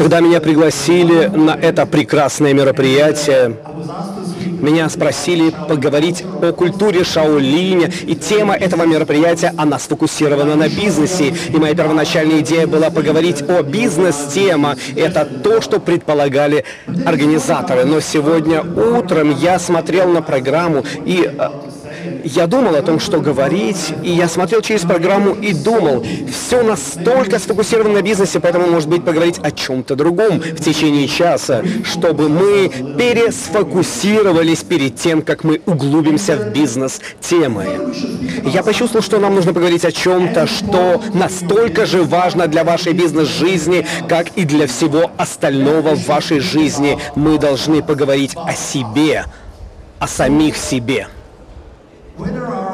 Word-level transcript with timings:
Когда 0.00 0.20
меня 0.20 0.40
пригласили 0.40 1.26
на 1.26 1.50
это 1.50 1.84
прекрасное 1.84 2.54
мероприятие, 2.54 3.58
меня 4.62 4.88
спросили 4.88 5.52
поговорить 5.68 6.24
о 6.40 6.52
культуре 6.52 7.04
Шаолиня, 7.04 7.92
и 8.06 8.14
тема 8.14 8.54
этого 8.54 8.84
мероприятия, 8.84 9.52
она 9.58 9.78
сфокусирована 9.78 10.54
на 10.54 10.70
бизнесе. 10.70 11.34
И 11.52 11.56
моя 11.58 11.74
первоначальная 11.74 12.40
идея 12.40 12.66
была 12.66 12.88
поговорить 12.88 13.42
о 13.42 13.62
бизнес-тема. 13.62 14.76
Это 14.96 15.26
то, 15.26 15.60
что 15.60 15.80
предполагали 15.80 16.64
организаторы. 17.04 17.84
Но 17.84 18.00
сегодня 18.00 18.62
утром 18.62 19.36
я 19.36 19.58
смотрел 19.58 20.08
на 20.08 20.22
программу 20.22 20.82
и 21.04 21.30
э, 21.30 21.48
я 22.24 22.46
думал 22.46 22.74
о 22.74 22.82
том, 22.82 23.00
что 23.00 23.20
говорить, 23.20 23.92
и 24.02 24.10
я 24.10 24.28
смотрел 24.28 24.60
через 24.60 24.82
программу 24.82 25.34
и 25.34 25.52
думал, 25.52 26.04
все 26.30 26.62
настолько 26.62 27.38
сфокусировано 27.38 27.94
на 27.94 28.02
бизнесе, 28.02 28.40
поэтому, 28.40 28.66
может 28.66 28.88
быть, 28.88 29.04
поговорить 29.04 29.38
о 29.42 29.50
чем-то 29.50 29.96
другом 29.96 30.40
в 30.40 30.62
течение 30.62 31.08
часа, 31.08 31.62
чтобы 31.84 32.28
мы 32.28 32.68
пересфокусировались 32.68 34.62
перед 34.62 34.96
тем, 34.96 35.22
как 35.22 35.44
мы 35.44 35.60
углубимся 35.66 36.36
в 36.36 36.52
бизнес-темы. 36.52 37.66
Я 38.44 38.62
почувствовал, 38.62 39.02
что 39.02 39.18
нам 39.18 39.34
нужно 39.34 39.52
поговорить 39.52 39.84
о 39.84 39.92
чем-то, 39.92 40.46
что 40.46 41.02
настолько 41.14 41.86
же 41.86 42.02
важно 42.02 42.46
для 42.46 42.64
вашей 42.64 42.92
бизнес-жизни, 42.92 43.86
как 44.08 44.28
и 44.36 44.44
для 44.44 44.66
всего 44.66 45.10
остального 45.16 45.94
в 45.94 46.06
вашей 46.06 46.40
жизни. 46.40 46.98
Мы 47.14 47.38
должны 47.38 47.82
поговорить 47.82 48.32
о 48.36 48.54
себе, 48.54 49.24
о 49.98 50.06
самих 50.06 50.56
себе. 50.56 51.08
Whether 52.20 52.44
our 52.44 52.69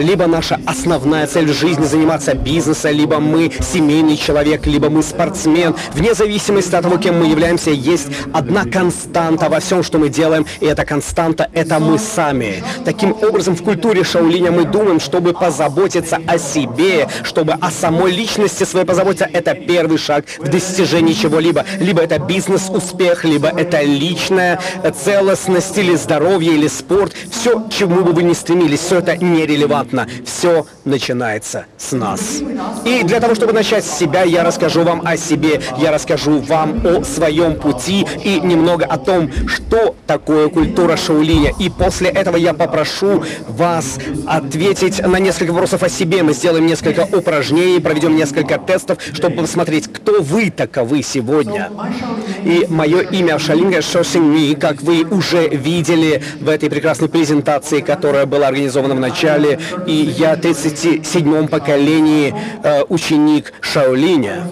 Либо 0.00 0.26
наша 0.26 0.58
основная 0.64 1.26
цель 1.26 1.52
жизни 1.52 1.84
заниматься 1.84 2.34
бизнесом, 2.34 2.92
либо 2.92 3.20
мы 3.20 3.52
семейный 3.60 4.16
человек, 4.16 4.66
либо 4.66 4.88
мы 4.88 5.02
спортсмен. 5.02 5.74
Вне 5.92 6.14
зависимости 6.14 6.74
от 6.74 6.82
того, 6.82 6.96
кем 6.96 7.20
мы 7.20 7.26
являемся, 7.26 7.70
есть 7.70 8.06
одна 8.32 8.64
константа 8.64 9.50
во 9.50 9.60
всем, 9.60 9.82
что 9.82 9.98
мы 9.98 10.08
делаем, 10.08 10.46
и 10.60 10.66
эта 10.66 10.86
константа— 10.86 11.50
это 11.52 11.78
мы 11.78 11.98
сами. 11.98 12.64
Таким 12.86 13.12
образом, 13.12 13.56
в 13.56 13.62
культуре 13.62 14.02
Шаолиня 14.02 14.50
мы 14.50 14.64
думаем, 14.64 15.00
чтобы 15.00 15.34
позаботиться 15.34 16.18
о 16.26 16.38
себе, 16.38 17.06
чтобы 17.22 17.52
о 17.52 17.70
самой 17.70 18.10
личности 18.10 18.64
своей 18.64 18.86
позаботиться, 18.86 19.28
это 19.30 19.54
первый 19.54 19.98
шаг 19.98 20.24
в 20.38 20.48
достижении 20.48 21.12
чего-либо. 21.12 21.66
Либо 21.78 22.00
это 22.00 22.18
бизнес-успех, 22.18 23.24
либо 23.24 23.48
это 23.48 23.82
личная 23.82 24.60
целостность 25.04 25.76
или 25.76 25.94
здоровье, 25.94 26.54
или 26.54 26.68
спорт. 26.68 27.12
Все, 27.30 27.60
к 27.60 27.70
чему 27.70 28.02
бы 28.02 28.12
вы 28.12 28.22
ни 28.22 28.32
стремились, 28.32 28.80
все 28.80 29.00
это 29.00 29.16
нерелевантно. 29.16 29.89
Все 30.24 30.66
начинается 30.84 31.66
с 31.76 31.92
нас. 31.92 32.42
И 32.84 33.02
для 33.02 33.20
того, 33.20 33.34
чтобы 33.34 33.52
начать 33.52 33.84
с 33.84 33.98
себя, 33.98 34.22
я 34.22 34.44
расскажу 34.44 34.82
вам 34.82 35.02
о 35.04 35.16
себе, 35.16 35.60
я 35.78 35.90
расскажу 35.92 36.38
вам 36.40 36.86
о 36.86 37.04
своем 37.04 37.56
пути 37.56 38.06
и 38.24 38.40
немного 38.40 38.84
о 38.84 38.98
том, 38.98 39.30
что 39.46 39.94
такое 40.06 40.48
культура 40.48 40.96
Шаулиня. 40.96 41.52
И 41.58 41.70
после 41.70 42.08
этого 42.10 42.36
я 42.36 42.54
попрошу 42.54 43.24
вас 43.48 43.98
ответить 44.26 45.04
на 45.04 45.16
несколько 45.16 45.50
вопросов 45.52 45.82
о 45.82 45.88
себе. 45.88 46.22
Мы 46.22 46.32
сделаем 46.32 46.66
несколько 46.66 47.08
упражнений, 47.12 47.80
проведем 47.80 48.16
несколько 48.16 48.58
тестов, 48.58 48.98
чтобы 49.12 49.36
посмотреть, 49.36 49.92
кто 49.92 50.20
вы 50.22 50.50
таковы 50.50 51.02
сегодня. 51.02 51.70
И 52.44 52.66
мое 52.68 53.00
имя 53.00 53.38
Шалинга 53.38 53.82
Шосинми, 53.82 54.54
как 54.54 54.82
вы 54.82 55.04
уже 55.04 55.48
видели 55.48 56.22
в 56.40 56.48
этой 56.48 56.70
прекрасной 56.70 57.08
презентации, 57.08 57.80
которая 57.80 58.26
была 58.26 58.48
организована 58.48 58.94
в 58.94 59.00
начале, 59.00 59.58
и 59.86 59.92
я 59.92 60.34
37-м 60.34 61.48
поколении 61.48 62.34
э, 62.62 62.82
ученик 62.88 63.52
Шаолиня. 63.60 64.44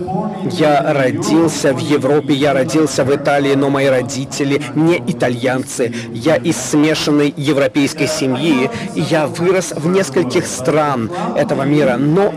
Я 0.53 0.93
родился 0.93 1.73
в 1.73 1.79
Европе, 1.79 2.35
я 2.35 2.53
родился 2.53 3.05
в 3.05 3.15
Италии, 3.15 3.55
но 3.55 3.71
мои 3.71 3.87
родители 3.87 4.63
не 4.75 4.99
итальянцы. 4.99 5.93
Я 6.13 6.37
из 6.37 6.57
смешанной 6.57 7.33
европейской 7.37 8.07
семьи, 8.07 8.71
я 8.95 9.27
вырос 9.27 9.73
в 9.77 9.87
нескольких 9.89 10.47
стран 10.47 11.11
этого 11.37 11.63
мира. 11.63 11.97
Но 11.99 12.33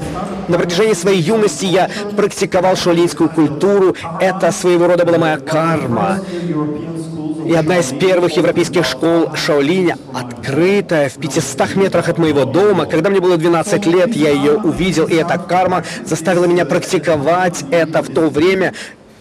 на 0.48 0.58
протяжении 0.58 0.94
своей 0.94 1.22
юности 1.22 1.66
я 1.66 1.90
практиковал 2.16 2.76
шаолиньскую 2.76 3.30
культуру. 3.30 3.96
Это 4.20 4.52
своего 4.52 4.88
рода 4.88 5.06
была 5.06 5.18
моя 5.18 5.38
карма. 5.38 6.20
И 7.46 7.54
одна 7.54 7.80
из 7.80 7.88
первых 7.88 8.38
европейских 8.38 8.86
школ 8.86 9.36
Шаолиня, 9.36 9.98
открытая 10.14 11.10
в 11.10 11.16
500 11.16 11.76
метрах 11.76 12.10
от 12.10 12.18
моего 12.18 12.46
дома. 12.46 12.86
Когда 12.86 13.10
мне 13.10 13.20
было 13.20 13.38
12 13.38 13.86
лет, 13.88 14.16
я 14.16 14.30
ее 14.30 14.54
увидел, 14.54 15.08
и 15.08 15.16
эта 15.16 15.38
карма 15.38 15.84
заставила 16.06 16.46
меня 16.46 16.66
практиковать 16.66 17.66
это 17.72 18.02
в 18.04 18.10
то 18.10 18.30
время, 18.30 18.74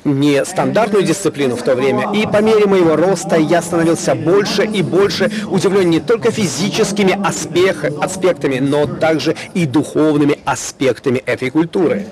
не 0.05 0.45
стандартную 0.45 1.05
дисциплину 1.05 1.57
в 1.57 1.63
то 1.63 1.75
время. 1.75 2.13
И 2.15 2.27
по 2.27 2.41
мере 2.41 2.67
моего 2.67 2.97
роста 2.97 3.37
я 3.37 3.63
становился 3.63 4.15
больше 4.15 4.65
и 4.65 4.83
больше 4.83 5.31
удивлен 5.51 5.91
не 5.91 6.01
только 6.01 6.31
физическими 6.31 7.19
аспектами, 7.23 8.59
но 8.59 8.87
также 8.87 9.37
и 9.55 9.67
духовными 9.67 10.39
аспектами 10.45 11.19
этой 11.19 11.51
культуры. 11.51 12.07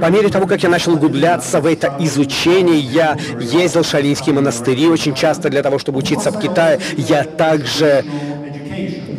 По 0.00 0.10
мере 0.10 0.28
того, 0.28 0.46
как 0.46 0.62
я 0.62 0.68
начал 0.68 0.94
углубляться 0.94 1.60
в 1.60 1.66
это 1.66 1.96
изучение, 2.00 2.78
я 2.78 3.16
ездил 3.40 3.82
в 3.82 3.86
шалинские 3.86 4.34
монастыри 4.34 4.86
очень 4.88 5.14
часто 5.14 5.48
для 5.48 5.62
того, 5.62 5.78
чтобы 5.78 5.98
учиться 5.98 6.30
в 6.30 6.40
Китае. 6.40 6.80
Я 6.96 7.24
также 7.24 8.04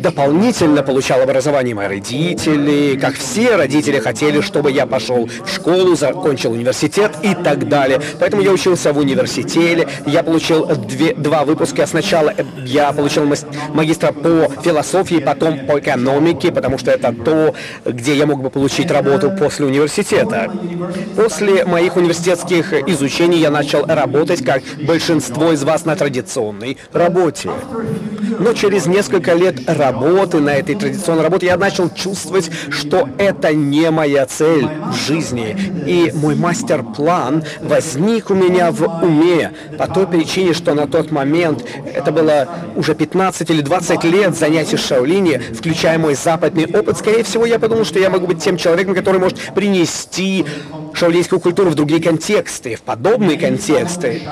дополнительно 0.00 0.82
получал 0.82 1.20
образование 1.22 1.74
мои 1.74 1.88
родители, 1.88 2.98
как 2.98 3.14
все 3.14 3.56
родители 3.56 3.98
хотели, 3.98 4.40
чтобы 4.40 4.70
я 4.70 4.86
пошел 4.86 5.26
в 5.26 5.52
школу, 5.52 5.96
закончил 5.96 6.52
университет 6.52 7.12
и 7.22 7.34
так 7.34 7.68
далее. 7.68 8.00
Поэтому 8.18 8.42
я 8.42 8.52
учился 8.52 8.92
в 8.92 8.98
университете, 8.98 9.88
я 10.06 10.22
получил 10.22 10.66
две, 10.66 11.14
два 11.14 11.44
выпуска. 11.44 11.86
Сначала 11.86 12.32
я 12.64 12.92
получил 12.92 13.24
магистра 13.74 14.12
по 14.12 14.50
философии, 14.62 15.16
потом 15.16 15.66
по 15.66 15.78
экономике, 15.78 16.52
потому 16.52 16.78
что 16.78 16.90
это 16.90 17.12
то, 17.12 17.54
где 17.84 18.14
я 18.14 18.26
мог 18.26 18.42
бы 18.42 18.50
получить 18.50 18.90
работу 18.90 19.30
после 19.30 19.66
университета. 19.66 20.50
После 21.16 21.64
моих 21.64 21.96
университетских 21.96 22.72
изучений 22.88 23.38
я 23.38 23.50
начал 23.50 23.84
работать, 23.86 24.44
как 24.44 24.62
большинство 24.86 25.52
из 25.52 25.62
вас, 25.64 25.84
на 25.84 25.96
традиционной 25.96 26.78
работе. 26.92 27.50
Но 28.38 28.52
через 28.52 28.86
несколько 28.86 29.34
лет 29.34 29.68
работы 29.68 29.87
на 29.92 30.54
этой 30.54 30.74
традиционной 30.74 31.22
работе 31.22 31.46
я 31.46 31.56
начал 31.56 31.90
чувствовать, 31.90 32.50
что 32.70 33.08
это 33.18 33.52
не 33.54 33.90
моя 33.90 34.26
цель 34.26 34.66
в 34.66 34.94
жизни. 34.94 35.56
И 35.86 36.12
мой 36.14 36.34
мастер-план 36.34 37.44
возник 37.60 38.30
у 38.30 38.34
меня 38.34 38.70
в 38.70 38.82
уме 39.02 39.52
по 39.78 39.86
той 39.86 40.06
причине, 40.06 40.54
что 40.54 40.74
на 40.74 40.86
тот 40.86 41.10
момент, 41.10 41.64
это 41.94 42.12
было 42.12 42.48
уже 42.76 42.94
15 42.94 43.50
или 43.50 43.62
20 43.62 44.04
лет 44.04 44.36
занятий 44.36 44.76
в 44.76 44.80
Шаолине, 44.80 45.38
включая 45.38 45.98
мой 45.98 46.14
западный 46.14 46.66
опыт, 46.66 46.98
скорее 46.98 47.22
всего, 47.22 47.46
я 47.46 47.58
подумал, 47.58 47.84
что 47.84 47.98
я 47.98 48.10
могу 48.10 48.26
быть 48.26 48.42
тем 48.42 48.56
человеком, 48.56 48.94
который 48.94 49.20
может 49.20 49.38
принести 49.54 50.44
шаолинскую 50.92 51.40
культуру 51.40 51.70
в 51.70 51.74
другие 51.74 52.02
контексты, 52.02 52.76
в 52.76 52.82
подобные 52.82 53.38
контексты 53.38 54.22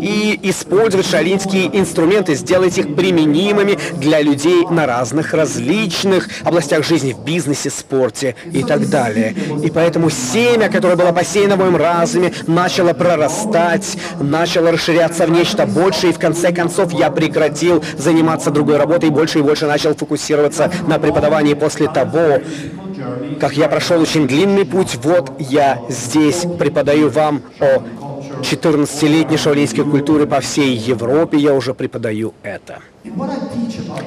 и 0.00 0.38
использовать 0.42 1.06
шалинские 1.06 1.76
инструменты, 1.78 2.34
сделать 2.34 2.78
их 2.78 2.94
применимыми 2.94 3.78
для 3.96 4.20
людей 4.20 4.66
на 4.70 4.86
разных 4.86 5.34
различных 5.34 6.28
областях 6.44 6.84
жизни, 6.84 7.12
в 7.12 7.24
бизнесе, 7.24 7.70
спорте 7.70 8.34
и 8.52 8.62
так 8.62 8.88
далее. 8.88 9.34
И 9.62 9.70
поэтому 9.70 10.10
семя, 10.10 10.68
которое 10.68 10.96
было 10.96 11.12
посеяно 11.12 11.56
в 11.56 11.58
моем 11.58 11.76
разуме, 11.76 12.32
начало 12.46 12.92
прорастать, 12.92 13.96
начало 14.20 14.72
расширяться 14.72 15.26
в 15.26 15.30
нечто 15.30 15.66
большее, 15.66 16.10
и 16.10 16.14
в 16.14 16.18
конце 16.18 16.52
концов 16.52 16.92
я 16.92 17.10
прекратил 17.10 17.82
заниматься 17.96 18.50
другой 18.50 18.76
работой 18.76 19.08
и 19.08 19.12
больше 19.12 19.40
и 19.40 19.42
больше 19.42 19.66
начал 19.66 19.94
фокусироваться 19.94 20.70
на 20.86 20.98
преподавании 20.98 21.54
после 21.54 21.88
того, 21.88 22.40
как 23.40 23.52
я 23.52 23.68
прошел 23.68 24.00
очень 24.00 24.26
длинный 24.26 24.64
путь, 24.64 24.98
вот 25.02 25.30
я 25.38 25.80
здесь 25.88 26.44
преподаю 26.58 27.08
вам 27.10 27.42
о 27.60 27.82
14-летней 28.42 29.36
шаолиньской 29.36 29.84
культуры 29.84 30.26
по 30.26 30.40
всей 30.40 30.74
Европе, 30.76 31.38
я 31.38 31.54
уже 31.54 31.74
преподаю 31.74 32.34
это. 32.42 32.80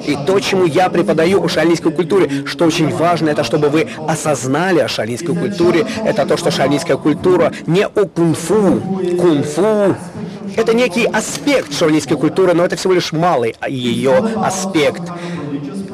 И 0.06 0.16
то, 0.26 0.38
чему 0.40 0.64
я 0.64 0.88
преподаю 0.88 1.42
о 1.42 1.48
шаолиньской 1.48 1.92
культуре, 1.92 2.46
что 2.46 2.66
очень 2.66 2.88
важно, 2.90 3.30
это 3.30 3.44
чтобы 3.44 3.68
вы 3.68 3.88
осознали 4.08 4.80
о 4.80 4.88
шаолиньской 4.88 5.34
культуре, 5.34 5.86
это 6.04 6.26
то, 6.26 6.36
что 6.36 6.50
шаолиньская 6.50 6.96
культура 6.96 7.52
не 7.66 7.86
о 7.86 8.06
кунг-фу. 8.06 8.80
Кунг-фу 9.18 9.96
это 10.56 10.74
некий 10.74 11.06
аспект 11.06 11.72
шаолиньской 11.72 12.16
культуры, 12.16 12.52
но 12.52 12.64
это 12.64 12.76
всего 12.76 12.92
лишь 12.92 13.12
малый 13.12 13.54
ее 13.68 14.16
аспект 14.36 15.02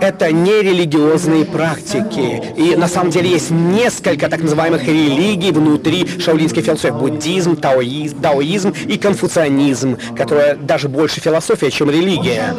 это 0.01 0.33
не 0.33 0.63
религиозные 0.63 1.45
практики. 1.45 2.43
И 2.57 2.77
на 2.77 2.89
самом 2.89 3.11
деле 3.11 3.31
есть 3.31 3.51
несколько 3.51 4.29
так 4.29 4.41
называемых 4.41 4.87
религий 4.87 5.53
внутри 5.53 6.07
шаолинской 6.21 6.63
философии. 6.63 6.95
Буддизм, 6.95 7.57
таоизм, 7.57 8.21
даоизм 8.21 8.75
и 8.87 8.99
конфуцианизм, 8.99 9.99
которая 10.17 10.57
даже 10.57 10.89
больше 10.89 11.21
философия, 11.21 11.71
чем 11.71 11.91
религия. 11.91 12.55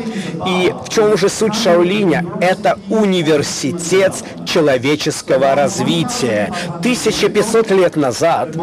И 0.47 0.74
в 0.86 0.89
чем 0.89 1.18
же 1.18 1.30
суть 1.30 1.56
Шаолиня? 1.56 2.25
Это 2.41 2.80
университет 2.89 4.13
человеческого 4.45 5.56
развития. 5.56 6.51
1500 6.80 7.71
лет 7.71 7.95
назад 7.95 8.56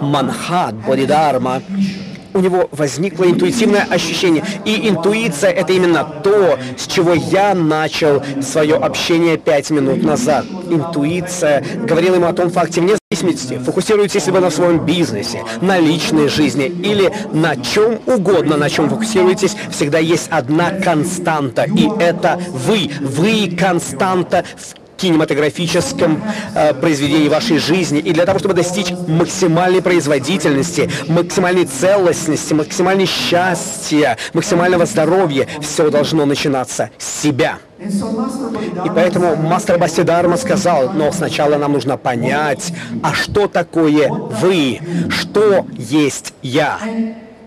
Манхат 0.00 0.74
Бодидарма, 0.74 1.62
у 2.34 2.40
него 2.40 2.68
возникло 2.72 3.24
интуитивное 3.24 3.86
ощущение. 3.88 4.44
И 4.64 4.88
интуиция— 4.88 5.50
это 5.52 5.72
именно 5.72 6.04
то, 6.04 6.58
с 6.76 6.86
чего 6.86 7.12
я 7.12 7.54
начал 7.54 8.22
свое 8.40 8.76
общение 8.76 9.36
пять 9.36 9.70
минут 9.70 10.02
назад. 10.02 10.44
Интуиция 10.70 11.64
говорила 11.84 12.16
ему 12.16 12.26
о 12.26 12.32
том 12.32 12.50
факте, 12.50 12.80
вне 12.80 12.96
зависимости, 13.10 13.58
фокусируйтесь 13.58 14.26
ли 14.26 14.32
вы 14.32 14.40
на 14.40 14.50
своем 14.50 14.84
бизнесе, 14.84 15.44
на 15.60 15.78
личной 15.78 16.28
жизни 16.28 16.64
или 16.64 17.12
на 17.32 17.56
чем 17.56 18.00
угодно, 18.06 18.56
на 18.56 18.70
чем 18.70 18.88
фокусируетесь, 18.88 19.56
всегда 19.70 19.98
есть 19.98 20.28
одна 20.30 20.70
константа, 20.70 21.64
и 21.64 21.88
это 22.00 22.40
вы. 22.48 22.90
Вы 23.00 23.54
константа 23.56 24.44
в 24.56 24.81
кинематографическом 25.02 26.22
э, 26.54 26.74
произведении 26.74 27.28
вашей 27.28 27.58
жизни. 27.58 27.98
И 27.98 28.12
для 28.12 28.24
того, 28.24 28.38
чтобы 28.38 28.54
достичь 28.54 28.92
максимальной 29.08 29.82
производительности, 29.82 30.88
максимальной 31.08 31.64
целостности, 31.64 32.54
максимальной 32.54 33.06
счастья, 33.06 34.16
максимального 34.32 34.86
здоровья, 34.86 35.48
все 35.60 35.90
должно 35.90 36.24
начинаться 36.24 36.90
с 36.98 37.22
себя. 37.22 37.58
И 37.80 38.88
поэтому 38.94 39.34
мастер 39.34 39.76
Басидарма 39.76 40.36
сказал, 40.36 40.92
но 40.92 41.10
сначала 41.10 41.56
нам 41.56 41.72
нужно 41.72 41.96
понять, 41.96 42.72
а 43.02 43.12
что 43.12 43.48
такое 43.48 44.08
вы, 44.08 44.78
что 45.10 45.66
есть 45.76 46.32
я. 46.42 46.78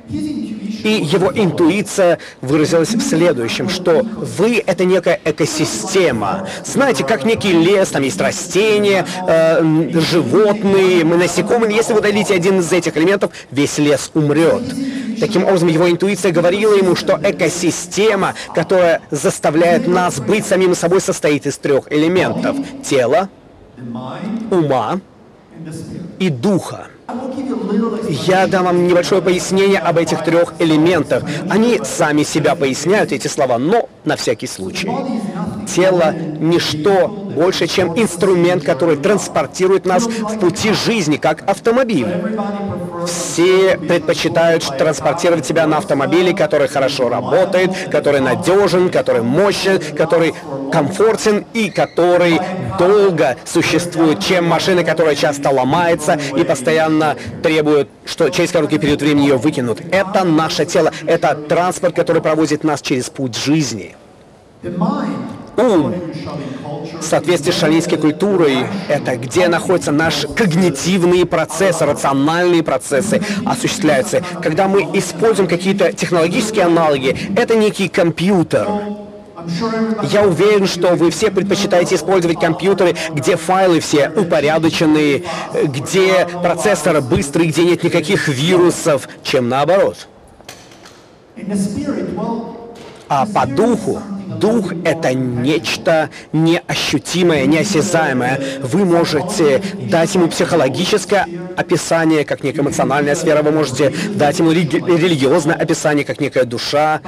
И 0.09 1.01
его 1.03 1.31
интуиция 1.33 2.19
выразилась 2.41 2.89
в 2.93 3.01
следующем, 3.01 3.69
что 3.69 4.03
вы— 4.03 4.63
это 4.65 4.85
некая 4.85 5.19
экосистема. 5.25 6.47
Знаете, 6.63 7.03
как 7.03 7.25
некий 7.25 7.53
лес, 7.53 7.89
там 7.89 8.03
есть 8.03 8.21
растения, 8.21 9.05
э, 9.27 9.63
животные, 9.99 11.03
насекомые. 11.03 11.75
Если 11.75 11.93
вы 11.93 11.99
удалите 11.99 12.35
один 12.35 12.59
из 12.59 12.71
этих 12.71 12.95
элементов, 12.97 13.31
весь 13.49 13.79
лес 13.79 14.11
умрет. 14.13 14.63
Таким 15.19 15.45
образом, 15.45 15.69
его 15.69 15.89
интуиция 15.89 16.31
говорила 16.31 16.75
ему, 16.75 16.95
что 16.95 17.19
экосистема, 17.23 18.35
которая 18.53 19.01
заставляет 19.09 19.87
нас 19.87 20.19
быть 20.19 20.45
самим 20.45 20.75
собой, 20.75 21.01
состоит 21.01 21.47
из 21.47 21.57
трех 21.57 21.91
элементов. 21.91 22.57
Тела, 22.83 23.29
ума 24.51 24.99
и 26.19 26.29
духа. 26.29 26.87
Я 28.09 28.47
дам 28.47 28.65
вам 28.65 28.87
небольшое 28.87 29.21
пояснение 29.21 29.79
об 29.79 29.97
этих 29.97 30.23
трех 30.23 30.53
элементах. 30.59 31.23
Они 31.49 31.79
сами 31.83 32.23
себя 32.23 32.55
поясняют, 32.55 33.11
эти 33.11 33.27
слова, 33.27 33.57
но 33.57 33.89
на 34.05 34.15
всякий 34.15 34.47
случай. 34.47 34.89
Тело— 35.67 36.13
ничто 36.39 37.07
больше, 37.07 37.67
чем 37.67 37.97
инструмент, 37.99 38.63
который 38.63 38.95
транспортирует 38.95 39.85
нас 39.85 40.03
в 40.05 40.39
пути 40.39 40.73
жизни, 40.73 41.17
как 41.17 41.47
автомобиль. 41.49 42.07
Все 43.05 43.77
предпочитают 43.77 44.63
транспортировать 44.77 45.45
себя 45.45 45.67
на 45.67 45.77
автомобиле, 45.77 46.33
который 46.33 46.67
хорошо 46.67 47.09
работает, 47.09 47.71
который 47.91 48.21
надежен, 48.21 48.89
который 48.89 49.21
мощен, 49.21 49.79
который 49.95 50.33
комфортен 50.71 51.45
и 51.53 51.69
который 51.69 52.39
долго 52.79 53.37
существует, 53.45 54.19
чем 54.23 54.45
машина, 54.45 54.83
которая 54.83 55.15
часто 55.15 55.49
ломается 55.49 56.19
и 56.35 56.43
постоянно 56.43 57.15
требует, 57.43 57.89
что 58.05 58.29
через 58.29 58.51
короткий 58.51 58.77
период 58.77 59.01
времени 59.01 59.23
ее 59.23 59.37
выкинут. 59.37 59.81
Это 59.91 60.23
наше 60.23 60.65
тело, 60.65 60.91
это 61.05 61.35
транспорт, 61.35 61.95
который 61.95 62.21
проводит 62.21 62.63
нас 62.63 62.81
через 62.81 63.09
путь 63.09 63.35
жизни. 63.35 63.95
Ум 65.57 65.93
в 66.99 67.03
соответствии 67.03 67.51
с 67.51 67.59
шалийской 67.59 67.97
культурой, 67.97 68.65
это 68.87 69.15
где 69.17 69.47
находятся 69.47 69.91
наши 69.91 70.27
когнитивные 70.27 71.25
процессы, 71.25 71.85
рациональные 71.85 72.63
процессы 72.63 73.21
осуществляются. 73.45 74.23
Когда 74.41 74.67
мы 74.67 74.81
используем 74.93 75.47
какие-то 75.47 75.93
технологические 75.93 76.65
аналоги, 76.65 77.15
это 77.35 77.55
некий 77.55 77.89
компьютер. 77.89 78.67
Я 80.11 80.23
уверен, 80.25 80.65
что 80.65 80.95
вы 80.95 81.11
все 81.11 81.29
предпочитаете 81.29 81.95
использовать 81.95 82.39
компьютеры, 82.39 82.95
где 83.11 83.35
файлы 83.35 83.79
все 83.79 84.09
упорядоченные, 84.09 85.23
где 85.63 86.27
процессор 86.41 87.01
быстрый, 87.01 87.47
где 87.47 87.63
нет 87.63 87.83
никаких 87.83 88.27
вирусов, 88.27 89.07
чем 89.23 89.49
наоборот. 89.49 90.07
А 93.07 93.27
по 93.27 93.45
духу 93.45 94.01
Дух— 94.39 94.73
это 94.85 95.13
нечто 95.13 96.09
неощутимое, 96.33 97.45
неосязаемое. 97.45 98.39
Вы 98.61 98.85
можете 98.85 99.61
дать 99.89 100.13
ему 100.15 100.27
психологическое 100.27 101.27
описание, 101.55 102.25
как 102.25 102.43
некая 102.43 102.61
эмоциональная 102.61 103.15
сфера, 103.15 103.41
вы 103.41 103.51
можете 103.51 103.93
дать 104.15 104.39
ему 104.39 104.51
религиозное 104.51 105.55
описание, 105.55 106.05
как 106.05 106.19
некая 106.19 106.45
душа. 106.45 107.01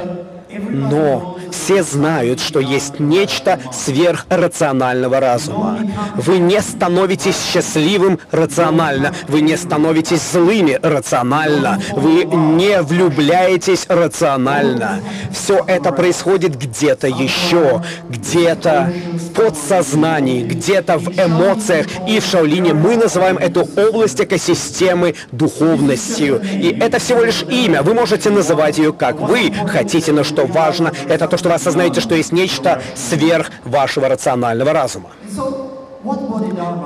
Но 0.49 1.36
все 1.57 1.83
знают, 1.83 2.39
что 2.39 2.59
есть 2.59 2.99
нечто 2.99 3.59
сверхрационального 3.73 5.19
разума. 5.19 5.79
Вы 6.15 6.37
не 6.37 6.61
становитесь 6.61 7.35
счастливым 7.51 8.19
рационально, 8.31 9.13
вы 9.27 9.41
не 9.41 9.57
становитесь 9.57 10.21
злыми 10.31 10.79
рационально, 10.81 11.81
вы 11.93 12.25
не 12.25 12.81
влюбляетесь 12.81 13.85
рационально. 13.89 15.01
Все 15.31 15.63
это 15.67 15.91
происходит 15.91 16.57
где-то 16.57 17.07
еще, 17.07 17.83
где-то 18.09 18.93
в 19.13 19.33
подсознании, 19.33 20.43
где-то 20.43 20.97
в 20.97 21.09
эмоциях. 21.19 21.87
И 22.07 22.19
в 22.19 22.25
Шаолине 22.25 22.73
мы 22.73 22.95
называем 22.97 23.37
эту 23.37 23.67
область 23.75 24.21
экосистемы 24.21 25.15
духовностью. 25.31 26.41
И 26.41 26.77
это 26.79 26.99
всего 26.99 27.23
лишь 27.23 27.43
имя. 27.43 27.81
Вы 27.81 27.93
можете 27.93 28.29
называть 28.29 28.77
ее 28.77 28.93
как 28.93 29.19
вы 29.19 29.53
хотите, 29.67 30.11
но 30.11 30.23
что 30.23 30.45
важно, 30.45 30.91
это 31.09 31.27
то, 31.27 31.37
что 31.37 31.46
вы 31.47 31.53
осознаете, 31.53 32.01
что 32.01 32.15
есть 32.15 32.31
нечто 32.31 32.81
сверх 32.95 33.51
вашего 33.63 34.07
рационального 34.07 34.73
разума. 34.73 35.09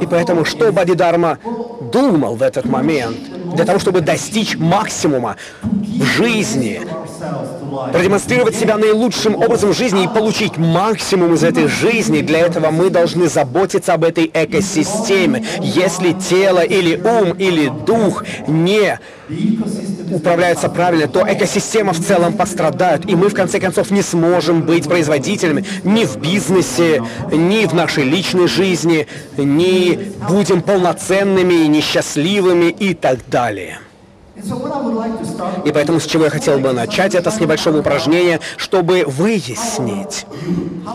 И 0.01 0.05
поэтому, 0.07 0.45
что 0.45 0.71
Бадидарма 0.71 1.37
думал 1.91 2.35
в 2.35 2.41
этот 2.41 2.65
момент, 2.65 3.17
для 3.53 3.65
того, 3.65 3.79
чтобы 3.79 4.01
достичь 4.01 4.55
максимума 4.57 5.35
в 5.61 6.03
жизни, 6.03 6.81
продемонстрировать 7.91 8.55
себя 8.55 8.77
наилучшим 8.77 9.35
образом 9.35 9.71
в 9.71 9.77
жизни 9.77 10.05
и 10.05 10.07
получить 10.07 10.57
максимум 10.57 11.33
из 11.33 11.43
этой 11.43 11.67
жизни, 11.67 12.21
для 12.21 12.39
этого 12.39 12.71
мы 12.71 12.89
должны 12.89 13.27
заботиться 13.27 13.93
об 13.93 14.03
этой 14.03 14.31
экосистеме. 14.33 15.45
Если 15.59 16.13
тело 16.13 16.59
или 16.59 16.95
ум 16.95 17.33
или 17.33 17.69
дух 17.85 18.23
не 18.47 18.99
управляются 20.11 20.69
правильно, 20.69 21.07
то 21.07 21.25
экосистема 21.27 21.93
в 21.93 21.99
целом 21.99 22.33
пострадает, 22.33 23.09
и 23.09 23.15
мы 23.15 23.29
в 23.29 23.33
конце 23.33 23.59
концов 23.59 23.91
не 23.91 24.01
сможем 24.01 24.61
быть 24.61 24.87
производителями 24.87 25.65
ни 25.83 26.05
в 26.05 26.17
бизнесе, 26.17 27.03
ни 27.31 27.65
в 27.65 27.73
нашей 27.73 28.03
личной 28.03 28.47
жизни, 28.47 29.07
ни 29.37 30.13
будем 30.27 30.61
полноценными, 30.61 31.65
несчастливыми 31.67 32.69
и 32.69 32.93
так 32.93 33.19
далее. 33.27 33.79
И 35.65 35.71
поэтому 35.71 35.99
с 35.99 36.05
чего 36.05 36.25
я 36.25 36.29
хотел 36.29 36.57
бы 36.59 36.71
начать, 36.71 37.15
это 37.15 37.31
с 37.31 37.39
небольшого 37.39 37.79
упражнения, 37.79 38.39
чтобы 38.55 39.03
выяснить, 39.05 40.25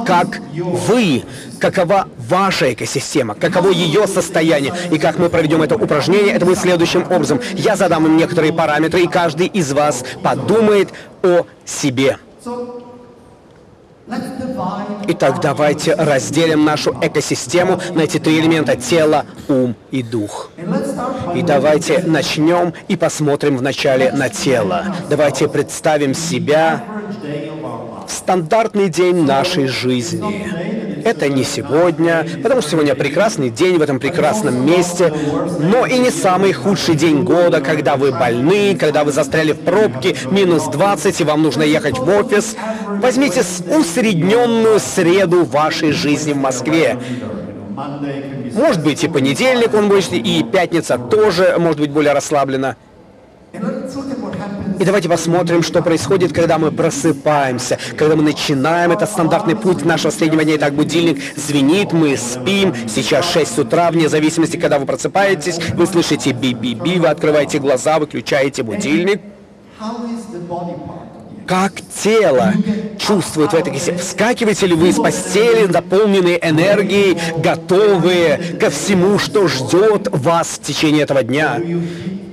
как 0.06 0.40
вы, 0.54 1.22
какова 1.60 2.08
ваша 2.16 2.72
экосистема, 2.72 3.34
каково 3.34 3.70
ее 3.70 4.06
состояние, 4.06 4.72
и 4.90 4.98
как 4.98 5.18
мы 5.18 5.28
проведем 5.28 5.62
это 5.62 5.76
упражнение, 5.76 6.32
это 6.32 6.46
будет 6.46 6.58
следующим 6.58 7.02
образом. 7.10 7.40
Я 7.54 7.76
задам 7.76 8.06
им 8.06 8.16
некоторые 8.16 8.52
параметры, 8.52 9.02
и 9.02 9.06
каждый 9.06 9.46
из 9.48 9.72
вас 9.72 10.04
подумает 10.22 10.88
о 11.22 11.44
себе. 11.64 12.18
Итак, 15.08 15.40
давайте 15.40 15.94
разделим 15.94 16.64
нашу 16.64 16.96
экосистему 17.02 17.80
на 17.94 18.02
эти 18.02 18.18
три 18.18 18.38
элемента– 18.38 18.76
тело, 18.76 19.26
ум 19.48 19.74
и 19.90 20.02
дух. 20.02 20.50
И 21.34 21.42
давайте 21.42 22.02
начнем 22.06 22.72
и 22.88 22.96
посмотрим 22.96 23.56
вначале 23.56 24.12
на 24.12 24.28
тело. 24.28 24.84
Давайте 25.10 25.48
представим 25.48 26.14
себя 26.14 26.84
в 28.06 28.12
стандартный 28.12 28.88
день 28.88 29.24
нашей 29.24 29.66
жизни 29.66 30.75
это 31.06 31.28
не 31.28 31.44
сегодня, 31.44 32.26
потому 32.42 32.60
что 32.60 32.72
сегодня 32.72 32.96
прекрасный 32.96 33.48
день 33.48 33.78
в 33.78 33.82
этом 33.82 34.00
прекрасном 34.00 34.66
месте, 34.66 35.12
но 35.60 35.86
и 35.86 35.98
не 35.98 36.10
самый 36.10 36.52
худший 36.52 36.96
день 36.96 37.22
года, 37.22 37.60
когда 37.60 37.96
вы 37.96 38.10
больны, 38.10 38.76
когда 38.76 39.04
вы 39.04 39.12
застряли 39.12 39.52
в 39.52 39.60
пробке, 39.60 40.16
минус 40.32 40.64
20, 40.64 41.20
и 41.20 41.24
вам 41.24 41.42
нужно 41.42 41.62
ехать 41.62 41.98
в 41.98 42.08
офис. 42.08 42.56
Возьмите 42.88 43.42
усредненную 43.78 44.80
среду 44.80 45.44
вашей 45.44 45.92
жизни 45.92 46.32
в 46.32 46.38
Москве. 46.38 46.98
Может 48.54 48.82
быть 48.82 49.04
и 49.04 49.08
понедельник 49.08 49.74
он 49.74 49.88
будет, 49.88 50.12
и 50.12 50.42
пятница 50.42 50.98
тоже 50.98 51.54
может 51.58 51.78
быть 51.78 51.90
более 51.90 52.14
расслаблена. 52.14 52.76
И 54.78 54.84
давайте 54.84 55.08
посмотрим, 55.08 55.62
что 55.62 55.80
происходит, 55.80 56.32
когда 56.32 56.58
мы 56.58 56.70
просыпаемся, 56.70 57.78
когда 57.96 58.14
мы 58.14 58.22
начинаем 58.22 58.92
этот 58.92 59.08
стандартный 59.10 59.56
путь 59.56 59.84
нашего 59.84 60.10
среднего 60.10 60.44
дня. 60.44 60.56
Итак, 60.56 60.74
будильник 60.74 61.22
звенит, 61.36 61.92
мы 61.92 62.16
спим. 62.16 62.74
Сейчас 62.86 63.30
6 63.32 63.58
утра, 63.60 63.90
вне 63.90 64.08
зависимости, 64.08 64.56
когда 64.56 64.78
вы 64.78 64.84
просыпаетесь, 64.84 65.58
вы 65.74 65.86
слышите 65.86 66.32
би-би-би, 66.32 66.98
вы 66.98 67.08
открываете 67.08 67.58
глаза, 67.58 67.98
выключаете 67.98 68.62
будильник. 68.62 69.20
Как 71.46 71.74
тело 72.02 72.52
чувствует 72.98 73.52
в 73.52 73.54
этой? 73.54 73.78
Вскакиваете 73.78 74.66
ли 74.66 74.74
вы 74.74 74.88
из 74.88 74.96
постели, 74.96 75.66
наполненные 75.66 76.38
энергией, 76.42 77.16
готовые 77.38 78.56
ко 78.60 78.68
всему, 78.68 79.18
что 79.18 79.46
ждет 79.46 80.08
вас 80.10 80.48
в 80.48 80.62
течение 80.62 81.02
этого 81.02 81.22
дня? 81.22 81.60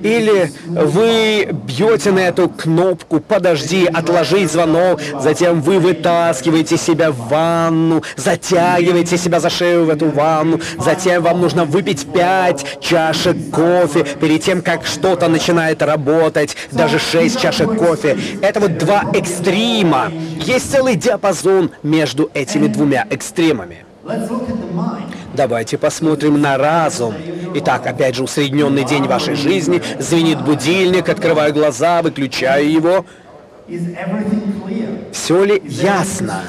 Или 0.04 0.52
вы 0.68 1.48
бьете 1.50 2.12
на 2.12 2.18
эту 2.18 2.50
кнопку 2.50 3.20
«Подожди, 3.20 3.86
отложить 3.86 4.52
звонок», 4.52 5.00
затем 5.18 5.62
вы 5.62 5.78
вытаскиваете 5.78 6.76
себя 6.76 7.10
в 7.10 7.28
ванну, 7.30 8.02
затягиваете 8.14 9.16
себя 9.16 9.40
за 9.40 9.48
шею 9.48 9.86
в 9.86 9.88
эту 9.88 10.10
ванну, 10.10 10.60
затем 10.78 11.22
вам 11.22 11.40
нужно 11.40 11.64
выпить 11.64 12.06
пять 12.12 12.66
чашек 12.82 13.34
кофе 13.50 14.04
перед 14.20 14.42
тем, 14.42 14.60
как 14.60 14.84
что-то 14.84 15.28
начинает 15.28 15.80
работать, 15.80 16.54
даже 16.70 16.98
шесть 16.98 17.40
чашек 17.40 17.74
кофе. 17.74 18.18
Это 18.42 18.60
вот 18.60 18.76
два 18.76 19.04
экстрима. 19.14 20.12
Есть 20.42 20.70
целый 20.70 20.96
диапазон 20.96 21.70
между 21.82 22.30
этими 22.34 22.66
двумя 22.66 23.06
экстремами. 23.08 23.86
Давайте 25.34 25.78
посмотрим 25.78 26.40
на 26.40 26.56
разум. 26.56 27.14
Итак, 27.54 27.86
опять 27.86 28.14
же, 28.14 28.22
усредненный 28.22 28.84
день 28.84 29.04
вашей 29.04 29.34
жизни. 29.34 29.82
Звенит 29.98 30.40
будильник, 30.40 31.08
открываю 31.08 31.52
глаза, 31.52 32.02
выключаю 32.02 32.70
его. 32.70 33.04
Все 35.12 35.44
ли 35.44 35.60
ясно? 35.64 36.42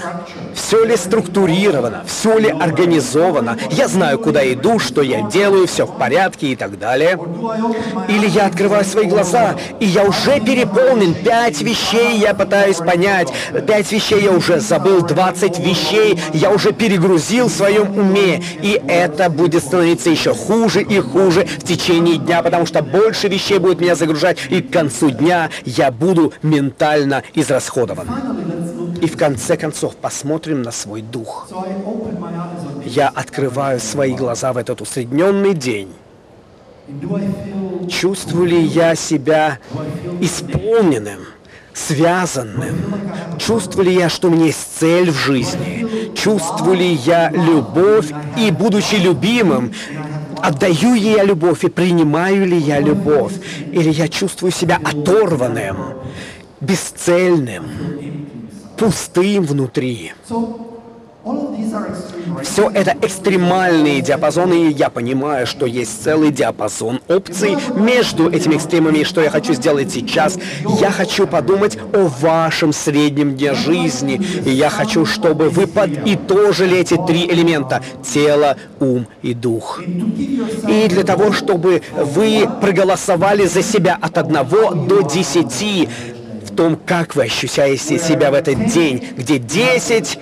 Все 0.55 0.83
ли 0.83 0.95
структурировано? 0.95 2.03
Все 2.07 2.37
ли 2.37 2.49
организовано? 2.49 3.57
Я 3.69 3.87
знаю, 3.87 4.17
куда 4.17 4.41
иду, 4.51 4.79
что 4.79 5.01
я 5.01 5.21
делаю, 5.21 5.67
все 5.67 5.85
в 5.85 5.97
порядке 5.97 6.47
и 6.47 6.55
так 6.55 6.79
далее. 6.79 7.19
Или 8.07 8.27
я 8.27 8.47
открываю 8.47 8.85
свои 8.85 9.05
глаза, 9.05 9.55
и 9.79 9.85
я 9.85 10.03
уже 10.03 10.39
переполнен. 10.39 11.13
Пять 11.13 11.61
вещей 11.61 12.17
я 12.17 12.33
пытаюсь 12.33 12.77
понять. 12.77 13.31
Пять 13.67 13.91
вещей 13.91 14.23
я 14.23 14.31
уже 14.31 14.59
забыл. 14.59 15.01
Двадцать 15.01 15.59
вещей 15.59 16.19
я 16.33 16.51
уже 16.51 16.71
перегрузил 16.71 17.47
в 17.47 17.51
своем 17.51 17.97
уме. 17.97 18.41
И 18.61 18.81
это 18.87 19.29
будет 19.29 19.63
становиться 19.63 20.09
еще 20.09 20.33
хуже 20.33 20.81
и 20.81 20.99
хуже 20.99 21.45
в 21.45 21.63
течение 21.63 22.17
дня, 22.17 22.41
потому 22.41 22.65
что 22.65 22.81
больше 22.81 23.27
вещей 23.27 23.59
будет 23.59 23.81
меня 23.81 23.95
загружать, 23.95 24.37
и 24.49 24.61
к 24.61 24.71
концу 24.71 25.09
дня 25.09 25.49
я 25.65 25.91
буду 25.91 26.33
ментально 26.41 27.23
израсходован. 27.33 28.07
И 29.01 29.07
в 29.07 29.17
конце 29.17 29.57
концов 29.57 29.95
посмотрим 29.95 30.61
на 30.61 30.71
свой 30.71 31.01
дух. 31.01 31.47
Я 32.85 33.09
открываю 33.09 33.79
свои 33.79 34.13
глаза 34.13 34.53
в 34.53 34.57
этот 34.57 34.81
усредненный 34.81 35.53
день. 35.53 35.93
Чувствую 37.89 38.47
ли 38.47 38.61
я 38.61 38.95
себя 38.95 39.59
исполненным, 40.21 41.21
связанным? 41.73 42.75
Чувствую 43.39 43.85
ли 43.85 43.93
я, 43.93 44.09
что 44.09 44.27
у 44.27 44.31
меня 44.31 44.45
есть 44.45 44.77
цель 44.79 45.11
в 45.11 45.15
жизни? 45.15 46.13
Чувствую 46.15 46.77
ли 46.77 46.93
я 46.93 47.29
любовь 47.31 48.11
и, 48.37 48.51
будучи 48.51 48.95
любимым, 48.95 49.73
отдаю 50.41 50.93
ли 50.93 51.13
я 51.13 51.23
любовь 51.23 51.63
и 51.63 51.69
принимаю 51.69 52.45
ли 52.45 52.57
я 52.57 52.79
любовь? 52.79 53.33
Или 53.71 53.89
я 53.89 54.07
чувствую 54.07 54.51
себя 54.51 54.79
оторванным? 54.83 55.95
бесцельным, 56.61 57.65
пустым 58.77 59.43
внутри. 59.43 60.13
Все 62.43 62.69
это 62.69 62.95
экстремальные 63.01 64.01
диапазоны, 64.01 64.69
и 64.69 64.73
я 64.73 64.89
понимаю, 64.89 65.47
что 65.47 65.65
есть 65.65 66.03
целый 66.03 66.29
диапазон 66.31 67.01
опций 67.07 67.57
между 67.75 68.29
этими 68.29 68.55
экстремами. 68.55 68.99
И 68.99 69.03
что 69.03 69.21
я 69.21 69.31
хочу 69.31 69.53
сделать 69.53 69.91
сейчас? 69.91 70.37
Я 70.79 70.91
хочу 70.91 71.25
подумать 71.25 71.77
о 71.93 72.07
вашем 72.07 72.73
среднем 72.73 73.35
дне 73.35 73.55
жизни. 73.55 74.21
И 74.45 74.51
я 74.51 74.69
хочу, 74.69 75.05
чтобы 75.05 75.49
вы 75.49 75.65
подытожили 75.65 76.77
эти 76.77 76.95
три 77.07 77.25
элемента— 77.25 77.81
тело, 78.03 78.57
ум 78.79 79.07
и 79.23 79.33
дух. 79.33 79.81
И 80.67 80.87
для 80.87 81.03
того, 81.03 81.31
чтобы 81.31 81.81
вы 81.95 82.47
проголосовали 82.61 83.47
за 83.47 83.63
себя 83.63 83.97
от 83.99 84.17
одного 84.17 84.75
до 84.75 85.01
десяти, 85.01 85.89
том, 86.55 86.77
как 86.85 87.15
вы 87.15 87.23
ощущаете 87.23 87.99
себя 87.99 88.31
в 88.31 88.33
этот 88.33 88.65
день, 88.65 89.05
где 89.17 89.37
10 89.37 90.19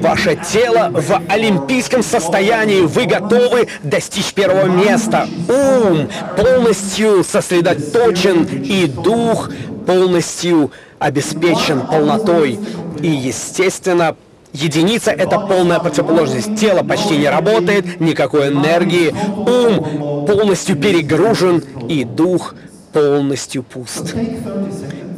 ваше 0.00 0.36
тело 0.36 0.90
в 0.92 1.22
олимпийском 1.28 2.02
состоянии, 2.02 2.80
вы 2.80 3.06
готовы 3.06 3.68
достичь 3.82 4.32
первого 4.34 4.66
места. 4.66 5.28
Ум 5.48 6.08
полностью 6.36 7.24
сосредоточен 7.24 8.44
и 8.44 8.86
дух 8.86 9.50
полностью 9.86 10.70
обеспечен 10.98 11.86
полнотой. 11.86 12.58
И, 13.00 13.08
естественно, 13.08 14.16
Единица— 14.54 15.10
это 15.24 15.40
полная 15.40 15.80
противоположность. 15.80 16.54
Тело 16.54 16.84
почти 16.84 17.16
не 17.16 17.28
работает, 17.28 18.00
никакой 18.00 18.50
энергии, 18.50 19.12
ум 19.36 20.26
полностью 20.26 20.76
перегружен, 20.76 21.60
и 21.88 22.04
дух 22.04 22.54
полностью 22.92 23.64
пуст. 23.64 24.14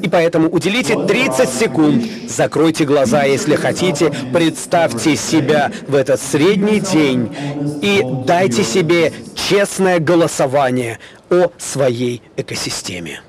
И 0.06 0.08
поэтому 0.08 0.48
уделите 0.50 0.94
30 0.94 1.48
секунд, 1.52 2.04
закройте 2.28 2.84
глаза, 2.84 3.24
если 3.24 3.56
хотите, 3.56 4.12
представьте 4.32 5.16
себя 5.16 5.72
в 5.88 5.96
этот 5.96 6.22
средний 6.22 6.78
день 6.78 7.34
и 7.82 8.04
дайте 8.24 8.62
себе 8.62 9.12
честное 9.34 9.98
голосование 9.98 11.00
о 11.28 11.48
своей 11.58 12.22
экосистеме. 12.36 13.20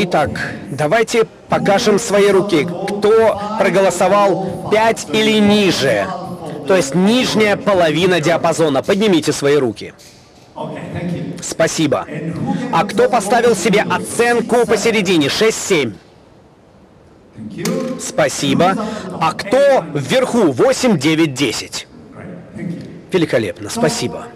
Итак, 0.00 0.30
давайте 0.68 1.28
покажем 1.48 2.00
свои 2.00 2.32
руки. 2.32 2.64
Кто 2.64 3.40
проголосовал 3.60 4.68
5 4.72 5.06
или 5.12 5.38
ниже? 5.38 6.08
То 6.66 6.74
есть 6.74 6.96
нижняя 6.96 7.56
половина 7.56 8.20
диапазона. 8.20 8.82
Поднимите 8.82 9.30
свои 9.32 9.58
руки. 9.58 9.94
Спасибо. 11.40 12.04
А 12.72 12.84
кто 12.84 13.08
поставил 13.08 13.54
себе 13.54 13.82
оценку 13.88 14.66
посередине? 14.66 15.28
6-7. 15.28 15.94
Спасибо. 18.00 18.76
А 19.20 19.32
кто 19.32 19.84
вверху? 19.94 20.52
8, 20.52 20.98
9, 20.98 21.34
10. 21.34 21.86
Великолепно, 23.12 23.70
спасибо. 23.70 24.26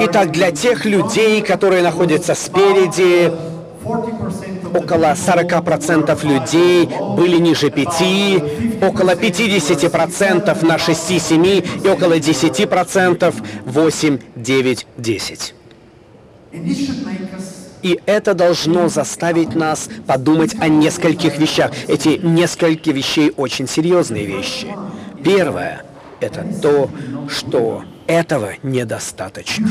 Итак, 0.00 0.32
для 0.32 0.50
тех 0.50 0.84
людей, 0.84 1.42
которые 1.42 1.82
находятся 1.82 2.34
спереди, 2.34 3.32
около 3.84 5.12
40% 5.14 6.26
людей 6.26 6.88
были 7.16 7.36
ниже 7.38 7.70
5, 7.70 8.82
около 8.82 9.14
50% 9.14 10.66
на 10.66 10.76
6-7 10.76 11.84
и 11.84 11.88
около 11.88 12.18
10% 12.18 13.34
8, 13.66 14.18
9, 14.36 14.86
10. 14.96 15.54
И 17.84 18.00
это 18.06 18.32
должно 18.32 18.88
заставить 18.88 19.54
нас 19.54 19.90
подумать 20.06 20.56
о 20.58 20.68
нескольких 20.68 21.38
вещах. 21.38 21.70
Эти 21.86 22.18
несколько 22.22 22.90
вещей 22.92 23.30
очень 23.36 23.68
серьезные 23.68 24.24
вещи. 24.24 24.68
Первое— 25.22 25.82
это 26.20 26.46
то, 26.62 26.88
что 27.28 27.84
этого 28.06 28.54
недостаточно. 28.62 29.68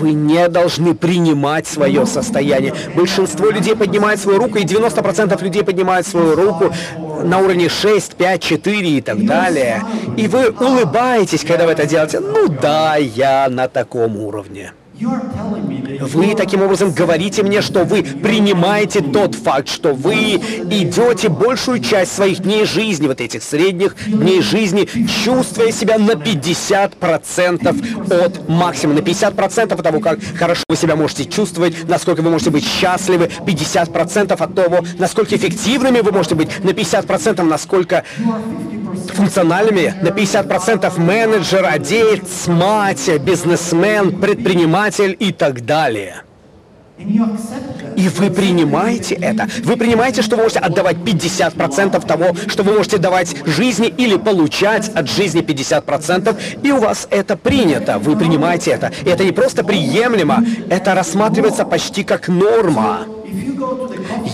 Вы 0.00 0.14
не 0.14 0.48
должны 0.48 0.96
принимать 0.96 1.68
свое 1.68 2.06
состояние. 2.06 2.74
Большинство 2.96 3.50
людей 3.50 3.76
поднимает 3.76 4.18
свою 4.18 4.38
руку, 4.38 4.58
и 4.58 4.64
90% 4.64 5.40
людей 5.44 5.62
поднимают 5.62 6.08
свою 6.08 6.34
руку 6.34 6.74
на 7.22 7.38
уровне 7.38 7.68
6, 7.68 8.16
5, 8.16 8.42
4 8.42 8.90
и 8.90 9.00
так 9.00 9.24
далее. 9.24 9.84
И 10.16 10.26
вы 10.26 10.50
улыбаетесь, 10.50 11.44
когда 11.44 11.66
вы 11.66 11.72
это 11.72 11.86
делаете. 11.86 12.18
Ну 12.18 12.48
да, 12.48 12.96
я 12.96 13.48
на 13.48 13.68
таком 13.68 14.16
уровне. 14.16 14.72
Вы 14.98 16.34
таким 16.34 16.62
образом 16.62 16.92
говорите 16.92 17.42
мне, 17.42 17.60
что 17.60 17.84
вы 17.84 18.02
принимаете 18.02 19.02
тот 19.02 19.34
факт, 19.34 19.68
что 19.68 19.92
вы 19.92 20.14
идете 20.14 21.28
большую 21.28 21.80
часть 21.80 22.14
своих 22.14 22.40
дней 22.40 22.64
жизни, 22.64 23.06
вот 23.06 23.20
этих 23.20 23.42
средних 23.42 23.94
дней 24.06 24.40
жизни, 24.40 24.88
чувствуя 25.24 25.70
себя 25.70 25.98
на 25.98 26.12
50% 26.12 28.24
от 28.24 28.48
максимума, 28.48 29.00
на 29.00 29.04
50% 29.04 29.74
от 29.74 29.82
того, 29.82 30.00
как 30.00 30.18
хорошо 30.38 30.62
вы 30.68 30.76
себя 30.76 30.96
можете 30.96 31.26
чувствовать, 31.26 31.86
насколько 31.88 32.22
вы 32.22 32.30
можете 32.30 32.50
быть 32.50 32.66
счастливы, 32.66 33.28
50% 33.46 34.32
от 34.32 34.54
того, 34.54 34.78
насколько 34.98 35.36
эффективными 35.36 36.00
вы 36.00 36.12
можете 36.12 36.36
быть, 36.36 36.64
на 36.64 36.70
50% 36.70 37.42
насколько 37.42 38.04
функциональными, 39.14 39.94
на 40.02 40.08
50% 40.08 40.98
менеджер, 41.00 41.66
отец, 41.68 42.46
мать, 42.46 43.08
бизнесмен, 43.20 44.20
предприниматель 44.20 45.16
и 45.18 45.32
так 45.32 45.64
далее. 45.64 46.22
И 46.98 48.08
вы 48.08 48.30
принимаете 48.30 49.14
это. 49.16 49.46
Вы 49.64 49.76
принимаете, 49.76 50.22
что 50.22 50.36
вы 50.36 50.42
можете 50.44 50.60
отдавать 50.60 50.96
50% 50.96 52.06
того, 52.06 52.34
что 52.46 52.62
вы 52.62 52.72
можете 52.72 52.96
давать 52.96 53.36
жизни 53.44 53.88
или 53.88 54.16
получать 54.16 54.88
от 54.88 55.08
жизни 55.10 55.42
50%, 55.42 56.36
и 56.62 56.72
у 56.72 56.78
вас 56.78 57.06
это 57.10 57.36
принято. 57.36 57.98
Вы 57.98 58.16
принимаете 58.16 58.70
это. 58.70 58.92
И 59.04 59.10
это 59.10 59.24
не 59.24 59.32
просто 59.32 59.62
приемлемо, 59.62 60.42
это 60.70 60.94
рассматривается 60.94 61.64
почти 61.64 62.02
как 62.02 62.28
норма. 62.28 63.06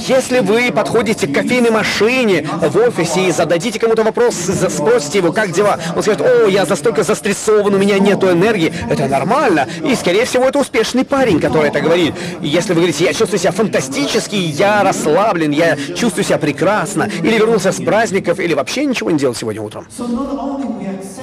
Если 0.09 0.41
вы 0.41 0.73
подходите 0.73 1.27
к 1.27 1.35
кофейной 1.35 1.71
машине 1.71 2.47
в 2.61 2.77
офисе 2.77 3.29
и 3.29 3.33
зададите 3.33 3.79
кому-то 3.79 4.03
вопрос, 4.03 4.35
спросите 4.35 5.19
его, 5.19 5.33
как 5.33 5.53
дела, 5.53 5.79
он 5.95 6.03
скажет, 6.03 6.23
о, 6.23 6.47
я 6.47 6.65
настолько 6.65 7.03
застрессован, 7.03 7.75
у 7.75 7.79
меня 7.79 7.99
нету 7.99 8.31
энергии, 8.31 8.73
это 8.89 9.07
нормально. 9.07 9.67
И, 9.85 9.95
скорее 9.95 10.25
всего, 10.25 10.45
это 10.45 10.59
успешный 10.59 11.05
парень, 11.05 11.41
который 11.41 11.69
это 11.69 11.81
говорит. 11.81 12.15
Если 12.41 12.71
вы 12.71 12.77
говорите, 12.77 13.05
я 13.05 13.13
чувствую 13.13 13.39
себя 13.39 13.53
фантастически, 13.53 14.37
я 14.37 14.83
расслаблен, 14.83 15.51
я 15.51 15.77
чувствую 15.77 16.25
себя 16.25 16.39
прекрасно, 16.39 17.11
или 17.23 17.37
вернулся 17.37 17.73
с 17.73 17.83
праздников, 17.83 18.41
или 18.41 18.55
вообще 18.55 18.85
ничего 18.85 19.11
не 19.11 19.19
делал 19.19 19.35
сегодня 19.35 19.63
утром. 19.63 19.87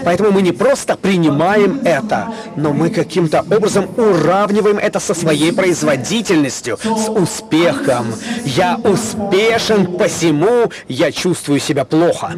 Поэтому 0.03 0.31
мы 0.31 0.41
не 0.41 0.51
просто 0.51 0.95
принимаем 0.95 1.81
это, 1.83 2.33
но 2.55 2.73
мы 2.73 2.89
каким-то 2.89 3.45
образом 3.49 3.87
уравниваем 3.97 4.77
это 4.77 4.99
со 4.99 5.13
своей 5.13 5.51
производительностью, 5.51 6.77
с 6.83 7.09
успехом. 7.09 8.13
Я 8.45 8.77
успешен, 8.83 9.97
посему 9.97 10.71
я 10.87 11.11
чувствую 11.11 11.59
себя 11.59 11.85
плохо. 11.85 12.33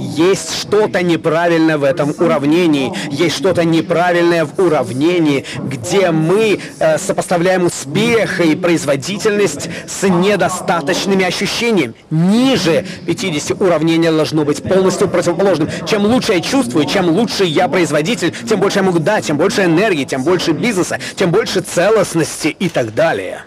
Есть 0.00 0.58
что-то 0.58 1.02
неправильное 1.02 1.76
в 1.76 1.84
этом 1.84 2.14
уравнении. 2.18 2.92
Есть 3.10 3.36
что-то 3.36 3.64
неправильное 3.64 4.46
в 4.46 4.58
уравнении, 4.58 5.44
где 5.58 6.10
мы 6.10 6.58
э, 6.78 6.98
сопоставляем 6.98 7.66
успех 7.66 8.40
и 8.40 8.56
производительность 8.56 9.68
с 9.86 10.08
недостаточными 10.08 11.24
ощущениями. 11.24 11.92
Ниже 12.08 12.86
50 13.06 13.60
уравнение 13.60 14.10
должно 14.10 14.44
быть 14.44 14.62
полностью 14.62 15.08
противоположным. 15.08 15.68
Чем 15.86 16.06
лучше 16.06 16.32
я 16.32 16.40
чувствую, 16.40 16.86
чем 16.86 17.10
лучше 17.10 17.44
я 17.44 17.68
производитель, 17.68 18.34
тем 18.48 18.58
больше 18.58 18.78
я 18.78 18.84
могу 18.84 19.00
дать, 19.00 19.26
тем 19.26 19.36
больше 19.36 19.64
энергии, 19.64 20.04
тем 20.04 20.24
больше 20.24 20.52
бизнеса, 20.52 20.98
тем 21.16 21.30
больше 21.30 21.60
целостности 21.60 22.48
и 22.48 22.70
так 22.70 22.94
далее. 22.94 23.44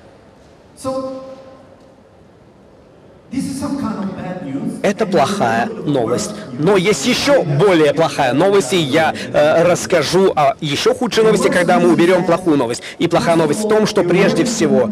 Это 4.84 5.06
плохая 5.06 5.68
новость. 5.68 6.32
Но 6.60 6.78
есть 6.78 7.06
еще 7.08 7.42
более 7.44 7.94
плохая 7.94 8.34
новость, 8.34 8.74
и 8.74 8.78
я 8.78 9.14
э, 9.14 9.64
расскажу 9.64 10.32
о 10.36 10.56
еще 10.62 10.94
худшей 10.94 11.24
новости, 11.24 11.48
когда 11.48 11.80
мы 11.80 11.92
уберем 11.92 12.26
плохую 12.26 12.58
новость. 12.58 12.84
И 13.00 13.08
плохая 13.08 13.36
новость 13.36 13.64
в 13.64 13.68
том, 13.68 13.88
что 13.88 14.04
прежде 14.04 14.44
всего 14.44 14.90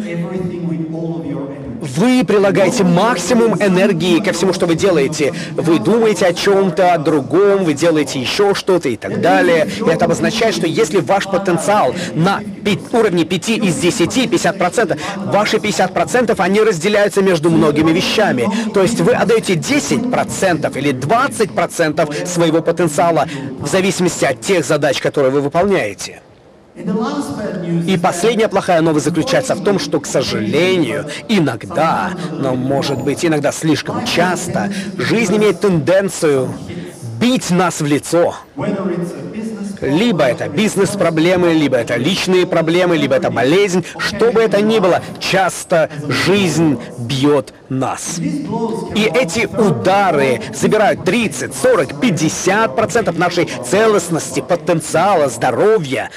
вы 1.97 2.23
прилагаете 2.25 2.83
максимум 2.83 3.55
энергии 3.61 4.19
ко 4.19 4.33
всему, 4.33 4.53
что 4.53 4.65
вы 4.65 4.75
делаете. 4.75 5.33
Вы 5.51 5.79
думаете 5.79 6.25
о 6.27 6.33
чем-то, 6.33 6.93
о 6.93 6.97
другом, 6.97 7.63
вы 7.63 7.73
делаете 7.73 8.19
еще 8.19 8.53
что-то 8.55 8.89
и 8.89 8.95
так 8.95 9.21
далее. 9.21 9.67
И 9.85 9.89
это 9.89 10.05
обозначает, 10.05 10.55
что 10.55 10.67
если 10.67 10.99
ваш 10.99 11.25
потенциал 11.25 11.93
на 12.13 12.41
5, 12.63 12.93
уровне 12.93 13.25
5 13.25 13.49
из 13.49 13.75
10, 13.75 14.17
50%, 14.31 14.99
ваши 15.31 15.57
50%, 15.57 16.35
они 16.37 16.61
разделяются 16.61 17.21
между 17.21 17.49
многими 17.49 17.91
вещами. 17.91 18.49
То 18.73 18.81
есть 18.81 19.01
вы 19.01 19.13
отдаете 19.13 19.53
10% 19.53 20.77
или 20.77 20.93
20% 20.93 22.25
своего 22.25 22.61
потенциала 22.61 23.27
в 23.59 23.67
зависимости 23.67 24.25
от 24.25 24.41
тех 24.41 24.65
задач, 24.65 24.99
которые 24.99 25.31
вы 25.31 25.41
выполняете. 25.41 26.21
И 26.75 27.97
последняя 28.01 28.47
плохая 28.47 28.81
новость 28.81 29.05
заключается 29.05 29.55
в 29.55 29.63
том, 29.63 29.77
что, 29.77 29.99
к 29.99 30.05
сожалению, 30.05 31.05
иногда, 31.27 32.11
но 32.31 32.55
может 32.55 33.01
быть 33.01 33.25
иногда 33.25 33.51
слишком 33.51 34.05
часто, 34.05 34.71
жизнь 34.97 35.35
имеет 35.37 35.59
тенденцию 35.59 36.53
бить 37.19 37.51
нас 37.51 37.81
в 37.81 37.85
лицо. 37.85 38.35
Либо 39.81 40.25
это 40.25 40.47
бизнес-проблемы, 40.47 41.53
либо 41.53 41.75
это 41.75 41.95
личные 41.95 42.45
проблемы, 42.45 42.97
либо 42.97 43.15
это 43.15 43.31
болезнь, 43.31 43.83
что 43.97 44.31
бы 44.31 44.39
это 44.39 44.61
ни 44.61 44.79
было, 44.79 45.01
часто 45.19 45.89
жизнь 46.07 46.79
бьет 46.99 47.53
нас. 47.69 48.19
И 48.19 49.11
эти 49.13 49.45
удары 49.47 50.41
забирают 50.53 51.03
30, 51.03 51.55
40, 51.55 51.99
50 51.99 52.75
процентов 52.75 53.17
нашей 53.17 53.45
целостности, 53.45 54.39
потенциала, 54.41 55.29
здоровья, 55.29 56.11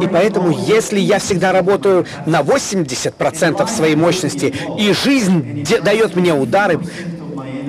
и 0.00 0.06
поэтому, 0.08 0.50
если 0.50 0.98
я 0.98 1.18
всегда 1.18 1.52
работаю 1.52 2.06
на 2.26 2.40
80% 2.40 3.68
своей 3.68 3.94
мощности, 3.94 4.52
и 4.78 4.92
жизнь 4.92 5.64
дает 5.82 6.16
мне 6.16 6.34
удары, 6.34 6.80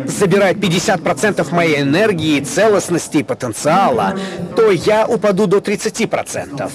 забирает 0.07 0.57
50% 0.57 1.53
моей 1.53 1.81
энергии, 1.81 2.39
целостности 2.39 3.17
и 3.17 3.23
потенциала, 3.23 4.17
то 4.55 4.71
я 4.71 5.05
упаду 5.07 5.45
до 5.47 5.57
30%. 5.57 6.71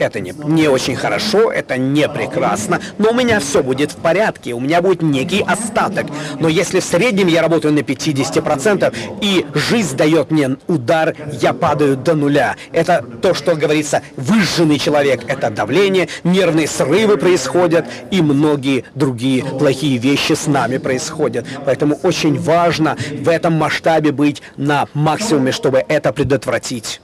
Это 0.00 0.18
не, 0.18 0.32
не 0.32 0.66
очень 0.68 0.96
хорошо, 0.96 1.52
это 1.52 1.76
не 1.76 2.08
прекрасно, 2.08 2.80
но 2.96 3.10
у 3.10 3.14
меня 3.14 3.38
все 3.38 3.62
будет 3.62 3.92
в 3.92 3.96
порядке, 3.96 4.54
у 4.54 4.60
меня 4.60 4.80
будет 4.80 5.02
некий 5.02 5.44
остаток. 5.46 6.06
Но 6.38 6.48
если 6.48 6.80
в 6.80 6.84
среднем 6.84 7.26
я 7.26 7.42
работаю 7.42 7.74
на 7.74 7.80
50%, 7.80 8.94
и 9.20 9.44
жизнь 9.52 9.98
дает 9.98 10.30
мне 10.30 10.56
удар, 10.68 11.14
я 11.32 11.52
падаю 11.52 11.98
до 11.98 12.14
нуля. 12.14 12.56
Это 12.72 13.04
то, 13.20 13.34
что 13.34 13.54
говорится, 13.54 14.00
выжженный 14.16 14.78
человек. 14.78 15.20
Это 15.28 15.50
давление, 15.50 16.08
нервные 16.24 16.66
срывы 16.66 17.18
происходят, 17.18 17.84
и 18.10 18.22
многие 18.22 18.84
другие 18.94 19.44
плохие 19.44 19.98
вещи 19.98 20.32
с 20.32 20.46
нами 20.46 20.78
происходят. 20.78 21.44
Поэтому 21.66 21.96
очень 22.02 22.40
важно 22.40 22.96
в 23.12 23.28
этом 23.28 23.52
масштабе 23.52 24.12
быть 24.12 24.40
на 24.56 24.88
максимуме, 24.94 25.52
чтобы 25.52 25.84
это 25.86 26.10
предотвратить. 26.14 27.02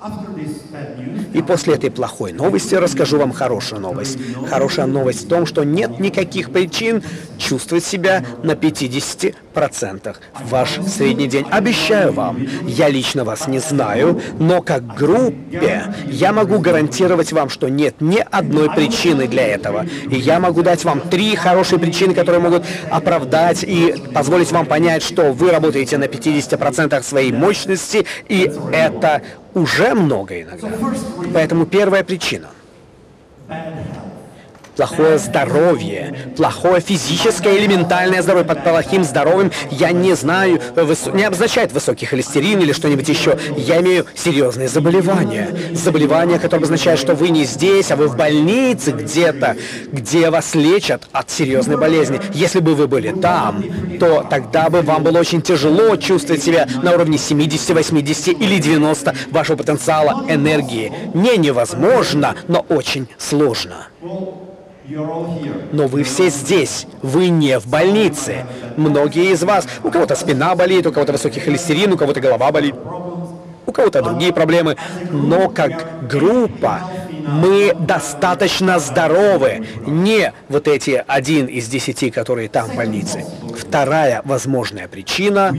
И 1.34 1.42
после 1.42 1.74
этой 1.74 1.90
плохой 1.90 2.32
новости 2.32 2.74
расскажу 2.86 3.18
вам 3.18 3.32
хорошую 3.32 3.80
новость. 3.80 4.18
Хорошая 4.48 4.86
новость 4.86 5.24
в 5.24 5.28
том, 5.28 5.44
что 5.44 5.64
нет 5.64 5.98
никаких 5.98 6.50
причин 6.50 7.02
чувствовать 7.36 7.84
себя 7.84 8.24
на 8.42 8.52
50% 8.52 10.16
в 10.44 10.48
ваш 10.48 10.78
средний 10.86 11.26
день. 11.26 11.46
Обещаю 11.50 12.12
вам, 12.12 12.46
я 12.66 12.88
лично 12.88 13.24
вас 13.24 13.48
не 13.48 13.58
знаю, 13.58 14.20
но 14.38 14.62
как 14.62 14.94
группе 14.94 15.94
я 16.06 16.32
могу 16.32 16.58
гарантировать 16.60 17.32
вам, 17.32 17.48
что 17.48 17.68
нет 17.68 17.96
ни 18.00 18.24
одной 18.30 18.70
причины 18.70 19.26
для 19.26 19.46
этого. 19.46 19.86
И 20.10 20.16
я 20.16 20.38
могу 20.38 20.62
дать 20.62 20.84
вам 20.84 21.00
три 21.00 21.34
хорошие 21.34 21.78
причины, 21.78 22.14
которые 22.14 22.40
могут 22.40 22.64
оправдать 22.90 23.64
и 23.64 23.94
позволить 24.14 24.52
вам 24.52 24.66
понять, 24.66 25.02
что 25.02 25.32
вы 25.32 25.50
работаете 25.50 25.98
на 25.98 26.04
50% 26.04 27.02
своей 27.02 27.32
мощности, 27.32 28.06
и 28.28 28.52
это 28.72 29.22
уже 29.54 29.94
много 29.94 30.42
иногда. 30.42 30.68
Поэтому 31.32 31.66
первая 31.66 32.04
причина 32.04 32.48
bad 33.48 33.74
habits. 33.74 34.05
Плохое 34.76 35.18
здоровье, 35.18 36.32
плохое 36.36 36.80
физическое 36.80 37.56
или 37.56 37.66
ментальное 37.66 38.22
здоровье. 38.22 38.46
Под 38.46 38.62
плохим 38.62 39.02
здоровьем 39.04 39.50
я 39.70 39.92
не 39.92 40.14
знаю, 40.14 40.60
не 41.14 41.24
обозначает 41.24 41.72
высокий 41.72 42.06
холестерин 42.06 42.60
или 42.60 42.72
что-нибудь 42.72 43.08
еще. 43.08 43.38
Я 43.56 43.80
имею 43.80 44.06
серьезные 44.14 44.68
заболевания. 44.68 45.48
Заболевания, 45.72 46.36
которые 46.36 46.58
обозначают, 46.58 47.00
что 47.00 47.14
вы 47.14 47.30
не 47.30 47.44
здесь, 47.44 47.90
а 47.90 47.96
вы 47.96 48.08
в 48.08 48.16
больнице 48.16 48.92
где-то, 48.92 49.56
где 49.90 50.30
вас 50.30 50.54
лечат 50.54 51.04
от 51.12 51.30
серьезной 51.30 51.76
болезни. 51.76 52.20
Если 52.34 52.60
бы 52.60 52.74
вы 52.74 52.86
были 52.86 53.12
там, 53.12 53.64
то 53.98 54.26
тогда 54.28 54.68
бы 54.68 54.82
вам 54.82 55.02
было 55.02 55.18
очень 55.18 55.42
тяжело 55.42 55.96
чувствовать 55.96 56.42
себя 56.42 56.68
на 56.82 56.92
уровне 56.92 57.18
70, 57.18 57.70
80 57.70 58.28
или 58.40 58.58
90 58.58 59.14
вашего 59.30 59.56
потенциала 59.56 60.24
энергии. 60.28 60.92
Не 61.14 61.36
невозможно, 61.38 62.34
но 62.48 62.60
очень 62.68 63.08
сложно. 63.18 63.88
Но 65.72 65.86
вы 65.86 66.02
все 66.04 66.28
здесь, 66.28 66.86
вы 67.02 67.28
не 67.28 67.58
в 67.58 67.66
больнице. 67.66 68.46
Многие 68.76 69.32
из 69.32 69.42
вас, 69.42 69.66
у 69.82 69.90
кого-то 69.90 70.14
спина 70.14 70.54
болит, 70.54 70.86
у 70.86 70.92
кого-то 70.92 71.12
высокий 71.12 71.40
холестерин, 71.40 71.92
у 71.92 71.96
кого-то 71.96 72.20
голова 72.20 72.52
болит, 72.52 72.74
у 73.66 73.72
кого-то 73.72 74.02
другие 74.02 74.32
проблемы. 74.32 74.76
Но 75.10 75.48
как 75.48 76.06
группа 76.08 76.82
мы 77.26 77.74
достаточно 77.78 78.78
здоровы. 78.78 79.66
Не 79.86 80.32
вот 80.48 80.68
эти 80.68 81.04
один 81.06 81.46
из 81.46 81.66
десяти, 81.68 82.10
которые 82.10 82.48
там 82.48 82.68
в 82.70 82.76
больнице. 82.76 83.24
Вторая 83.58 84.22
возможная 84.24 84.86
причина. 84.88 85.52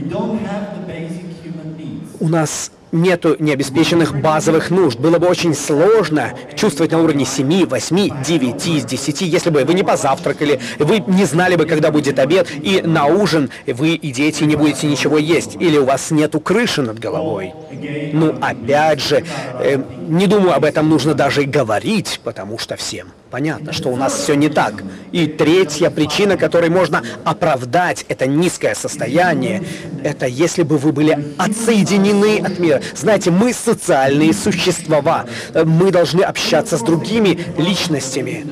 У 2.20 2.28
нас 2.28 2.72
нету 2.92 3.36
необеспеченных 3.38 4.20
базовых 4.20 4.70
нужд. 4.70 4.98
Было 4.98 5.18
бы 5.18 5.26
очень 5.26 5.54
сложно 5.54 6.32
чувствовать 6.56 6.92
на 6.92 7.02
уровне 7.02 7.24
7, 7.24 7.66
8, 7.66 8.24
9 8.24 8.66
из 8.66 8.84
10, 8.84 9.20
если 9.22 9.50
бы 9.50 9.64
вы 9.64 9.74
не 9.74 9.82
позавтракали, 9.82 10.60
вы 10.78 11.00
не 11.00 11.24
знали 11.24 11.56
бы, 11.56 11.66
когда 11.66 11.90
будет 11.90 12.18
обед, 12.18 12.48
и 12.62 12.82
на 12.82 13.06
ужин 13.06 13.50
вы 13.66 13.94
и 13.94 14.12
дети 14.12 14.44
не 14.44 14.56
будете 14.56 14.86
ничего 14.86 15.18
есть, 15.18 15.56
или 15.60 15.78
у 15.78 15.84
вас 15.84 16.10
нету 16.10 16.40
крыши 16.40 16.82
над 16.82 16.98
головой. 16.98 17.52
Ну, 18.12 18.34
опять 18.40 19.00
же, 19.00 19.24
э, 19.60 19.78
не 20.08 20.26
думаю, 20.26 20.54
об 20.54 20.64
этом 20.64 20.88
нужно 20.88 21.14
даже 21.14 21.44
говорить, 21.44 22.20
потому 22.24 22.58
что 22.58 22.76
всем 22.76 23.08
понятно, 23.30 23.72
что 23.72 23.90
у 23.90 23.96
нас 23.96 24.14
все 24.14 24.34
не 24.34 24.48
так. 24.48 24.82
И 25.12 25.26
третья 25.26 25.90
причина, 25.90 26.36
которой 26.36 26.70
можно 26.70 27.02
оправдать 27.24 28.04
это 28.08 28.26
низкое 28.26 28.74
состояние, 28.74 29.62
это 30.02 30.26
если 30.26 30.62
бы 30.62 30.78
вы 30.78 30.92
были 30.92 31.34
отсоединены 31.38 32.40
от 32.40 32.58
мира. 32.58 32.80
Знаете, 32.94 33.30
мы 33.30 33.52
социальные 33.52 34.32
существа. 34.32 35.26
Мы 35.64 35.90
должны 35.90 36.22
общаться 36.22 36.78
с 36.78 36.82
другими 36.82 37.38
личностями. 37.56 38.46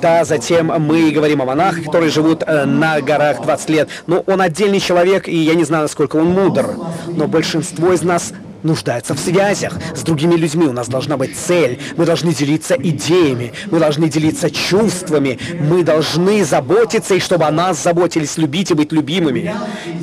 Да, 0.00 0.24
затем 0.24 0.66
мы 0.66 1.10
говорим 1.10 1.42
о 1.42 1.44
монахах, 1.44 1.84
которые 1.84 2.10
живут 2.10 2.42
э, 2.46 2.64
на 2.64 3.00
горах 3.02 3.42
20 3.42 3.70
лет. 3.70 3.88
Но 4.06 4.20
он 4.26 4.40
отдельный 4.40 4.80
человек, 4.80 5.28
и 5.28 5.36
я 5.36 5.54
не 5.54 5.64
знаю, 5.64 5.82
насколько 5.82 6.16
он 6.16 6.30
мудр. 6.30 6.74
Но 7.08 7.26
большинство 7.26 7.92
из 7.92 8.02
нас 8.02 8.32
нуждается 8.62 9.14
в 9.14 9.18
связях 9.18 9.74
с 9.94 10.02
другими 10.02 10.34
людьми. 10.34 10.66
У 10.66 10.72
нас 10.72 10.88
должна 10.88 11.16
быть 11.16 11.36
цель. 11.36 11.78
Мы 11.96 12.06
должны 12.06 12.34
делиться 12.34 12.74
идеями. 12.74 13.52
Мы 13.70 13.78
должны 13.78 14.08
делиться 14.08 14.50
чувствами. 14.50 15.38
Мы 15.60 15.82
должны 15.82 16.44
заботиться, 16.44 17.14
и 17.14 17.20
чтобы 17.20 17.44
о 17.44 17.50
нас 17.50 17.82
заботились, 17.82 18.36
любить 18.36 18.70
и 18.70 18.74
быть 18.74 18.92
любимыми. 18.92 19.54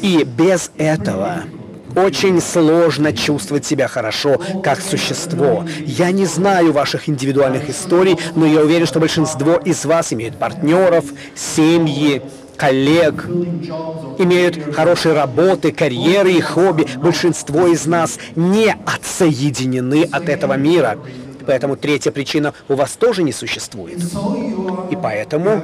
И 0.01 0.23
без 0.23 0.71
этого 0.77 1.43
очень 1.97 2.41
сложно 2.41 3.11
чувствовать 3.11 3.65
себя 3.65 3.87
хорошо 3.87 4.39
как 4.63 4.81
существо. 4.81 5.65
Я 5.85 6.11
не 6.11 6.25
знаю 6.25 6.71
ваших 6.71 7.09
индивидуальных 7.09 7.69
историй, 7.69 8.17
но 8.35 8.45
я 8.45 8.61
уверен, 8.61 8.85
что 8.85 8.99
большинство 8.99 9.55
из 9.55 9.83
вас 9.85 10.13
имеют 10.13 10.37
партнеров, 10.37 11.05
семьи, 11.35 12.21
коллег, 12.57 13.25
имеют 14.17 14.75
хорошие 14.75 15.13
работы, 15.13 15.71
карьеры 15.71 16.33
и 16.33 16.41
хобби. 16.41 16.87
Большинство 16.97 17.67
из 17.67 17.85
нас 17.85 18.17
не 18.35 18.75
отсоединены 18.85 20.07
от 20.11 20.29
этого 20.29 20.53
мира. 20.53 20.97
Поэтому 21.47 21.77
третья 21.77 22.11
причина 22.11 22.53
у 22.67 22.75
вас 22.75 22.91
тоже 22.91 23.23
не 23.23 23.31
существует. 23.31 23.99
И 24.91 24.97
поэтому 25.01 25.63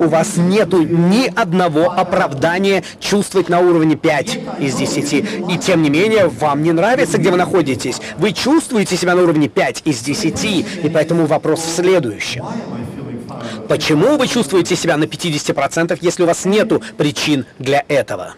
у 0.00 0.08
вас 0.08 0.38
нету 0.38 0.82
ни 0.82 1.26
одного 1.26 1.92
оправдания 1.92 2.82
чувствовать 2.98 3.50
на 3.50 3.60
уровне 3.60 3.94
5 3.94 4.38
из 4.58 4.74
10. 4.74 5.12
И 5.50 5.58
тем 5.58 5.82
не 5.82 5.90
менее, 5.90 6.28
вам 6.28 6.62
не 6.62 6.72
нравится, 6.72 7.18
где 7.18 7.30
вы 7.30 7.36
находитесь. 7.36 8.00
Вы 8.16 8.32
чувствуете 8.32 8.96
себя 8.96 9.14
на 9.14 9.22
уровне 9.22 9.48
5 9.48 9.82
из 9.84 10.00
10. 10.00 10.44
И 10.46 10.88
поэтому 10.88 11.26
вопрос 11.26 11.60
в 11.60 11.68
следующем. 11.74 12.46
Почему 13.68 14.16
вы 14.16 14.28
чувствуете 14.28 14.76
себя 14.76 14.96
на 14.96 15.04
50%, 15.04 15.98
если 16.00 16.22
у 16.22 16.26
вас 16.26 16.44
нету 16.44 16.82
причин 16.96 17.46
для 17.58 17.84
этого? 17.88 18.34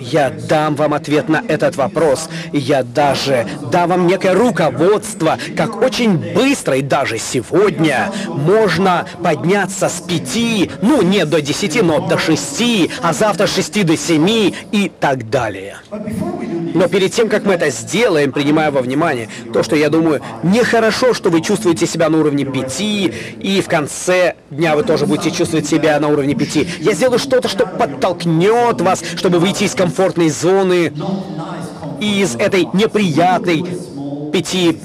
Я 0.00 0.30
дам 0.30 0.74
вам 0.74 0.94
ответ 0.94 1.28
на 1.28 1.42
этот 1.48 1.76
вопрос. 1.76 2.28
Я 2.52 2.82
даже 2.82 3.46
дам 3.70 3.90
вам 3.90 4.06
некое 4.06 4.32
руководство, 4.32 5.38
как 5.56 5.82
очень 5.82 6.16
быстро 6.34 6.76
и 6.76 6.82
даже 6.82 7.18
сегодня 7.18 8.10
можно 8.28 9.06
подняться 9.22 9.88
с 9.88 10.00
пяти, 10.00 10.70
ну 10.82 11.02
не 11.02 11.24
до 11.26 11.42
десяти, 11.42 11.82
но 11.82 12.06
до 12.06 12.16
шести, 12.16 12.90
а 13.02 13.12
завтра 13.12 13.46
с 13.46 13.54
шести 13.54 13.82
до 13.82 13.96
семи 13.96 14.54
и 14.72 14.90
так 15.00 15.28
далее. 15.28 15.76
Но 16.78 16.86
перед 16.86 17.12
тем, 17.12 17.28
как 17.28 17.44
мы 17.44 17.54
это 17.54 17.70
сделаем, 17.70 18.30
принимая 18.30 18.70
во 18.70 18.80
внимание 18.82 19.28
то, 19.52 19.64
что 19.64 19.74
я 19.74 19.90
думаю, 19.90 20.22
нехорошо, 20.44 21.12
что 21.12 21.28
вы 21.28 21.40
чувствуете 21.40 21.88
себя 21.88 22.08
на 22.08 22.20
уровне 22.20 22.44
пяти, 22.44 23.12
и 23.40 23.60
в 23.60 23.66
конце 23.66 24.36
дня 24.48 24.76
вы 24.76 24.84
тоже 24.84 25.04
будете 25.04 25.32
чувствовать 25.32 25.66
себя 25.66 25.98
на 25.98 26.06
уровне 26.06 26.36
пяти. 26.36 26.68
Я 26.78 26.92
сделаю 26.92 27.18
что-то, 27.18 27.48
что 27.48 27.66
подтолкнет 27.66 28.80
вас, 28.80 29.02
чтобы 29.16 29.40
выйти 29.40 29.64
из 29.64 29.74
комфортной 29.74 30.28
зоны, 30.28 30.92
из 31.98 32.36
этой 32.36 32.68
неприятной 32.72 33.64
пяти 34.32 34.78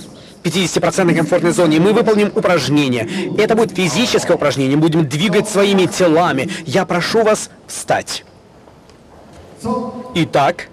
50% 0.43 1.15
комфортной 1.15 1.51
зоне, 1.51 1.79
мы 1.79 1.93
выполним 1.93 2.32
упражнение. 2.34 3.08
Это 3.38 3.53
будет 3.53 3.71
физическое 3.71 4.34
упражнение, 4.34 4.77
будем 4.77 5.08
двигать 5.08 5.47
своими 5.47 5.86
телами. 5.86 6.49
Я 6.65 6.86
прошу 6.86 7.21
вас 7.21 7.51
встать. 7.67 8.25
Итак, 10.15 10.69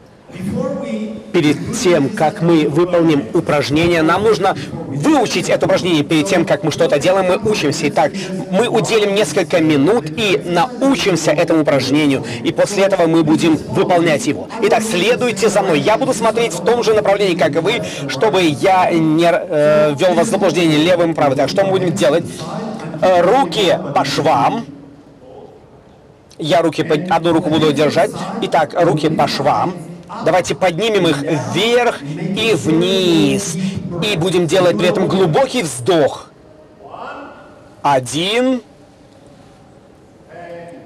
перед 1.32 1.74
тем, 1.78 2.08
как 2.10 2.42
мы 2.42 2.68
выполним 2.68 3.24
упражнение, 3.32 4.02
нам 4.02 4.24
нужно 4.24 4.56
выучить 4.88 5.48
это 5.48 5.66
упражнение 5.66 6.02
перед 6.02 6.26
тем, 6.26 6.44
как 6.44 6.64
мы 6.64 6.72
что-то 6.72 6.98
делаем, 6.98 7.26
мы 7.26 7.50
учимся. 7.50 7.88
Итак, 7.88 8.12
мы 8.50 8.68
уделим 8.68 9.14
несколько 9.14 9.60
минут 9.60 10.06
и 10.16 10.40
научимся 10.44 11.30
этому 11.30 11.62
упражнению, 11.62 12.24
и 12.42 12.52
после 12.52 12.84
этого 12.84 13.06
мы 13.06 13.22
будем 13.22 13.56
выполнять 13.56 14.26
его. 14.26 14.48
Итак, 14.62 14.82
следуйте 14.82 15.48
за 15.48 15.62
мной. 15.62 15.80
Я 15.80 15.96
буду 15.96 16.12
смотреть 16.12 16.52
в 16.52 16.64
том 16.64 16.82
же 16.82 16.94
направлении, 16.94 17.36
как 17.36 17.54
и 17.56 17.58
вы, 17.60 17.82
чтобы 18.08 18.42
я 18.42 18.90
не 18.90 19.30
э, 19.30 19.94
ввел 19.94 20.14
вас 20.14 20.28
в 20.28 20.30
заблуждение 20.30 20.78
левым 20.78 21.12
и 21.12 21.14
правым. 21.14 21.36
Так, 21.36 21.48
что 21.48 21.64
мы 21.64 21.70
будем 21.70 21.92
делать? 21.92 22.24
Э, 23.00 23.22
руки 23.22 23.78
по 23.94 24.04
швам. 24.04 24.66
Я 26.38 26.62
руки, 26.62 26.82
одну 27.10 27.32
руку 27.32 27.50
буду 27.50 27.72
держать. 27.72 28.10
Итак, 28.42 28.74
руки 28.74 29.08
по 29.08 29.28
швам. 29.28 29.74
Давайте 30.24 30.54
поднимем 30.54 31.06
их 31.06 31.22
вверх 31.22 32.02
и 32.02 32.54
вниз. 32.54 33.56
И 34.02 34.16
будем 34.16 34.46
делать 34.46 34.78
при 34.78 34.88
этом 34.88 35.08
глубокий 35.08 35.62
вздох. 35.62 36.26
Один 37.82 38.62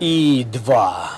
и 0.00 0.46
два. 0.52 1.10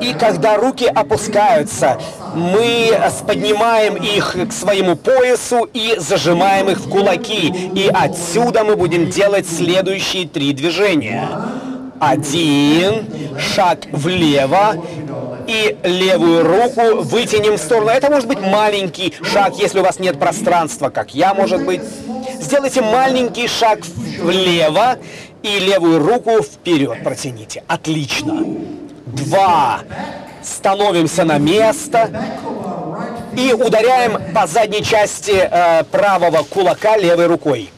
И 0.00 0.14
когда 0.18 0.56
руки 0.56 0.86
опускаются, 0.86 2.00
мы 2.34 2.98
поднимаем 3.26 3.96
их 3.96 4.36
к 4.48 4.52
своему 4.52 4.96
поясу 4.96 5.68
и 5.74 5.96
зажимаем 5.98 6.70
их 6.70 6.78
в 6.78 6.88
кулаки. 6.88 7.70
И 7.74 7.90
отсюда 7.92 8.64
мы 8.64 8.76
будем 8.76 9.10
делать 9.10 9.46
следующие 9.46 10.26
три 10.26 10.54
движения. 10.54 11.28
Один, 12.00 13.06
шаг 13.38 13.86
влево 13.92 14.82
и 15.46 15.76
левую 15.82 16.44
руку 16.44 17.02
вытянем 17.02 17.54
в 17.54 17.58
сторону. 17.58 17.90
Это 17.90 18.10
может 18.10 18.28
быть 18.28 18.40
маленький 18.40 19.14
шаг, 19.22 19.54
если 19.58 19.80
у 19.80 19.82
вас 19.82 19.98
нет 19.98 20.18
пространства, 20.18 20.90
как 20.90 21.14
я, 21.14 21.34
может 21.34 21.64
быть. 21.64 21.82
Сделайте 22.40 22.82
маленький 22.82 23.48
шаг 23.48 23.80
влево 24.20 24.98
и 25.42 25.58
левую 25.58 25.98
руку 25.98 26.42
вперед 26.42 27.02
протяните. 27.02 27.64
Отлично. 27.66 28.44
Два. 29.06 29.80
Становимся 30.42 31.24
на 31.24 31.38
место 31.38 32.10
и 33.36 33.52
ударяем 33.52 34.32
по 34.34 34.46
задней 34.46 34.82
части 34.82 35.32
э, 35.32 35.84
правого 35.84 36.42
кулака 36.42 36.96
левой 36.96 37.26
рукой. 37.26 37.70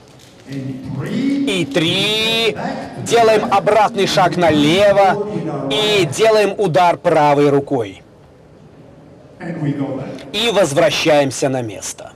И 0.46 1.68
три. 1.72 2.56
Делаем 3.02 3.52
обратный 3.52 4.06
шаг 4.06 4.36
налево 4.36 5.26
и 5.70 6.04
делаем 6.06 6.54
удар 6.58 6.96
правой 6.96 7.48
рукой. 7.48 8.02
И 10.32 10.50
возвращаемся 10.50 11.48
на 11.48 11.62
место. 11.62 12.12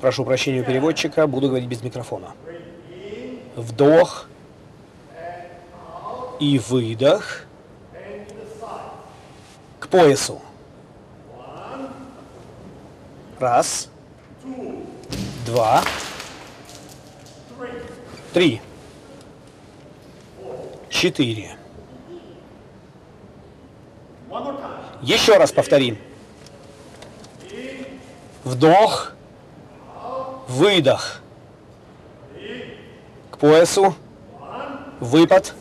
Прошу 0.00 0.24
прощения 0.24 0.60
у 0.60 0.64
переводчика, 0.64 1.26
буду 1.26 1.48
говорить 1.48 1.68
без 1.68 1.82
микрофона. 1.82 2.32
Вдох 3.56 4.28
и 6.38 6.60
выдох 6.60 7.47
поясу. 9.90 10.40
Раз, 13.38 13.88
два, 15.46 15.82
три, 18.32 18.60
четыре. 20.88 21.56
Еще 25.02 25.36
раз 25.36 25.52
повторим. 25.52 25.96
Вдох, 28.44 29.12
выдох. 30.48 31.20
К 33.30 33.38
поясу. 33.38 33.94
Выпад. 35.00 35.54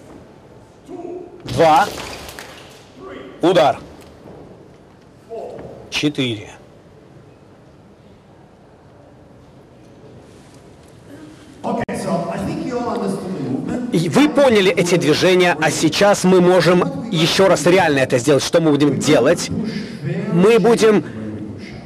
Два. 1.44 1.86
Удар. 3.42 3.80
Четыре. 5.90 6.52
Вы 13.94 14.30
поняли 14.30 14.72
эти 14.72 14.96
движения, 14.96 15.58
а 15.60 15.72
сейчас 15.72 16.24
мы 16.24 16.42
можем 16.42 17.10
еще 17.10 17.48
раз 17.48 17.66
реально 17.66 18.00
это 18.00 18.18
сделать. 18.18 18.44
Что 18.44 18.62
мы 18.62 18.72
будем 18.72 19.00
делать? 19.00 19.50
Мы 20.34 20.60
будем 20.60 21.04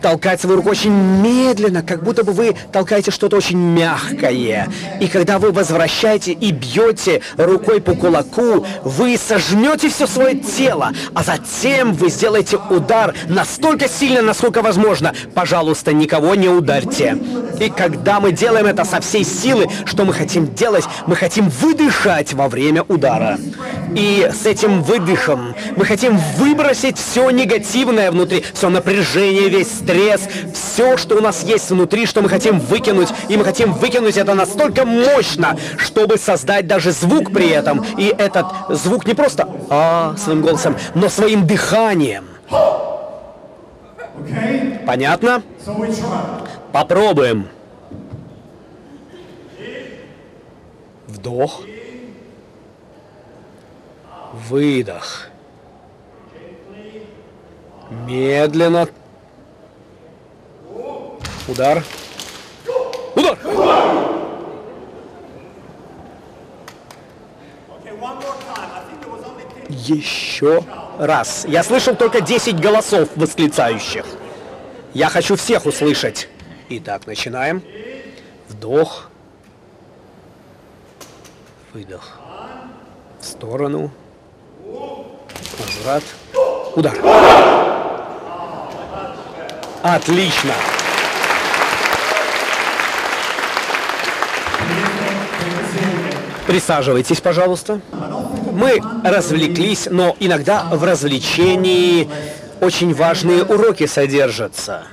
толкать 0.02 0.42
свою 0.42 0.58
руку 0.58 0.70
очень 0.70 0.92
медленно, 0.92 1.84
как 1.84 2.04
будто 2.04 2.24
бы 2.24 2.34
вы 2.34 2.56
толкаете 2.72 3.12
что-то 3.12 3.38
очень 3.38 3.58
мягкое. 3.58 4.70
И 5.00 5.08
когда 5.08 5.40
вы 5.40 5.52
возвращаете 5.52 6.32
и 6.32 6.52
бьете 6.52 7.22
рукой 7.38 7.82
по 7.82 7.94
кулаку, 7.94 8.66
вы 8.84 9.18
сожмете 9.18 9.90
все 9.90 10.08
свое 10.08 10.36
тело, 10.36 10.92
а 11.14 11.24
затем 11.24 11.94
вы 11.94 12.10
сделаете 12.10 12.58
удар 12.70 13.14
настолько 13.28 13.88
сильно, 13.88 14.22
насколько 14.22 14.62
возможно. 14.62 15.14
Пожалуйста, 15.34 15.94
никого 15.94 16.36
не 16.36 16.50
ударьте. 16.50 17.18
И 17.60 17.70
когда 17.70 18.20
мы 18.20 18.32
делаем 18.32 18.66
это 18.66 18.84
со 18.86 19.00
всей 19.02 19.24
силы, 19.24 19.68
что 19.86 20.06
мы 20.06 20.14
хотим 20.14 20.54
делать? 20.54 20.86
Мы 21.06 21.16
хотим 21.16 21.50
выдыхать 21.50 22.34
во 22.34 22.48
время 22.48 22.84
удара. 22.84 23.38
И 23.96 24.30
с 24.34 24.46
этим 24.46 24.82
выдохом 24.82 25.54
мы 25.76 25.86
хотим 25.86 26.18
выбросить 26.38 26.98
все 26.98 27.30
негативное 27.30 28.10
внутри, 28.12 28.44
все 28.54 28.70
напряжение, 28.70 29.50
весь 29.50 29.68
стресс, 29.68 29.91
все, 30.54 30.98
что 30.98 31.16
у 31.16 31.22
нас 31.22 31.44
есть 31.44 31.70
внутри, 31.70 32.06
что 32.06 32.22
мы 32.22 32.30
хотим 32.30 32.60
выкинуть. 32.60 33.10
И 33.30 33.38
мы 33.38 33.44
хотим 33.44 33.74
выкинуть 33.74 34.18
это 34.18 34.34
настолько 34.34 34.86
мощно, 34.86 35.58
чтобы 35.78 36.18
создать 36.18 36.68
даже 36.68 36.92
звук 36.92 37.32
при 37.34 37.50
этом. 37.50 37.86
И 37.98 38.14
этот 38.18 38.46
звук 38.70 39.06
не 39.06 39.14
просто 39.14 39.48
а 39.70 40.16
своим 40.18 40.42
голосом, 40.42 40.76
но 40.96 41.10
своим 41.10 41.46
дыханием. 41.48 42.26
Понятно? 44.86 45.42
Попробуем. 46.72 47.48
Вдох. 51.08 51.64
Выдох. 54.50 55.28
Медленно. 57.90 58.88
Удар. 61.48 61.84
Удар! 63.16 63.38
Еще 69.70 70.64
раз. 71.00 71.46
Я 71.48 71.64
слышал 71.64 71.96
только 71.96 72.22
10 72.22 72.60
голосов 72.60 73.10
восклицающих. 73.16 74.06
Я 74.94 75.10
хочу 75.10 75.36
всех 75.36 75.66
услышать. 75.66 76.28
Итак, 76.70 77.08
начинаем. 77.08 77.64
Вдох. 78.50 79.10
Выдох. 81.74 82.20
В 83.20 83.26
сторону. 83.26 83.92
Возврат. 85.58 86.04
Удар. 86.76 86.98
Отлично. 89.84 90.54
Присаживайтесь, 96.52 97.22
пожалуйста. 97.22 97.80
Мы 98.52 98.82
развлеклись, 99.06 99.88
но 99.90 100.18
иногда 100.20 100.66
в 100.66 100.84
развлечении 100.84 102.10
очень 102.60 102.94
важные 102.94 103.46
уроки 103.46 103.86
содержатся. 103.86 104.84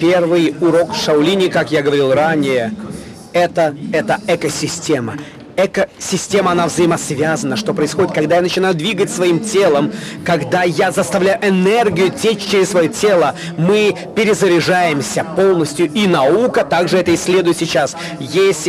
Первый 0.00 0.56
урок 0.60 0.92
в 0.92 1.00
Шаулине, 1.00 1.50
как 1.50 1.70
я 1.70 1.82
говорил 1.82 2.12
ранее, 2.12 2.74
это, 3.32 3.76
это 3.92 4.18
экосистема 4.26 5.14
экосистема, 5.56 6.52
она 6.52 6.66
взаимосвязана. 6.66 7.56
Что 7.56 7.74
происходит, 7.74 8.12
когда 8.12 8.36
я 8.36 8.42
начинаю 8.42 8.74
двигать 8.74 9.10
своим 9.10 9.40
телом, 9.40 9.92
когда 10.24 10.62
я 10.62 10.90
заставляю 10.92 11.38
энергию 11.42 12.10
течь 12.10 12.46
через 12.46 12.70
свое 12.70 12.88
тело, 12.88 13.34
мы 13.56 13.94
перезаряжаемся 14.14 15.24
полностью. 15.36 15.90
И 15.92 16.06
наука 16.06 16.64
также 16.64 16.98
это 16.98 17.14
исследует 17.14 17.56
сейчас. 17.56 17.96
Есть 18.18 18.68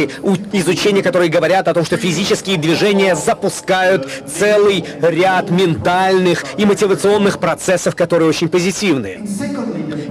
изучения, 0.51 1.01
которые 1.01 1.29
говорят 1.29 1.67
о 1.67 1.73
том, 1.73 1.85
что 1.85 1.97
физические 1.97 2.57
движения 2.57 3.15
запускают 3.15 4.09
целый 4.27 4.85
ряд 5.01 5.49
ментальных 5.49 6.45
и 6.57 6.65
мотивационных 6.65 7.39
процессов, 7.39 7.95
которые 7.95 8.29
очень 8.29 8.49
позитивные. 8.49 9.21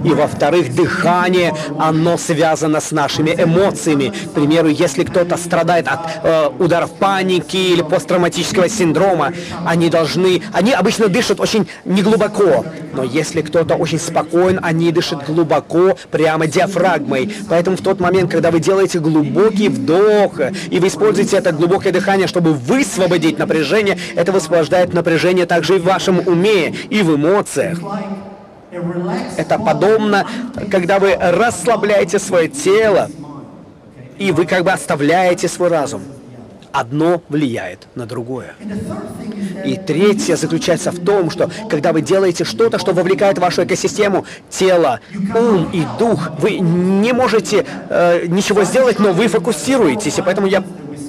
И 0.03 0.09
во-вторых, 0.09 0.75
дыхание, 0.75 1.53
оно 1.79 2.17
связано 2.17 2.79
с 2.79 2.91
нашими 2.91 3.31
эмоциями. 3.31 4.09
К 4.09 4.31
примеру, 4.31 4.67
если 4.67 5.03
кто-то 5.03 5.37
страдает 5.37 5.87
от 5.87 5.99
э, 6.23 6.49
ударов 6.59 6.91
паники 6.91 7.57
или 7.57 7.81
посттравматического 7.81 8.69
синдрома, 8.69 9.33
они 9.65 9.89
должны... 9.89 10.41
Они 10.51 10.73
обычно 10.73 11.07
дышат 11.07 11.39
очень 11.39 11.67
неглубоко. 11.85 12.65
Но 12.93 13.03
если 13.03 13.41
кто-то 13.41 13.75
очень 13.75 13.99
спокоен, 13.99 14.59
они 14.61 14.91
дышат 14.91 15.25
глубоко, 15.25 15.97
прямо 16.11 16.47
диафрагмой. 16.47 17.33
Поэтому 17.49 17.77
в 17.77 17.81
тот 17.81 17.99
момент, 17.99 18.31
когда 18.31 18.51
вы 18.51 18.59
делаете 18.59 18.99
глубокий 18.99 19.69
вдох, 19.69 20.39
и 20.69 20.79
вы 20.79 20.87
используете 20.87 21.37
это 21.37 21.51
глубокое 21.51 21.91
дыхание, 21.93 22.27
чтобы 22.27 22.53
высвободить 22.53 23.37
напряжение, 23.39 23.97
это 24.15 24.31
высвобождает 24.31 24.93
напряжение 24.93 25.45
также 25.45 25.77
и 25.77 25.79
в 25.79 25.85
вашем 25.85 26.19
уме, 26.27 26.73
и 26.89 27.01
в 27.01 27.15
эмоциях. 27.15 27.79
Это 29.37 29.59
подобно, 29.59 30.25
когда 30.71 30.99
вы 30.99 31.15
расслабляете 31.15 32.19
свое 32.19 32.47
тело, 32.47 33.09
и 34.17 34.31
вы 34.31 34.45
как 34.45 34.63
бы 34.63 34.71
оставляете 34.71 35.47
свой 35.47 35.69
разум 35.69 36.01
одно 36.73 37.21
влияет 37.29 37.87
на 37.95 38.05
другое. 38.05 38.55
И 39.63 39.77
третье 39.77 40.35
заключается 40.35 40.91
в 40.91 40.99
том, 41.05 41.29
что 41.29 41.49
когда 41.69 41.93
вы 41.93 42.01
делаете 42.01 42.43
что-то, 42.43 42.79
что 42.79 42.93
вовлекает 42.93 43.37
вашу 43.37 43.63
экосистему, 43.63 44.25
тело, 44.49 44.99
ум 45.35 45.69
и 45.71 45.85
дух, 45.99 46.31
вы 46.39 46.57
не 46.59 47.13
можете 47.13 47.65
э, 47.89 48.25
ничего 48.27 48.63
сделать, 48.63 48.99
но 48.99 49.13
вы 49.13 49.27
фокусируетесь. 49.27 50.17
И 50.17 50.21
поэтому 50.23 50.47
я 50.47 50.63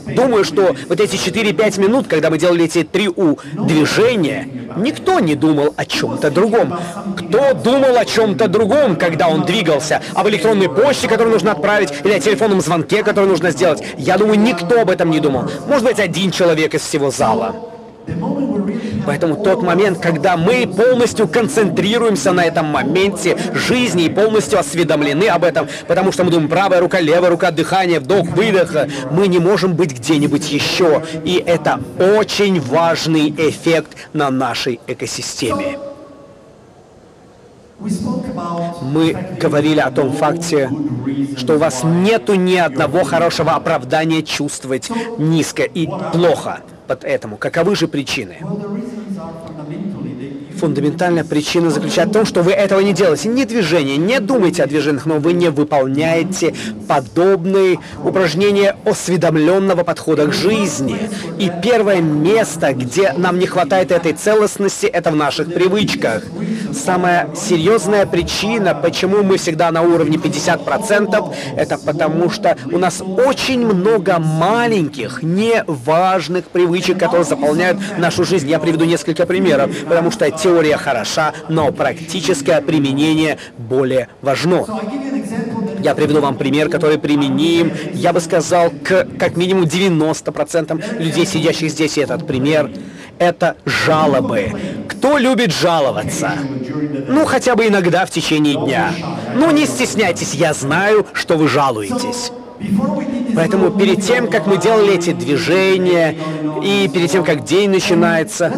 Думаю, 0.06 0.44
что 0.44 0.74
вот 0.88 1.00
эти 1.00 1.16
4-5 1.16 1.80
минут, 1.80 2.06
когда 2.08 2.30
мы 2.30 2.38
делали 2.38 2.64
эти 2.64 2.82
три 2.82 3.08
У 3.08 3.38
движения, 3.52 4.48
никто 4.76 5.20
не 5.20 5.34
думал 5.34 5.74
о 5.76 5.84
чем-то 5.84 6.30
другом. 6.30 6.78
Кто 7.16 7.54
думал 7.54 7.96
о 7.96 8.04
чем-то 8.04 8.48
другом, 8.48 8.96
когда 8.96 9.28
он 9.28 9.44
двигался? 9.44 10.02
Об 10.14 10.28
электронной 10.28 10.68
почте, 10.68 11.08
которую 11.08 11.32
нужно 11.32 11.52
отправить, 11.52 11.90
или 12.04 12.12
о 12.12 12.20
телефонном 12.20 12.60
звонке, 12.60 13.02
который 13.02 13.26
нужно 13.26 13.50
сделать? 13.50 13.82
Я 13.96 14.18
думаю, 14.18 14.38
никто 14.38 14.80
об 14.80 14.90
этом 14.90 15.10
не 15.10 15.20
думал. 15.20 15.50
Может 15.66 15.84
быть, 15.84 15.98
один 15.98 16.30
человек 16.30 16.74
из 16.74 16.82
всего 16.82 17.10
зала. 17.10 17.54
Поэтому 19.06 19.36
тот 19.36 19.62
момент, 19.62 19.98
когда 19.98 20.36
мы 20.36 20.66
полностью 20.66 21.28
концентрируемся 21.28 22.32
на 22.32 22.44
этом 22.44 22.66
моменте 22.66 23.36
жизни 23.54 24.04
и 24.04 24.08
полностью 24.08 24.58
осведомлены 24.58 25.28
об 25.28 25.44
этом, 25.44 25.68
потому 25.86 26.12
что 26.12 26.24
мы 26.24 26.30
думаем, 26.30 26.48
правая 26.48 26.80
рука, 26.80 27.00
левая 27.00 27.30
рука, 27.30 27.50
дыхание, 27.50 28.00
вдох, 28.00 28.26
выдох, 28.28 28.74
мы 29.10 29.28
не 29.28 29.38
можем 29.38 29.74
быть 29.74 29.92
где-нибудь 29.92 30.50
еще. 30.50 31.02
И 31.24 31.42
это 31.44 31.80
очень 31.98 32.60
важный 32.60 33.30
эффект 33.30 33.96
на 34.12 34.30
нашей 34.30 34.80
экосистеме. 34.86 35.78
Мы 38.82 39.16
говорили 39.40 39.80
о 39.80 39.90
том 39.90 40.12
факте, 40.12 40.70
что 41.36 41.54
у 41.54 41.58
вас 41.58 41.82
нету 41.82 42.34
ни 42.34 42.56
одного 42.56 43.04
хорошего 43.04 43.52
оправдания 43.52 44.22
чувствовать 44.22 44.90
низко 45.18 45.64
и 45.64 45.88
плохо 46.12 46.60
под 46.86 47.04
этому. 47.04 47.36
Каковы 47.36 47.76
же 47.76 47.88
причины? 47.88 48.38
Фундаментальная 50.64 51.24
причина 51.24 51.68
заключается 51.68 52.08
в 52.08 52.12
том, 52.14 52.24
что 52.24 52.42
вы 52.42 52.52
этого 52.52 52.80
не 52.80 52.94
делаете. 52.94 53.28
Не 53.28 53.44
движение, 53.44 53.98
не 53.98 54.18
думайте 54.18 54.62
о 54.62 54.66
движениях, 54.66 55.04
но 55.04 55.16
вы 55.18 55.34
не 55.34 55.50
выполняете 55.50 56.54
подобные 56.88 57.80
упражнения 58.02 58.74
осведомленного 58.86 59.84
подхода 59.84 60.26
к 60.26 60.32
жизни. 60.32 60.96
И 61.38 61.52
первое 61.62 62.00
место, 62.00 62.72
где 62.72 63.12
нам 63.12 63.38
не 63.38 63.46
хватает 63.46 63.92
этой 63.92 64.14
целостности, 64.14 64.86
это 64.86 65.10
в 65.10 65.16
наших 65.16 65.52
привычках. 65.52 66.22
Самая 66.72 67.28
серьезная 67.36 68.06
причина, 68.06 68.74
почему 68.74 69.22
мы 69.22 69.36
всегда 69.36 69.70
на 69.70 69.82
уровне 69.82 70.16
50%, 70.16 71.34
это 71.56 71.76
потому 71.78 72.30
что 72.30 72.56
у 72.72 72.78
нас 72.78 73.02
очень 73.02 73.66
много 73.66 74.18
маленьких, 74.18 75.22
неважных 75.22 76.46
привычек, 76.46 76.98
которые 76.98 77.24
заполняют 77.24 77.78
нашу 77.98 78.24
жизнь. 78.24 78.48
Я 78.48 78.58
приведу 78.58 78.86
несколько 78.86 79.26
примеров, 79.26 79.70
потому 79.86 80.10
что 80.10 80.24
теория 80.54 80.76
хороша, 80.76 81.32
но 81.48 81.72
практическое 81.72 82.60
применение 82.60 83.38
более 83.58 84.08
важно. 84.22 84.64
Я 85.80 85.94
приведу 85.94 86.20
вам 86.20 86.36
пример, 86.36 86.68
который 86.68 86.96
применим, 86.96 87.72
я 87.92 88.12
бы 88.12 88.20
сказал, 88.20 88.70
к 88.70 89.06
как 89.18 89.36
минимум 89.36 89.64
90% 89.64 91.00
людей, 91.00 91.26
сидящих 91.26 91.70
здесь. 91.70 91.98
И 91.98 92.00
этот 92.00 92.26
пример— 92.26 92.70
это 93.18 93.56
жалобы. 93.64 94.52
Кто 94.88 95.18
любит 95.18 95.52
жаловаться? 95.52 96.32
Ну, 97.08 97.24
хотя 97.24 97.56
бы 97.56 97.66
иногда 97.66 98.06
в 98.06 98.10
течение 98.10 98.54
дня. 98.54 98.92
Ну, 99.34 99.50
не 99.50 99.66
стесняйтесь, 99.66 100.34
я 100.34 100.54
знаю, 100.54 101.04
что 101.12 101.36
вы 101.36 101.48
жалуетесь. 101.48 102.30
Поэтому 103.34 103.72
перед 103.72 104.02
тем, 104.02 104.30
как 104.30 104.46
мы 104.46 104.56
делали 104.56 104.94
эти 104.94 105.10
движения, 105.10 106.16
и 106.62 106.88
перед 106.88 107.10
тем, 107.10 107.24
как 107.24 107.44
день 107.44 107.70
начинается, 107.70 108.52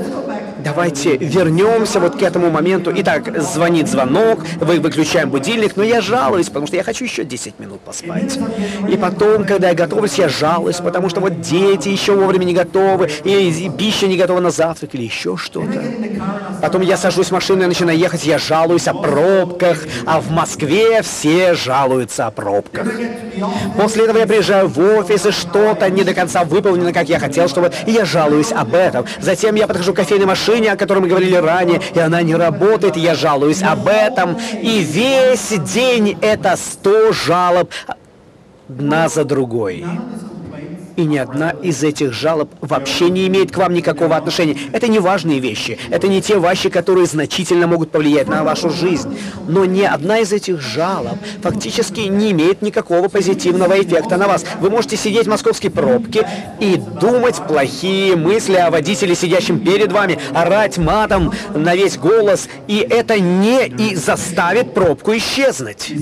давайте 0.67 1.17
вернемся 1.17 2.01
вот 2.01 2.17
к 2.17 2.23
этому 2.23 2.51
моменту. 2.51 2.93
Итак, 2.97 3.41
звонит 3.41 3.89
звонок, 3.89 4.41
вы 4.61 4.81
выключаем 4.81 5.31
будильник, 5.31 5.77
но 5.77 5.85
я 5.85 6.01
жалуюсь, 6.01 6.49
потому 6.49 6.67
что 6.67 6.75
я 6.75 6.83
хочу 6.83 7.05
еще 7.05 7.23
10 7.23 7.61
минут 7.61 7.81
поспать. 7.83 8.37
И 8.91 8.97
потом, 8.97 9.45
когда 9.45 9.69
я 9.69 9.75
готовлюсь, 9.77 10.19
я 10.19 10.29
жалуюсь, 10.29 10.79
потому 10.79 11.09
что 11.09 11.21
вот 11.21 11.41
дети 11.41 11.89
еще 11.89 12.17
вовремя 12.17 12.45
не 12.45 12.53
готовы, 12.53 13.09
или 13.23 13.69
пища 13.69 14.09
не 14.09 14.17
готова 14.17 14.41
на 14.41 14.51
завтрак, 14.51 14.97
или 14.97 15.05
еще 15.05 15.37
что-то. 15.37 15.81
Потом 16.61 16.83
я 16.83 16.97
сажусь 16.97 17.29
в 17.29 17.31
машину 17.31 17.63
и 17.63 17.67
начинаю 17.67 17.97
ехать, 17.97 18.27
я 18.27 18.39
жалуюсь 18.39 18.89
о 18.89 18.95
пробках, 18.95 19.85
а 20.05 20.21
в 20.21 20.33
Москве 20.33 21.01
все 21.03 21.55
жалуются 21.55 22.27
о 22.27 22.33
пробках. 22.33 22.89
После 23.81 24.05
этого 24.05 24.19
я 24.19 24.27
приезжаю 24.27 24.67
в 24.67 24.81
офис, 24.81 25.27
и 25.27 25.31
что-то 25.31 25.89
не 25.91 26.03
до 26.03 26.13
конца 26.13 26.43
выполнено, 26.43 26.93
как 26.93 27.09
я 27.09 27.21
хотел, 27.21 27.49
чтобы... 27.49 27.71
И 27.87 27.93
я 27.93 28.05
жалуюсь 28.05 28.51
об 28.51 28.75
этом. 28.75 29.07
Затем 29.21 29.55
я 29.55 29.69
подхожу 29.69 29.93
к 29.93 29.97
кофейной 29.97 30.27
машине, 30.27 30.56
о 30.64 30.77
которой 30.77 31.01
мы 31.01 31.09
говорили 31.09 31.35
ранее, 31.35 31.81
и 31.95 31.99
она 31.99 32.23
не 32.23 32.35
работает, 32.35 32.97
я 32.97 33.14
жалуюсь 33.14 33.62
об 33.62 33.88
этом. 33.88 34.37
И 34.62 34.81
весь 34.81 35.49
день 35.73 36.16
это 36.21 36.57
100 36.57 37.12
жалоб 37.12 37.71
одна 38.69 39.09
за 39.09 39.25
другой. 39.25 39.85
И 40.97 41.05
ни 41.05 41.19
одна 41.19 41.51
из 41.51 41.83
этих 41.83 42.13
жалоб 42.13 42.51
вообще 42.61 43.11
не 43.11 43.27
имеет 43.27 43.53
к 43.53 43.59
вам 43.59 43.75
никакого 43.75 44.17
отношения. 44.17 44.57
Это 44.73 44.89
не 44.89 44.99
важные 44.99 45.41
вещи. 45.41 45.79
Это 45.91 46.09
не 46.09 46.23
те 46.23 46.39
вещи, 46.39 46.71
которые 46.71 47.07
значительно 47.07 47.67
могут 47.67 47.91
повлиять 47.91 48.29
на 48.29 48.45
вашу 48.45 48.71
жизнь. 48.71 49.19
Но 49.47 49.65
ни 49.67 49.83
одна 49.83 50.21
из 50.21 50.33
этих 50.33 50.61
жалоб 50.61 51.19
фактически 51.43 52.01
не 52.01 52.33
имеет 52.33 52.63
никакого 52.63 53.09
позитивного 53.09 53.81
эффекта 53.81 54.17
на 54.17 54.27
вас. 54.27 54.45
Вы 54.61 54.71
можете 54.71 54.97
сидеть 54.97 55.27
в 55.27 55.31
московской 55.31 55.71
пробке 55.71 56.27
и 56.61 56.81
думать 57.01 57.37
плохие 57.47 58.17
мысли 58.17 58.57
о 58.57 58.71
водителе, 58.71 59.15
сидящем 59.15 59.61
перед 59.61 59.93
вами, 59.93 60.19
орать 60.35 60.79
матом 60.79 61.33
на 61.55 61.75
весь 61.75 61.99
голос, 61.99 62.49
и 62.67 62.79
это 62.79 63.21
не 63.21 63.67
и 63.67 63.95
заставит 63.95 64.73
пробку 64.73 65.15
исчезнуть. 65.17 65.93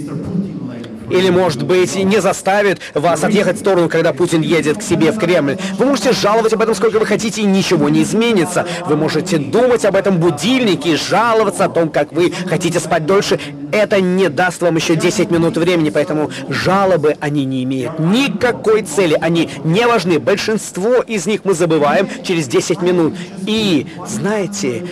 Или, 1.10 1.30
может 1.30 1.62
быть, 1.62 1.94
не 1.96 2.20
заставит 2.20 2.80
вас 2.94 3.22
отъехать 3.24 3.56
в 3.56 3.60
сторону, 3.60 3.88
когда 3.88 4.12
Путин 4.12 4.40
едет 4.40 4.78
к 4.78 4.82
себе 4.82 5.12
в 5.12 5.18
Кремль. 5.18 5.58
Вы 5.78 5.86
можете 5.86 6.12
жаловать 6.12 6.52
об 6.52 6.62
этом 6.62 6.74
сколько 6.74 6.98
вы 6.98 7.06
хотите, 7.06 7.42
и 7.42 7.44
ничего 7.44 7.88
не 7.88 8.02
изменится. 8.02 8.66
Вы 8.86 8.96
можете 8.96 9.38
думать 9.38 9.84
об 9.84 9.96
этом 9.96 10.18
будильнике 10.18 10.96
жаловаться 10.96 11.66
о 11.66 11.68
том, 11.68 11.88
как 11.88 12.12
вы 12.12 12.32
хотите 12.46 12.80
спать 12.80 13.06
дольше. 13.06 13.38
Это 13.72 14.00
не 14.00 14.28
даст 14.28 14.62
вам 14.62 14.76
еще 14.76 14.96
10 14.96 15.30
минут 15.30 15.56
времени, 15.56 15.90
поэтому 15.90 16.30
жалобы, 16.48 17.16
они 17.20 17.44
не 17.44 17.64
имеют 17.64 17.98
никакой 17.98 18.82
цели. 18.82 19.18
Они 19.20 19.50
не 19.64 19.86
важны. 19.86 20.18
Большинство 20.18 20.96
из 21.02 21.26
них 21.26 21.40
мы 21.44 21.54
забываем 21.54 22.08
через 22.22 22.46
10 22.46 22.82
минут. 22.82 23.14
И, 23.46 23.86
знаете, 24.06 24.84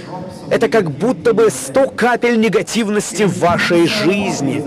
это 0.53 0.69
как 0.69 0.91
будто 0.91 1.33
бы 1.33 1.49
100 1.49 1.93
капель 1.97 2.39
негативности 2.39 3.23
в 3.23 3.39
вашей 3.39 3.87
жизни. 3.87 4.63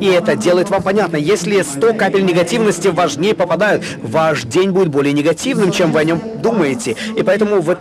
И 0.00 0.06
это 0.06 0.36
делает 0.36 0.70
вам 0.70 0.80
понятно, 0.80 1.16
если 1.16 1.60
100 1.60 1.94
капель 1.94 2.24
негативности 2.24 2.86
в 2.86 2.94
ваш 2.94 3.16
день 3.16 3.34
попадают, 3.34 3.82
ваш 4.00 4.44
день 4.44 4.70
будет 4.70 4.88
более 4.88 5.12
негативным, 5.12 5.72
чем 5.72 5.90
вы 5.90 5.98
о 5.98 6.04
нем 6.04 6.20
думаете. 6.40 6.94
И 7.16 7.24
поэтому 7.24 7.60
вот 7.60 7.78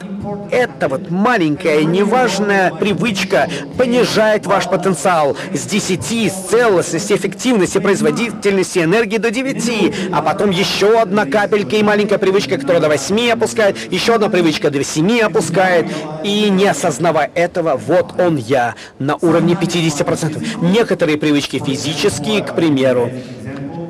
эта 0.52 0.88
вот 0.88 1.10
маленькая, 1.10 1.84
неважная 1.84 2.72
привычка 2.72 3.50
понижает 3.78 4.46
ваш 4.46 4.66
потенциал 4.66 5.36
с 5.54 5.66
10, 5.66 6.32
с 6.32 6.50
целостности, 6.50 7.14
эффективности, 7.14 7.80
производительности 7.80 8.80
энергии 8.80 9.18
до 9.18 9.32
9. 9.32 10.12
А 10.12 10.22
потом 10.22 10.52
еще 10.52 11.00
одна 11.00 11.26
капелька 11.26 11.76
и 11.76 11.84
маленькая 11.84 12.18
привычка, 12.18 12.58
которая 12.58 12.82
до 12.82 12.90
8 12.90 13.32
опускает, 13.32 13.78
еще 13.92 14.16
одна 14.16 14.30
привычка 14.30 14.70
до 14.70 14.84
7 14.84 15.22
опускает. 15.22 15.88
И 16.24 16.50
не 16.50 16.68
осознавая 16.68 17.32
этого, 17.34 17.76
вот 17.76 18.20
он 18.20 18.38
я 18.38 18.76
на 19.00 19.16
уровне 19.16 19.58
50%. 19.60 20.72
Некоторые 20.72 21.18
привычки 21.18 21.62
физические, 21.64 22.44
к 22.44 22.56
примеру, 22.56 23.10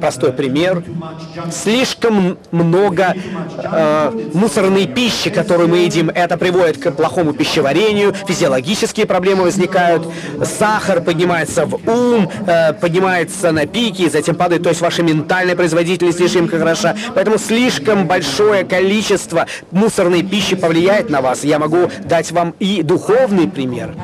простой 0.03 0.33
пример. 0.33 0.83
Слишком 1.49 2.37
много 2.51 3.15
э, 3.15 4.11
мусорной 4.33 4.85
пищи, 4.85 5.29
которую 5.29 5.69
мы 5.69 5.77
едим, 5.77 6.09
это 6.09 6.37
приводит 6.37 6.77
к 6.77 6.91
плохому 6.91 7.31
пищеварению, 7.31 8.13
физиологические 8.27 9.05
проблемы 9.05 9.43
возникают, 9.43 10.05
сахар 10.43 10.99
поднимается 10.99 11.65
в 11.65 11.75
ум, 11.89 12.29
э, 12.45 12.73
поднимается 12.73 13.53
на 13.53 13.65
пике, 13.65 14.09
затем 14.09 14.35
падает, 14.35 14.63
то 14.63 14.69
есть 14.69 14.81
ваша 14.81 15.03
ментальная 15.03 15.55
производительность 15.55 16.17
слишком 16.17 16.49
хороша. 16.49 16.97
Поэтому 17.15 17.37
слишком 17.37 18.05
большое 18.05 18.65
количество 18.65 19.47
мусорной 19.71 20.21
пищи 20.21 20.57
повлияет 20.57 21.09
на 21.09 21.21
вас. 21.21 21.45
Я 21.45 21.59
могу 21.59 21.89
дать 22.03 22.29
вам 22.33 22.55
и 22.59 22.83
духовный 22.83 23.47
пример 23.47 23.95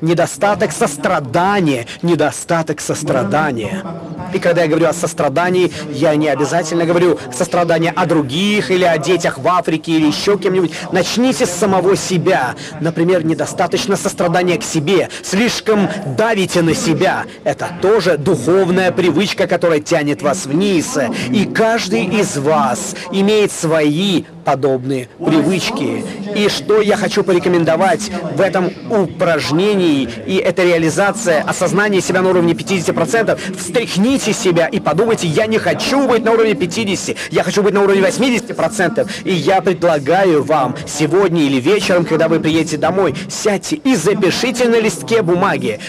недостаток 0.00 0.72
сострадания, 0.72 1.86
недостаток 2.02 2.80
сострадания. 2.80 3.84
И 4.32 4.38
когда 4.38 4.62
я 4.62 4.68
говорю 4.68 4.86
о 4.88 4.92
сострадании, 4.92 5.72
я 5.90 6.14
не 6.16 6.28
обязательно 6.28 6.84
говорю 6.84 7.18
сострадание 7.32 7.92
о 7.92 8.06
других 8.06 8.70
или 8.70 8.84
о 8.84 8.98
детях 8.98 9.38
в 9.38 9.48
Африке 9.48 9.92
или 9.92 10.06
еще 10.06 10.38
кем-нибудь. 10.38 10.72
Начните 10.92 11.46
с 11.46 11.50
самого 11.50 11.96
себя. 11.96 12.54
Например, 12.80 13.24
недостаточно 13.24 13.96
сострадания 13.96 14.58
к 14.58 14.62
себе, 14.62 15.08
слишком 15.22 15.88
давите 16.16 16.62
на 16.62 16.74
себя. 16.74 17.24
Это 17.44 17.68
тоже 17.80 18.18
духовная 18.18 18.92
привычка, 18.92 19.46
которая 19.46 19.80
тянет 19.80 20.22
вас 20.22 20.46
вниз. 20.46 20.98
И 21.30 21.44
каждый 21.46 22.04
из 22.04 22.36
вас 22.36 22.94
имеет 23.12 23.52
свои 23.52 24.24
подобные 24.46 25.08
привычки. 25.18 26.04
И 26.36 26.48
что 26.48 26.80
я 26.80 26.96
хочу 26.96 27.24
порекомендовать 27.24 28.10
в 28.36 28.40
этом 28.40 28.70
упражнении, 28.88 30.08
и 30.24 30.36
это 30.36 30.62
реализация 30.62 31.42
осознания 31.42 32.00
себя 32.00 32.22
на 32.22 32.30
уровне 32.30 32.52
50%, 32.52 33.56
встряхните 33.58 34.32
себя 34.32 34.68
и 34.68 34.78
подумайте, 34.78 35.26
я 35.26 35.46
не 35.46 35.58
хочу 35.58 36.06
быть 36.06 36.24
на 36.24 36.30
уровне 36.30 36.54
50, 36.54 37.16
я 37.32 37.42
хочу 37.42 37.62
быть 37.64 37.74
на 37.74 37.82
уровне 37.82 38.02
80%. 38.02 39.10
И 39.24 39.32
я 39.32 39.60
предлагаю 39.60 40.44
вам 40.44 40.76
сегодня 40.86 41.42
или 41.42 41.60
вечером, 41.60 42.04
когда 42.04 42.28
вы 42.28 42.38
приедете 42.38 42.76
домой, 42.76 43.16
сядьте 43.28 43.76
и 43.76 43.96
запишите 43.96 44.68
на 44.68 44.78
листке 44.78 45.22
бумаги, 45.22 45.80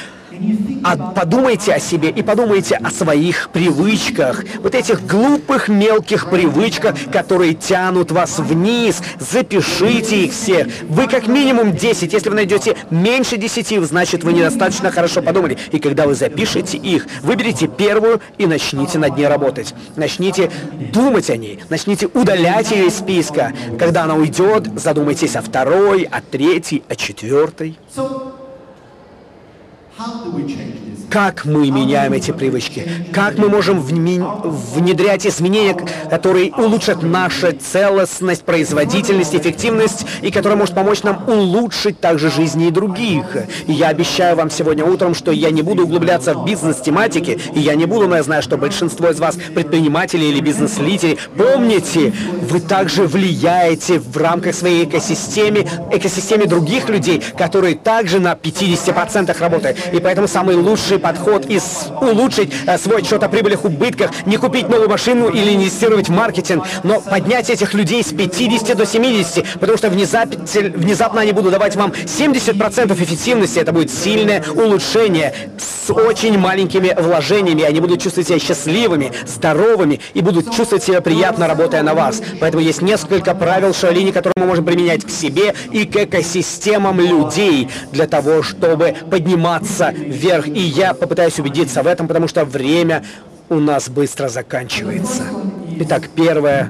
а 0.84 0.96
подумайте 0.98 1.74
о 1.74 1.80
себе 1.80 2.10
и 2.10 2.22
подумайте 2.22 2.76
о 2.76 2.90
своих 2.92 3.50
привычках. 3.50 4.44
Вот 4.62 4.76
этих 4.76 5.06
глупых 5.06 5.68
мелких 5.68 6.30
привычках, 6.30 6.96
которые 7.12 7.54
тянут 7.54 8.12
вас 8.12 8.40
вниз. 8.40 9.02
Запишите 9.20 10.26
их 10.26 10.32
все. 10.32 10.68
Вы 10.84 11.08
как 11.08 11.28
минимум 11.28 11.74
10. 11.74 12.14
Если 12.14 12.30
вы 12.30 12.36
найдете 12.36 12.78
меньше 12.90 13.38
10, 13.38 13.84
значит 13.86 14.24
вы 14.24 14.34
недостаточно 14.34 14.92
хорошо 14.92 15.22
подумали. 15.22 15.58
И 15.72 15.80
когда 15.80 16.06
вы 16.06 16.16
запишете 16.16 16.78
их, 16.78 17.08
выберите 17.22 17.68
первую 17.68 18.22
и 18.38 18.46
начните 18.46 19.00
над 19.00 19.18
ней 19.18 19.28
работать. 19.28 19.74
Начните 19.96 20.50
думать 20.94 21.30
о 21.30 21.38
ней. 21.38 21.60
Начните 21.70 22.08
удалять 22.08 22.72
ее 22.72 22.88
из 22.88 22.98
списка. 22.98 23.54
Когда 23.78 24.04
она 24.04 24.16
уйдет, 24.16 24.68
задумайтесь 24.76 25.36
о 25.36 25.42
второй, 25.42 26.04
о 26.04 26.22
третьей, 26.22 26.84
о 26.88 26.96
четвертой. 26.96 27.78
How 29.98 30.24
do 30.24 30.30
we 30.30 30.46
change 30.46 30.87
Как 31.10 31.46
мы 31.46 31.72
меняем 31.72 32.12
эти 32.12 32.32
привычки? 32.32 32.86
Как 33.14 33.38
мы 33.38 33.48
можем 33.48 33.80
внедрять 33.80 35.26
изменения, 35.26 35.74
которые 36.10 36.52
улучшат 36.52 37.02
нашу 37.02 37.54
целостность, 37.54 38.44
производительность, 38.44 39.34
эффективность, 39.34 40.06
и 40.22 40.32
которые 40.32 40.58
может 40.58 40.76
помочь 40.76 41.04
нам 41.04 41.24
улучшить 41.30 42.02
также 42.02 42.30
жизни 42.30 42.68
и 42.68 42.72
других? 42.72 43.24
И 43.68 43.72
я 43.72 43.88
обещаю 43.88 44.36
вам 44.36 44.50
сегодня 44.50 44.84
утром, 44.84 45.16
что 45.16 45.32
я 45.32 45.50
не 45.50 45.62
буду 45.62 45.86
углубляться 45.86 46.34
в 46.34 46.46
бизнес-тематики, 46.46 47.40
и 47.54 47.60
я 47.62 47.76
не 47.76 47.86
буду, 47.86 48.08
но 48.08 48.18
я 48.18 48.24
знаю, 48.24 48.44
что 48.44 48.58
большинство 48.58 49.10
из 49.10 49.20
вас 49.20 49.38
предприниматели 49.56 50.26
или 50.26 50.42
бизнес-лидеры. 50.42 51.18
Помните, 51.38 52.12
вы 52.42 52.60
также 52.60 53.04
влияете 53.04 54.00
в 54.00 54.18
рамках 54.18 54.56
своей 54.56 54.84
экосистемы, 54.84 55.66
экосистеме 55.90 56.48
других 56.48 56.90
людей, 56.90 57.24
которые 57.38 57.76
также 57.76 58.20
на 58.20 58.34
50% 58.34 59.40
работают. 59.40 59.78
И 59.94 60.00
поэтому 60.00 60.28
самый 60.28 60.58
лучший 60.98 61.00
подход 61.00 61.46
из 61.46 61.64
улучшить 62.02 62.54
э, 62.66 62.78
свой 62.78 63.02
отчет 63.02 63.24
о 63.24 63.30
прибылях, 63.30 63.66
убытках, 63.66 64.12
не 64.26 64.38
купить 64.38 64.70
новую 64.70 64.90
машину 64.90 65.30
или 65.30 65.56
инвестировать 65.56 66.10
в 66.10 66.12
маркетинг, 66.12 66.66
но 66.84 67.02
поднять 67.02 67.50
этих 67.50 67.74
людей 67.74 68.04
с 68.04 68.14
50 68.14 68.76
до 68.78 68.86
70, 68.86 69.60
потому 69.60 69.78
что 69.78 69.90
внезапно, 69.90 70.40
внезапно 70.76 71.22
они 71.22 71.32
будут 71.32 71.52
давать 71.52 71.76
вам 71.76 71.92
70% 71.92 72.94
эффективности. 72.94 73.60
Это 73.60 73.72
будет 73.72 73.92
сильное 73.92 74.44
улучшение 74.56 75.34
с 75.58 75.92
очень 75.92 76.38
маленькими 76.38 76.94
вложениями. 76.98 77.64
Они 77.64 77.80
будут 77.80 78.02
чувствовать 78.02 78.28
себя 78.28 78.40
счастливыми, 78.40 79.12
здоровыми 79.26 80.00
и 80.14 80.22
будут 80.22 80.54
чувствовать 80.54 80.84
себя 80.84 81.02
приятно, 81.02 81.48
работая 81.48 81.84
на 81.84 81.94
вас. 81.94 82.22
Поэтому 82.40 82.64
есть 82.64 82.82
несколько 82.82 83.34
правил 83.36 83.74
Шаолини, 83.74 84.12
которые 84.12 84.34
мы 84.38 84.46
можем 84.46 84.66
применять 84.66 85.06
к 85.06 85.10
себе 85.10 85.54
и 85.72 85.86
к 85.86 85.96
экосистемам 85.96 87.00
людей 87.00 87.70
для 87.92 88.08
того, 88.08 88.44
чтобы 88.44 88.96
подниматься 89.10 89.94
вверх. 89.96 90.48
И 90.48 90.60
я 90.60 90.87
попытаюсь 90.94 91.40
убедиться 91.40 91.84
в 91.84 91.88
этом, 91.88 92.08
потому 92.08 92.28
что 92.28 92.46
время 92.46 93.04
у 93.50 93.56
нас 93.56 93.90
быстро 93.90 94.28
заканчивается. 94.28 95.24
Итак, 95.80 96.10
первое. 96.16 96.70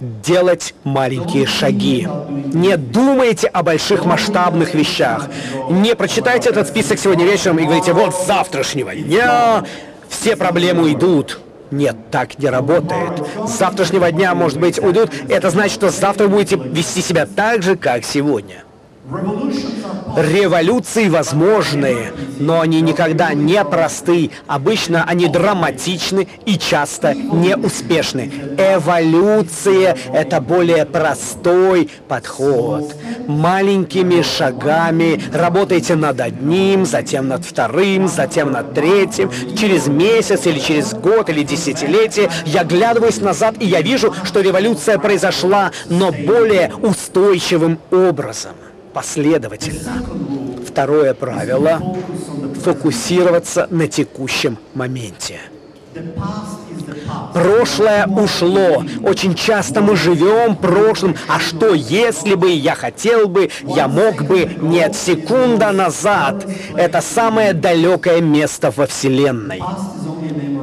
делать 0.00 0.74
маленькие 0.84 1.46
шаги. 1.46 2.06
Не 2.52 2.76
думайте 2.76 3.48
о 3.48 3.62
больших 3.62 4.04
масштабных 4.04 4.74
вещах. 4.74 5.28
Не 5.70 5.96
прочитайте 5.96 6.50
этот 6.50 6.68
список 6.68 6.98
сегодня 6.98 7.24
вечером 7.24 7.58
и 7.58 7.64
говорите, 7.64 7.92
вот 7.92 8.14
с 8.14 8.26
завтрашнего 8.26 8.94
дня 8.94 9.64
все 10.08 10.36
проблемы 10.36 10.92
идут. 10.92 11.40
Нет, 11.70 11.96
так 12.10 12.38
не 12.38 12.48
работает. 12.48 13.22
С 13.46 13.58
завтрашнего 13.58 14.10
дня, 14.10 14.34
может 14.34 14.58
быть, 14.58 14.78
уйдут. 14.78 15.10
Это 15.28 15.50
значит, 15.50 15.74
что 15.74 15.90
завтра 15.90 16.28
будете 16.28 16.56
вести 16.56 17.02
себя 17.02 17.26
так 17.26 17.62
же, 17.62 17.76
как 17.76 18.04
сегодня. 18.04 18.64
Революции 20.16 21.08
возможны, 21.08 22.12
но 22.38 22.60
они 22.60 22.82
никогда 22.82 23.32
не 23.32 23.64
просты. 23.64 24.30
Обычно 24.46 25.04
они 25.04 25.28
драматичны 25.28 26.28
и 26.44 26.58
часто 26.58 27.14
неуспешны. 27.14 28.30
Эволюция— 28.58 29.96
это 30.12 30.42
более 30.42 30.84
простой 30.84 31.88
подход. 32.06 32.94
Маленькими 33.26 34.20
шагами 34.20 35.22
работайте 35.32 35.94
над 35.94 36.20
одним, 36.20 36.84
затем 36.84 37.28
над 37.28 37.46
вторым, 37.46 38.08
затем 38.08 38.52
над 38.52 38.74
третьим. 38.74 39.30
Через 39.58 39.86
месяц 39.86 40.44
или 40.44 40.58
через 40.58 40.92
год 40.92 41.30
или 41.30 41.44
десятилетие 41.44 42.28
я 42.44 42.62
глядываюсь 42.62 43.22
назад, 43.22 43.54
и 43.58 43.64
я 43.64 43.80
вижу, 43.80 44.14
что 44.24 44.42
революция 44.42 44.98
произошла, 44.98 45.70
но 45.88 46.12
более 46.12 46.74
устойчивым 46.82 47.78
образом 47.90 48.52
последовательно. 48.98 50.02
Второе 50.66 51.14
правило– 51.14 51.80
фокусироваться 52.64 53.68
на 53.70 53.86
текущем 53.86 54.58
моменте. 54.74 55.38
Прошлое 57.32 58.06
ушло. 58.06 58.84
Очень 59.02 59.34
часто 59.34 59.80
мы 59.80 59.96
живем 59.96 60.56
прошлым. 60.56 61.16
А 61.28 61.38
что, 61.38 61.74
если 61.74 62.34
бы 62.34 62.50
я 62.50 62.74
хотел 62.74 63.28
бы, 63.28 63.50
я 63.64 63.88
мог 63.88 64.22
бы? 64.22 64.50
Нет, 64.60 64.96
секунда 64.96 65.72
назад. 65.72 66.46
Это 66.76 67.00
самое 67.00 67.52
далекое 67.52 68.20
место 68.20 68.72
во 68.74 68.86
Вселенной. 68.86 69.62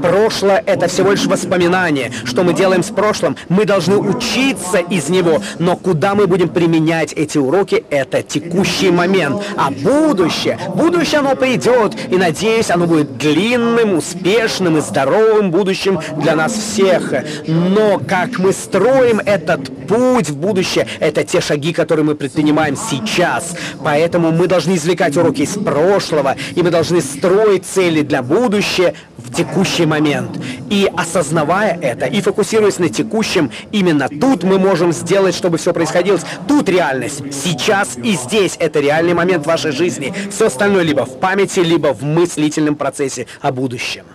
Прошлое— 0.02 0.62
это 0.66 0.88
всего 0.88 1.12
лишь 1.12 1.26
воспоминание. 1.26 2.12
Что 2.26 2.43
мы 2.43 2.54
делаем 2.54 2.84
с 2.84 2.89
прошлым? 2.89 3.38
Мы 3.50 3.66
должны 3.66 3.98
учиться 3.98 4.78
из 4.78 5.10
него. 5.10 5.41
Но 5.58 5.76
куда 5.78 6.14
мы 6.14 6.28
будем 6.28 6.50
применять 6.50 7.14
эти 7.14 7.38
уроки— 7.39 7.84
это 7.89 8.22
текущий 8.22 8.91
момент. 8.91 9.41
А 9.58 9.72
будущее? 9.72 10.60
Будущее 10.76 11.22
оно 11.22 11.36
придет. 11.36 11.93
И, 12.12 12.18
надеюсь, 12.18 12.70
оно 12.70 12.86
будет 12.86 13.18
длинным, 13.18 13.98
успешным 13.98 14.78
и 14.78 14.82
здоровым 14.82 15.50
будущим 15.50 16.00
для 16.18 16.35
нас 16.36 16.54
всех. 16.54 17.14
Но 17.48 18.00
как 18.08 18.40
мы 18.40 18.54
строим 18.54 19.20
этот 19.20 19.88
путь 19.88 20.30
в 20.30 20.38
будущее, 20.38 20.88
это 21.00 21.24
те 21.24 21.42
шаги, 21.42 21.74
которые 21.74 22.06
мы 22.06 22.16
предпринимаем 22.16 22.76
сейчас. 22.76 23.56
Поэтому 23.84 24.32
мы 24.32 24.48
должны 24.48 24.76
извлекать 24.76 25.18
уроки 25.18 25.42
из 25.42 25.58
прошлого, 25.58 26.36
и 26.56 26.62
мы 26.62 26.72
должны 26.72 27.02
строить 27.02 27.66
цели 27.66 28.02
для 28.02 28.22
будущего 28.22 28.94
в 29.18 29.34
текущий 29.34 29.86
момент. 29.86 30.32
И 30.70 30.90
осознавая 30.96 31.78
это, 31.82 32.06
и 32.06 32.22
фокусируясь 32.22 32.80
на 32.80 32.90
текущем, 32.90 33.52
именно 33.72 34.08
тут 34.10 34.44
мы 34.44 34.60
можем 34.60 34.92
сделать, 34.94 35.36
чтобы 35.36 35.58
все 35.58 35.74
происходило. 35.74 36.20
Тут 36.48 36.70
реальность. 36.70 37.22
Сейчас 37.32 37.98
и 37.98 38.14
здесь 38.14 38.56
это 38.60 38.80
реальный 38.80 39.14
момент 39.14 39.46
вашей 39.46 39.72
жизни. 39.72 40.14
Все 40.32 40.48
остальное 40.48 40.84
либо 40.84 41.06
в 41.06 41.20
памяти, 41.20 41.60
либо 41.60 41.94
в 41.94 42.04
мыслительном 42.04 42.76
процессе 42.76 43.28
о 43.42 43.52
будущем. 43.52 44.06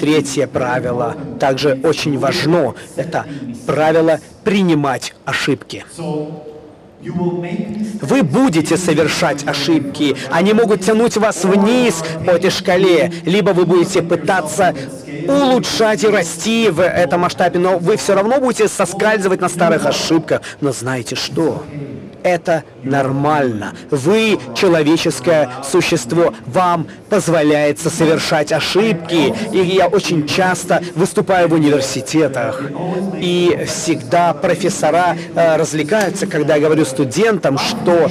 Третье 0.00 0.46
правило 0.46 1.16
также 1.40 1.78
очень 1.82 2.18
важно. 2.18 2.74
Это 2.96 3.26
правило 3.66 4.20
принимать 4.44 5.14
ошибки. 5.24 5.84
Вы 8.00 8.22
будете 8.22 8.76
совершать 8.76 9.46
ошибки. 9.46 10.16
Они 10.30 10.52
могут 10.52 10.82
тянуть 10.82 11.16
вас 11.16 11.44
вниз 11.44 12.02
по 12.26 12.30
этой 12.30 12.50
шкале, 12.50 13.12
либо 13.24 13.50
вы 13.50 13.66
будете 13.66 14.02
пытаться 14.02 14.74
улучшать 15.28 16.04
и 16.04 16.08
расти 16.08 16.68
в 16.70 16.82
этом 16.82 17.20
масштабе, 17.20 17.58
но 17.58 17.78
вы 17.78 17.96
все 17.96 18.14
равно 18.14 18.40
будете 18.40 18.68
соскальзывать 18.68 19.40
на 19.40 19.48
старых 19.48 19.86
ошибках. 19.86 20.42
Но 20.60 20.72
знаете 20.72 21.14
что? 21.14 21.62
Это 22.24 22.64
нормально. 22.82 23.74
Вы 23.90 24.38
человеческое 24.56 25.50
существо, 25.62 26.34
вам 26.46 26.88
позволяется 27.08 27.90
совершать 27.90 28.50
ошибки. 28.50 29.32
И 29.52 29.58
я 29.58 29.86
очень 29.86 30.26
часто 30.26 30.82
выступаю 30.96 31.48
в 31.48 31.52
университетах, 31.52 32.62
и 33.20 33.64
всегда 33.66 34.32
профессора 34.32 35.16
э, 35.34 35.56
развлекаются, 35.56 36.26
когда 36.26 36.56
я 36.56 36.62
говорю 36.62 36.84
студентам, 36.84 37.58
что 37.58 38.08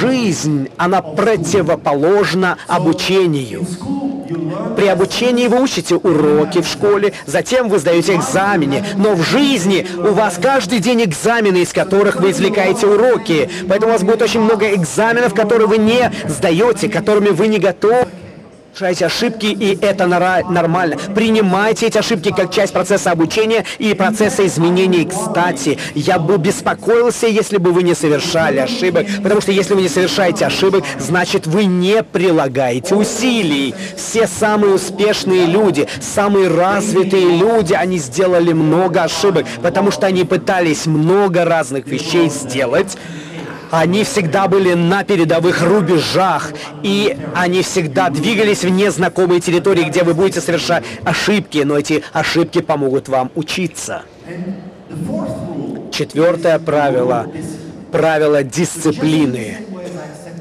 жизнь, 0.00 0.68
она 0.76 1.00
противоположна 1.00 2.58
обучению. 2.66 3.64
При 4.76 4.86
обучении 4.86 5.46
вы 5.46 5.62
учите 5.62 5.96
уроки 5.96 6.60
в 6.60 6.66
школе, 6.66 7.12
затем 7.26 7.68
вы 7.68 7.78
сдаете 7.78 8.16
экзамены, 8.16 8.84
но 8.96 9.14
в 9.14 9.22
жизни 9.22 9.86
у 9.96 10.12
вас 10.12 10.38
каждый 10.40 10.78
день 10.78 11.04
экзамены, 11.04 11.58
из 11.58 11.72
которых 11.72 12.16
вы 12.16 12.30
извлекаете 12.30 12.86
уроки. 12.86 13.50
Поэтому 13.68 13.90
у 13.90 13.92
вас 13.94 14.02
будет 14.02 14.22
очень 14.22 14.40
много 14.40 14.74
экзаменов, 14.74 15.34
которые 15.34 15.66
вы 15.66 15.78
не 15.78 16.10
сдаете, 16.28 16.88
которыми 16.88 17.28
вы 17.28 17.48
не 17.48 17.58
готовы. 17.58 18.06
Совершайте 18.74 19.04
ошибки, 19.04 19.46
и 19.46 19.78
это 19.82 20.06
нормально. 20.06 20.96
Принимайте 21.14 21.88
эти 21.88 21.98
ошибки 21.98 22.32
как 22.34 22.50
часть 22.50 22.72
процесса 22.72 23.10
обучения 23.10 23.66
и 23.78 23.92
процесса 23.92 24.46
изменений. 24.46 25.04
Кстати, 25.04 25.78
я 25.94 26.18
бы 26.18 26.38
беспокоился, 26.38 27.26
если 27.26 27.58
бы 27.58 27.70
вы 27.70 27.82
не 27.82 27.94
совершали 27.94 28.60
ошибок, 28.60 29.06
потому 29.22 29.42
что 29.42 29.52
если 29.52 29.74
вы 29.74 29.82
не 29.82 29.90
совершаете 29.90 30.46
ошибок, 30.46 30.84
значит 30.98 31.46
вы 31.46 31.66
не 31.66 32.02
прилагаете 32.02 32.94
усилий. 32.94 33.74
Все 33.94 34.26
самые 34.26 34.72
успешные 34.72 35.44
люди, 35.44 35.86
самые 36.00 36.48
развитые 36.48 37.36
люди, 37.36 37.74
они 37.74 37.98
сделали 37.98 38.54
много 38.54 39.02
ошибок, 39.02 39.44
потому 39.62 39.90
что 39.90 40.06
они 40.06 40.24
пытались 40.24 40.86
много 40.86 41.44
разных 41.44 41.86
вещей 41.86 42.30
сделать, 42.30 42.96
они 43.72 44.04
всегда 44.04 44.48
были 44.48 44.74
на 44.74 45.02
передовых 45.02 45.62
рубежах, 45.62 46.52
и 46.82 47.16
они 47.34 47.62
всегда 47.62 48.10
двигались 48.10 48.64
в 48.64 48.68
незнакомые 48.68 49.40
территории, 49.40 49.84
где 49.84 50.02
вы 50.02 50.12
будете 50.12 50.42
совершать 50.42 50.84
ошибки, 51.04 51.58
но 51.64 51.78
эти 51.78 52.04
ошибки 52.12 52.60
помогут 52.60 53.08
вам 53.08 53.30
учиться. 53.34 54.02
Четвертое 55.90 56.58
правило– 56.58 57.26
правило 57.92 58.42
дисциплины. 58.42 59.58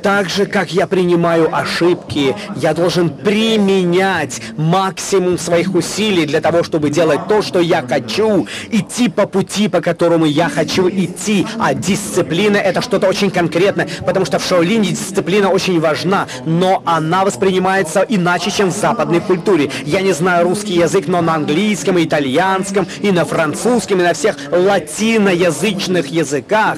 Так 0.02 0.30
же, 0.30 0.46
как 0.48 0.72
я 0.74 0.88
принимаю 0.88 1.56
ошибки, 1.56 2.36
я 2.56 2.74
должен 2.74 3.10
применять 3.10 4.42
максимум 4.58 5.38
своих 5.38 5.76
усилий 5.76 6.26
для 6.26 6.42
того, 6.42 6.64
чтобы 6.64 6.90
делать 6.90 7.28
то, 7.28 7.44
что 7.44 7.60
я 7.60 7.84
хочу, 7.88 8.48
идти 8.72 9.10
по 9.10 9.28
пути, 9.28 9.68
по 9.68 9.80
которому 9.80 10.26
я 10.26 10.50
хочу 10.50 10.90
идти. 10.90 11.46
А 11.60 11.76
дисциплина— 11.76 12.58
это 12.58 12.82
что-то 12.82 13.08
очень 13.08 13.30
конкретное, 13.30 13.88
потому 14.06 14.26
что 14.26 14.40
в 14.40 14.46
Шаолине 14.46 14.90
дисциплина 14.90 15.50
очень 15.50 15.80
важна, 15.80 16.28
но 16.46 16.82
она 16.86 17.24
воспринимается 17.24 18.04
иначе, 18.08 18.50
чем 18.50 18.70
в 18.70 18.76
западной 18.76 19.22
культуре. 19.22 19.70
Я 19.86 20.02
не 20.02 20.14
знаю 20.14 20.46
русский 20.46 20.74
язык, 20.74 21.08
но 21.08 21.22
на 21.22 21.36
английском, 21.36 22.00
и 22.00 22.06
итальянском, 22.06 22.88
и 23.02 23.12
на 23.12 23.26
французском, 23.26 24.00
и 24.00 24.04
на 24.04 24.14
всех 24.14 24.36
латиноязычных 24.52 26.08
языках 26.08 26.78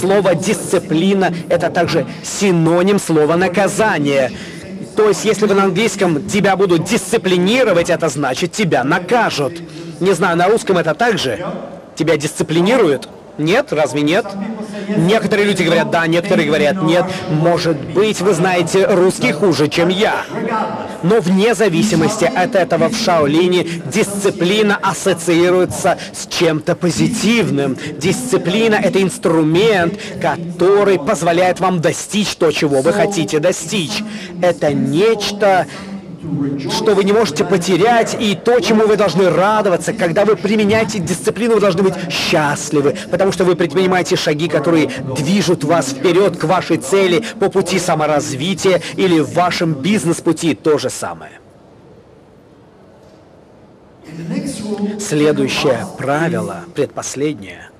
слово 0.00 0.36
«дисциплина»— 0.36 1.32
это 1.48 1.68
также 1.68 2.06
синоним 2.22 2.51
синоним 2.52 2.98
слова 2.98 3.36
«наказание». 3.36 4.30
То 4.94 5.08
есть, 5.08 5.24
если 5.24 5.46
вы 5.46 5.54
на 5.54 5.64
английском 5.64 6.28
тебя 6.28 6.54
будут 6.54 6.84
дисциплинировать, 6.84 7.88
это 7.88 8.10
значит 8.10 8.52
тебя 8.52 8.84
накажут. 8.84 9.54
Не 10.00 10.12
знаю, 10.12 10.36
на 10.36 10.48
русском 10.48 10.76
это 10.76 10.92
так 10.94 11.18
же? 11.18 11.42
Тебя 11.96 12.18
дисциплинируют? 12.18 13.08
Нет? 13.38 13.72
Разве 13.72 14.02
нет? 14.02 14.26
Некоторые 14.96 15.46
люди 15.46 15.62
говорят 15.62 15.90
да, 15.90 16.06
некоторые 16.06 16.46
говорят 16.46 16.82
нет. 16.82 17.04
Может 17.30 17.78
быть, 17.78 18.20
вы 18.20 18.34
знаете 18.34 18.86
русский 18.86 19.32
хуже, 19.32 19.68
чем 19.68 19.88
я. 19.88 20.24
Но 21.02 21.20
вне 21.20 21.54
зависимости 21.54 22.24
от 22.24 22.54
этого 22.54 22.88
в 22.88 22.96
Шаолине 22.96 23.64
дисциплина 23.86 24.78
ассоциируется 24.80 25.98
с 26.12 26.26
чем-то 26.26 26.74
позитивным. 26.76 27.76
Дисциплина— 27.98 28.74
это 28.82 29.02
инструмент, 29.02 29.98
который 30.20 30.98
позволяет 30.98 31.60
вам 31.60 31.80
достичь 31.80 32.36
то, 32.36 32.50
чего 32.50 32.82
вы 32.82 32.92
хотите 32.92 33.38
достичь. 33.38 34.02
Это 34.42 34.72
нечто, 34.72 35.66
что 36.70 36.94
вы 36.94 37.04
не 37.04 37.12
можете 37.12 37.44
потерять, 37.44 38.16
и 38.18 38.36
то, 38.36 38.60
чему 38.60 38.86
вы 38.86 38.96
должны 38.96 39.28
радоваться. 39.28 39.92
Когда 39.92 40.24
вы 40.24 40.36
применяете 40.36 40.98
дисциплину, 40.98 41.54
вы 41.54 41.60
должны 41.60 41.82
быть 41.82 41.94
счастливы, 42.10 42.96
потому 43.10 43.32
что 43.32 43.44
вы 43.44 43.56
предпринимаете 43.56 44.16
шаги, 44.16 44.48
которые 44.48 44.88
движут 45.16 45.64
вас 45.64 45.88
вперед 45.88 46.36
к 46.36 46.44
вашей 46.44 46.76
цели 46.76 47.24
по 47.40 47.50
пути 47.50 47.78
саморазвития 47.78 48.80
или 48.96 49.18
в 49.20 49.32
вашем 49.32 49.74
бизнес-пути 49.74 50.54
то 50.54 50.78
же 50.78 50.90
самое. 50.90 51.32
Следующее 55.00 55.86
правило, 55.98 56.64
предпоследнее. 56.74 57.70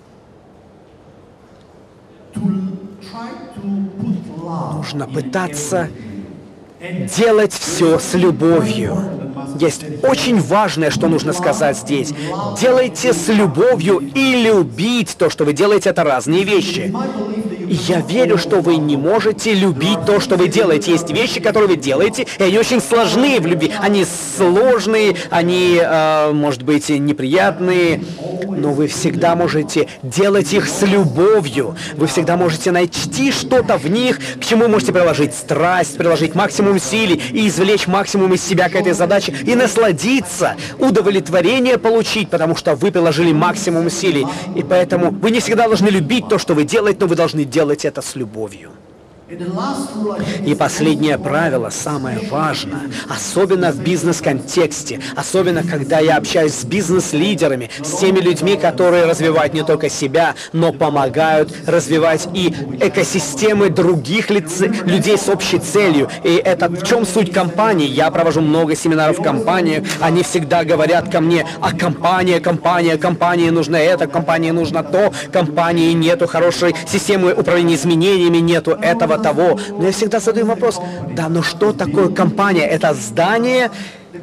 Нужно 4.74 5.06
пытаться 5.06 5.88
делать 7.16 7.52
все 7.52 7.98
с 7.98 8.14
любовью. 8.14 8.96
Есть 9.58 9.84
очень 10.02 10.40
важное, 10.40 10.90
что 10.90 11.08
нужно 11.08 11.32
сказать 11.32 11.76
здесь. 11.76 12.12
Делайте 12.60 13.12
с 13.12 13.28
любовью 13.28 13.98
и 13.98 14.42
любить 14.42 15.16
то, 15.16 15.30
что 15.30 15.44
вы 15.44 15.52
делаете, 15.52 15.90
это 15.90 16.04
разные 16.04 16.44
вещи. 16.44 16.92
Я 17.72 18.00
верю, 18.00 18.36
что 18.36 18.60
вы 18.60 18.76
не 18.76 18.98
можете 18.98 19.54
любить 19.54 20.04
то, 20.04 20.20
что 20.20 20.36
вы 20.36 20.48
делаете. 20.48 20.92
Есть 20.92 21.10
вещи, 21.10 21.40
которые 21.40 21.68
вы 21.70 21.76
делаете, 21.76 22.26
и 22.38 22.42
они 22.42 22.58
очень 22.58 22.82
сложные 22.82 23.40
в 23.40 23.46
любви. 23.46 23.72
Они 23.80 24.04
сложные, 24.36 25.16
они, 25.30 25.80
э, 25.82 26.32
может 26.32 26.64
быть, 26.64 26.90
неприятные, 26.90 28.02
но 28.56 28.72
вы 28.72 28.88
всегда 28.88 29.34
можете 29.36 29.88
делать 30.02 30.52
их 30.52 30.68
с 30.68 30.82
любовью. 30.82 31.74
Вы 31.96 32.06
всегда 32.08 32.36
можете 32.36 32.72
найти 32.72 33.32
что-то 33.32 33.78
в 33.78 33.88
них, 33.88 34.20
к 34.38 34.44
чему 34.44 34.68
можете 34.68 34.92
приложить 34.92 35.34
страсть, 35.34 35.96
приложить 35.96 36.34
максимум 36.34 36.76
усилий 36.76 37.22
и 37.32 37.48
извлечь 37.48 37.86
максимум 37.86 38.34
из 38.34 38.44
себя 38.44 38.68
к 38.68 38.74
этой 38.74 38.92
задаче 38.92 39.34
и 39.46 39.54
насладиться, 39.54 40.56
удовлетворение 40.78 41.78
получить, 41.78 42.28
потому 42.28 42.54
что 42.54 42.74
вы 42.74 42.90
приложили 42.90 43.32
максимум 43.32 43.86
усилий. 43.86 44.26
И 44.54 44.62
поэтому 44.62 45.10
вы 45.10 45.30
не 45.30 45.40
всегда 45.40 45.66
должны 45.66 45.88
любить 45.88 46.28
то, 46.28 46.38
что 46.38 46.52
вы 46.54 46.64
делаете, 46.64 46.98
но 47.00 47.06
вы 47.06 47.16
должны 47.16 47.44
делать 47.44 47.61
это 47.84 48.02
с 48.02 48.16
любовью. 48.16 48.70
И 50.44 50.54
последнее 50.54 51.16
правило, 51.16 51.70
самое 51.70 52.18
важное, 52.30 52.90
особенно 53.08 53.72
в 53.72 53.80
бизнес-контексте, 53.82 55.00
особенно 55.16 55.62
когда 55.62 56.00
я 56.00 56.16
общаюсь 56.16 56.52
с 56.52 56.64
бизнес-лидерами, 56.64 57.70
с 57.82 57.98
теми 57.98 58.20
людьми, 58.20 58.56
которые 58.56 59.06
развивают 59.06 59.54
не 59.54 59.62
только 59.64 59.88
себя, 59.88 60.34
но 60.52 60.72
помогают 60.72 61.50
развивать 61.66 62.28
и 62.34 62.54
экосистемы 62.80 63.70
других 63.70 64.28
лиц, 64.28 64.60
людей 64.60 65.16
с 65.16 65.28
общей 65.28 65.58
целью. 65.58 66.10
И 66.24 66.34
это 66.34 66.68
в 66.68 66.84
чем 66.84 67.06
суть 67.06 67.32
компании? 67.32 67.86
Я 67.86 68.10
провожу 68.10 68.42
много 68.42 68.76
семинаров 68.76 69.18
в 69.18 69.22
компании, 69.22 69.82
они 70.00 70.24
всегда 70.24 70.64
говорят 70.64 71.10
ко 71.10 71.20
мне, 71.22 71.46
а 71.60 71.72
компания, 71.72 72.38
компания, 72.40 72.98
компании 72.98 73.48
нужно 73.48 73.76
это, 73.76 74.06
компании 74.06 74.50
нужно 74.50 74.82
то, 74.82 75.10
компании 75.32 75.92
нету 75.92 76.26
хорошей 76.26 76.74
системы 76.86 77.32
управления 77.32 77.76
изменениями, 77.76 78.38
нету 78.38 78.72
этого, 78.72 79.21
того. 79.22 79.58
Но 79.78 79.86
я 79.86 79.92
всегда 79.92 80.20
задаю 80.20 80.46
вопрос, 80.46 80.80
да, 81.16 81.28
но 81.28 81.42
что 81.42 81.72
такое 81.72 82.08
компания? 82.08 82.66
Это 82.66 82.94
здание, 82.94 83.70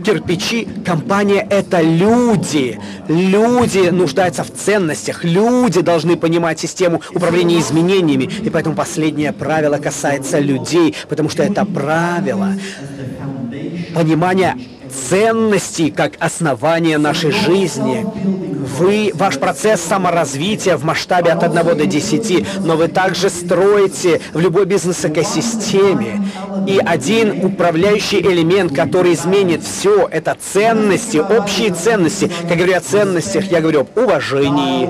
кирпичи, 0.03 0.67
компания— 0.85 1.45
это 1.49 1.81
люди. 1.81 2.79
Люди 3.07 3.89
нуждаются 3.89 4.43
в 4.43 4.51
ценностях, 4.51 5.23
люди 5.23 5.81
должны 5.81 6.15
понимать 6.15 6.59
систему 6.59 7.01
управления 7.13 7.59
изменениями. 7.59 8.23
И 8.23 8.49
поэтому 8.49 8.75
последнее 8.75 9.33
правило 9.33 9.77
касается 9.77 10.39
людей, 10.39 10.95
потому 11.07 11.29
что 11.29 11.43
это 11.43 11.65
правило 11.65 12.53
понимания 13.93 14.55
ценностей 14.89 15.91
как 15.91 16.13
основания 16.19 16.97
нашей 16.97 17.31
жизни. 17.31 18.05
Вы, 18.77 19.11
ваш 19.13 19.39
процесс 19.39 19.81
саморазвития 19.81 20.77
в 20.77 20.83
масштабе 20.83 21.31
от 21.31 21.43
1 21.43 21.77
до 21.77 21.85
10, 21.85 22.65
но 22.65 22.75
вы 22.75 22.87
также 22.87 23.29
строите 23.29 24.21
в 24.33 24.39
любой 24.39 24.65
бизнес-экосистеме. 24.65 26.29
И 26.67 26.79
один 26.85 27.45
управляющий 27.45 28.19
элемент, 28.19 28.75
который 28.75 29.13
изменит 29.13 29.63
все, 29.63 30.07
это 30.11 30.35
ценности, 30.39 31.17
общие 31.17 31.73
ценности. 31.73 32.29
Как 32.47 32.57
говорю 32.57 32.77
о 32.77 32.81
ценностях, 32.81 33.45
я 33.45 33.61
говорю 33.61 33.81
об 33.81 33.97
уважении, 33.97 34.89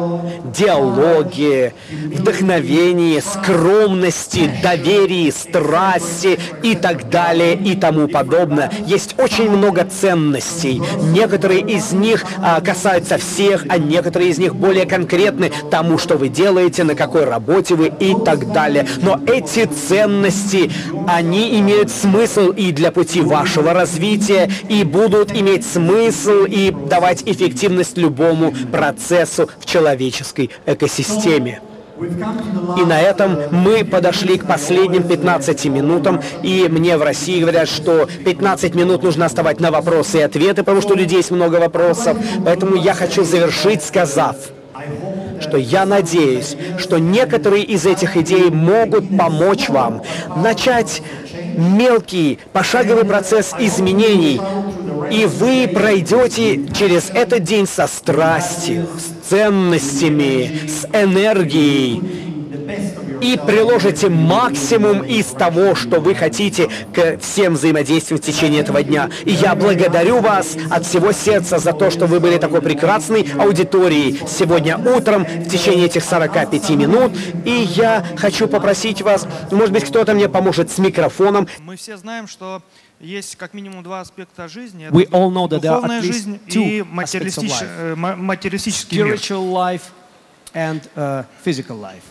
диалоге, 0.58 1.74
вдохновении, 1.92 3.20
скромности, 3.20 4.52
доверии, 4.62 5.30
страсти 5.30 6.40
и 6.64 6.76
так 6.76 7.10
далее 7.10 7.56
и 7.56 7.76
тому 7.76 8.08
подобное. 8.08 8.72
Есть 8.86 9.16
очень 9.20 9.50
много 9.50 9.86
ценностей. 9.90 10.82
Некоторые 11.12 11.62
из 11.62 11.92
них 11.92 12.24
а, 12.38 12.62
касаются 12.62 13.18
всех, 13.18 13.66
а 13.70 13.78
некоторые 13.78 14.32
из 14.32 14.38
них 14.38 14.56
более 14.56 14.86
конкретны 14.86 15.52
тому, 15.72 15.98
что 15.98 16.18
вы 16.18 16.30
делаете, 16.30 16.84
на 16.84 16.96
какой 16.96 17.26
работе 17.26 17.76
вы 17.76 17.92
и 18.00 18.16
так 18.26 18.52
далее. 18.52 18.88
Но 19.02 19.20
эти 19.28 19.66
ценности, 19.66 20.72
они 21.08 21.60
имеют 21.60 21.92
смысл 21.92 22.50
и 22.50 22.72
для 22.72 22.92
пути 22.92 23.22
вашего 23.22 23.74
развития, 23.74 24.50
и 24.68 24.84
будут 24.84 25.32
иметь 25.32 25.66
смысл 25.66 26.46
и 26.48 26.72
давать 26.72 27.24
эффективность 27.26 27.98
любому 27.98 28.54
процессу 28.72 29.50
в 29.60 29.66
человеческой 29.66 30.50
экосистеме. 30.66 31.62
И 32.02 32.82
на 32.86 33.02
этом 33.02 33.38
мы 33.52 33.84
подошли 33.84 34.38
к 34.38 34.46
последним 34.46 35.04
15 35.04 35.66
минутам, 35.66 36.22
и 36.44 36.68
мне 36.70 36.98
в 36.98 37.02
России 37.02 37.42
говорят, 37.42 37.68
что 37.68 38.08
15 38.26 38.74
минут 38.76 39.04
нужно 39.04 39.26
оставать 39.26 39.60
на 39.60 39.70
вопросы 39.70 40.20
и 40.20 40.22
ответы, 40.22 40.64
потому 40.64 40.82
что 40.82 40.94
у 40.94 40.98
людей 40.98 41.18
есть 41.18 41.32
много 41.32 41.58
вопросов. 41.58 42.18
Поэтому 42.46 42.76
я 42.76 42.94
хочу 42.94 43.24
завершить, 43.24 43.84
сказав, 43.84 44.36
что 45.42 45.58
я 45.58 45.86
надеюсь, 45.86 46.56
что 46.78 47.00
некоторые 47.00 47.64
из 47.64 47.86
этих 47.86 48.16
идей 48.16 48.50
могут 48.50 49.18
помочь 49.18 49.68
вам 49.70 50.02
начать 50.38 51.02
мелкий 51.58 52.40
пошаговый 52.54 53.06
процесс 53.06 53.54
изменений, 53.60 54.40
и 55.12 55.26
вы 55.26 55.68
пройдете 55.68 56.68
через 56.74 57.10
этот 57.10 57.44
день 57.44 57.68
со 57.68 57.88
страстью, 57.88 58.88
с 58.98 59.30
ценностями, 59.30 60.68
с 60.68 60.86
энергией, 60.94 62.02
и 63.22 63.38
приложите 63.38 64.10
максимум 64.10 65.04
из 65.04 65.26
того, 65.28 65.76
что 65.76 66.00
вы 66.00 66.16
хотите 66.16 66.70
к 66.94 67.20
всем 67.20 67.56
взаимодействиям 67.56 68.20
в 68.20 68.24
течение 68.24 68.62
этого 68.62 68.82
дня. 68.84 69.10
И 69.26 69.32
я 69.32 69.56
благодарю 69.56 70.20
вас 70.20 70.56
от 70.70 70.86
всего 70.86 71.12
сердца 71.12 71.60
за 71.60 71.74
то, 71.74 71.90
что 71.90 72.06
вы 72.06 72.20
были 72.20 72.38
такой 72.38 72.62
прекрасной 72.62 73.28
аудиторией 73.38 74.20
сегодня 74.28 74.78
утром 74.78 75.26
в 75.26 75.50
течение 75.50 75.88
этих 75.88 76.04
45 76.04 76.70
минут. 76.72 77.12
И 77.46 77.52
я 77.52 78.06
хочу 78.16 78.48
попросить 78.48 79.02
вас, 79.02 79.28
может 79.52 79.72
быть, 79.72 79.84
кто-то 79.84 80.14
мне 80.14 80.30
поможет 80.30 80.72
с 80.72 80.78
микрофоном. 80.78 81.48
Мы 81.60 81.76
все 81.76 81.98
знаем, 81.98 82.28
что 82.28 82.62
есть 83.00 83.36
как 83.36 83.54
минимум 83.54 83.84
два 83.84 84.02
аспекта 84.02 84.48
жизни. 84.48 84.88
We 84.92 85.08
all 85.10 85.32
know 85.32 85.48
that 85.48 85.62
there 85.62 85.72
are 85.72 85.82
духовная 85.82 86.00
at 86.02 86.04
least 86.04 86.14
жизнь 86.14 86.40
two 86.48 86.64
и 86.64 86.82
aspects 86.82 87.38
of 87.38 87.44
life. 87.62 87.68
э, 87.80 87.96
ма- 87.96 88.16
материалистический 88.16 89.02
мир. 89.04 89.16
Spiritual 89.16 89.52
life 89.52 89.82
and 90.54 90.82
uh, 90.96 91.26
physical 91.46 91.80
life. 91.80 92.04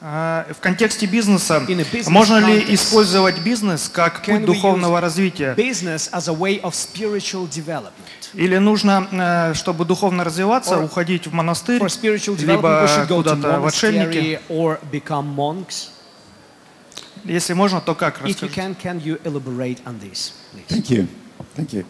А, 0.00 0.46
В 0.52 0.60
контексте 0.60 1.06
бизнеса 1.06 1.62
можно 2.08 2.36
ли 2.38 2.74
использовать 2.74 3.38
бизнес 3.38 3.88
как 3.88 4.22
путь 4.22 4.44
духовного 4.44 5.00
развития? 5.00 5.54
Или 8.34 8.58
нужно, 8.58 9.08
э, 9.10 9.54
чтобы 9.54 9.84
духовно 9.84 10.24
развиваться, 10.24 10.78
уходить 10.78 11.26
в 11.26 11.32
монастырь, 11.32 11.80
либо 12.46 12.86
куда-то 13.08 13.60
в 13.60 13.66
отшельники? 13.66 14.40
Если 17.24 17.54
можно, 17.54 17.80
то 17.80 17.94
как? 17.94 18.20
If 18.20 18.24
you 18.24 18.48
Расскажите. 18.48 18.60
can, 18.60 18.76
can 18.82 19.02
you 19.02 19.18
elaborate 19.24 19.78
on 19.86 19.98
this, 20.00 20.32
please? 20.52 20.68
Thank 20.68 20.90
you. 20.90 21.08
Thank 21.56 21.72
you. 21.72 21.84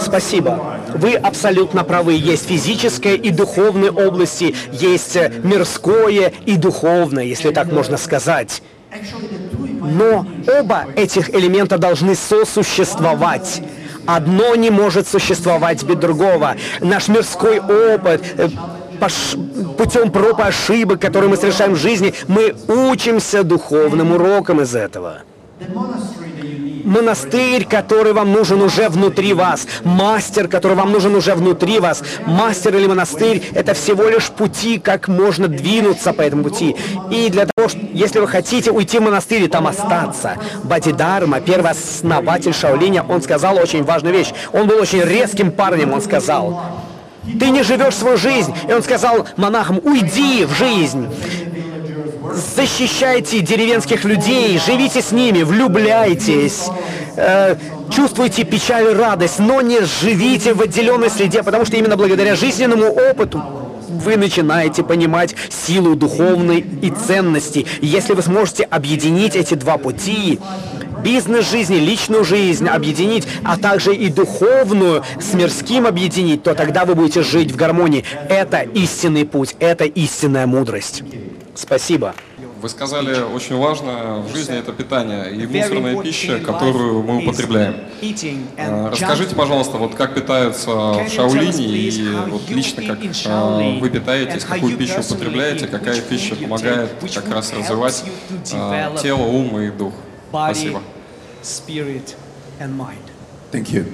Спасибо. 0.00 0.78
Вы 0.94 1.14
абсолютно 1.14 1.84
правы. 1.84 2.12
Есть 2.14 2.46
физическое 2.46 3.14
и 3.14 3.30
духовные 3.30 3.90
области, 3.90 4.54
есть 4.72 5.16
э, 5.16 5.32
мирское 5.42 6.32
и 6.44 6.56
духовное, 6.56 7.24
если 7.24 7.50
так 7.50 7.72
можно 7.72 7.96
сказать. 7.96 8.62
Но 9.80 10.26
оба 10.46 10.84
этих 10.96 11.30
элемента 11.34 11.78
должны 11.78 12.14
сосуществовать. 12.14 13.62
Одно 14.06 14.54
не 14.54 14.70
может 14.70 15.08
существовать 15.08 15.82
без 15.82 15.96
другого. 15.96 16.56
Наш 16.80 17.08
мирской 17.08 17.58
опыт, 17.58 18.22
э, 18.36 18.48
пош- 18.98 19.36
путем 19.76 20.10
проб 20.10 20.40
и 20.40 20.42
ошибок, 20.42 21.00
которые 21.00 21.30
мы 21.30 21.36
совершаем 21.36 21.74
в 21.74 21.76
жизни, 21.78 22.14
мы 22.28 22.54
учимся 22.68 23.42
духовным 23.42 24.12
урокам 24.12 24.60
из 24.60 24.74
этого. 24.74 25.18
Монастырь, 26.84 27.64
который 27.64 28.12
вам 28.12 28.32
нужен 28.32 28.62
уже 28.62 28.88
внутри 28.88 29.32
вас. 29.32 29.66
Мастер, 29.82 30.46
который 30.46 30.76
вам 30.76 30.92
нужен 30.92 31.16
уже 31.16 31.34
внутри 31.34 31.80
вас. 31.80 32.04
Мастер 32.26 32.76
или 32.76 32.86
монастырь— 32.86 33.42
это 33.54 33.74
всего 33.74 34.04
лишь 34.04 34.30
пути, 34.30 34.78
как 34.78 35.08
можно 35.08 35.48
двинуться 35.48 36.12
по 36.12 36.22
этому 36.22 36.44
пути. 36.44 36.76
И 37.10 37.28
для 37.28 37.46
того, 37.46 37.68
что, 37.68 37.80
если 37.92 38.20
вы 38.20 38.28
хотите 38.28 38.70
уйти 38.70 39.00
в 39.00 39.02
монастырь 39.02 39.42
и 39.42 39.48
там 39.48 39.66
остаться, 39.66 40.36
Бадидарма, 40.62 41.40
первый 41.40 41.72
основатель 41.72 42.54
Шаолиня, 42.54 43.02
он 43.02 43.20
сказал 43.20 43.56
очень 43.56 43.82
важную 43.82 44.14
вещь. 44.14 44.32
Он 44.52 44.68
был 44.68 44.78
очень 44.78 45.00
резким 45.02 45.50
парнем, 45.50 45.92
он 45.92 46.00
сказал. 46.00 46.62
Ты 47.38 47.50
не 47.50 47.62
живешь 47.62 47.94
свою 47.94 48.16
жизнь. 48.16 48.54
И 48.68 48.72
он 48.72 48.82
сказал 48.82 49.26
монахам, 49.36 49.80
уйди 49.82 50.44
в 50.44 50.52
жизнь. 50.52 51.06
Защищайте 52.56 53.40
деревенских 53.40 54.04
людей, 54.04 54.60
живите 54.64 55.00
с 55.00 55.10
ними, 55.12 55.42
влюбляйтесь, 55.42 56.66
э, 57.16 57.56
чувствуете 57.90 58.44
печаль 58.44 58.90
и 58.90 58.94
радость, 58.94 59.38
но 59.38 59.62
не 59.62 59.80
живите 59.80 60.52
в 60.52 60.60
отделенной 60.60 61.08
среде, 61.08 61.42
потому 61.42 61.64
что 61.64 61.76
именно 61.76 61.96
благодаря 61.96 62.36
жизненному 62.36 62.88
опыту 62.88 63.42
вы 63.88 64.16
начинаете 64.16 64.82
понимать 64.82 65.34
силу 65.48 65.94
духовной 65.94 66.58
и 66.82 66.90
ценностей. 66.90 67.66
Если 67.80 68.12
вы 68.12 68.22
сможете 68.22 68.64
объединить 68.64 69.36
эти 69.36 69.54
два 69.54 69.78
пути, 69.78 70.38
бизнес 71.02 71.50
жизни, 71.50 71.76
личную 71.76 72.24
жизнь 72.24 72.68
объединить, 72.68 73.26
а 73.44 73.56
также 73.56 73.94
и 73.94 74.08
духовную 74.08 75.04
с 75.20 75.34
мирским 75.34 75.86
объединить, 75.86 76.42
то 76.42 76.54
тогда 76.54 76.84
вы 76.84 76.94
будете 76.94 77.22
жить 77.22 77.52
в 77.52 77.56
гармонии. 77.56 78.04
Это 78.28 78.60
истинный 78.60 79.24
путь, 79.24 79.56
это 79.58 79.84
истинная 79.84 80.46
мудрость. 80.46 81.02
Спасибо. 81.54 82.14
Вы 82.60 82.70
сказали, 82.70 83.20
очень 83.22 83.56
важно 83.56 84.24
в 84.26 84.34
жизни 84.34 84.58
это 84.58 84.72
питание 84.72 85.30
и 85.30 85.46
мусорная 85.46 86.02
пища, 86.02 86.40
которую 86.40 87.02
мы 87.02 87.18
употребляем. 87.18 87.76
and 88.00 88.90
Расскажите, 88.90 89.34
пожалуйста, 89.34 89.76
вот 89.76 89.94
как 89.94 90.14
питаются 90.14 90.70
в 90.70 91.08
Шаолине 91.08 91.66
и 91.66 92.08
вот 92.28 92.48
лично 92.48 92.82
как 92.82 92.98
Shaolin 93.00 93.78
вы 93.78 93.90
питаетесь, 93.90 94.44
какую 94.44 94.76
пищу 94.76 95.00
употребляете, 95.00 95.66
какая 95.66 96.00
пища 96.00 96.34
помогает 96.34 96.90
как 97.14 97.28
раз 97.30 97.52
развивать 97.52 98.04
develop 98.42 99.02
тело, 99.02 99.22
ум 99.22 99.60
и 99.60 99.70
дух. 99.70 99.92
Body, 100.32 100.54
Спасибо. 100.54 100.82
spirit 101.42 102.16
and 102.60 102.76
mind. 102.76 103.02
Thank 103.50 103.72
you. 103.72 103.84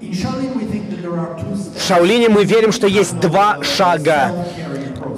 In 0.00 0.12
Shaolin, 0.12 0.54
we 0.56 0.64
think 0.66 0.90
that 0.90 1.00
there 1.02 1.18
are 1.18 1.34
two 1.40 1.56
steps. 1.56 1.82
В 1.82 1.86
Шаолине 1.86 2.28
мы 2.28 2.44
верим, 2.44 2.72
что 2.72 2.86
есть 2.86 3.18
два 3.18 3.62
шага 3.62 4.46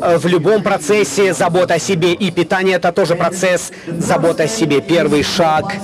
э, 0.01 0.19
в 0.19 0.27
любом 0.27 0.63
процессе 0.63 1.35
забота 1.35 1.75
о 1.75 1.79
себе, 1.81 2.13
и 2.13 2.31
питание 2.31 2.77
это 2.77 2.93
тоже 2.93 3.17
процесс 3.17 3.73
заботы 3.87 4.45
о 4.45 4.49
себе. 4.49 4.81
Первый 4.81 5.25
шаг 5.25 5.75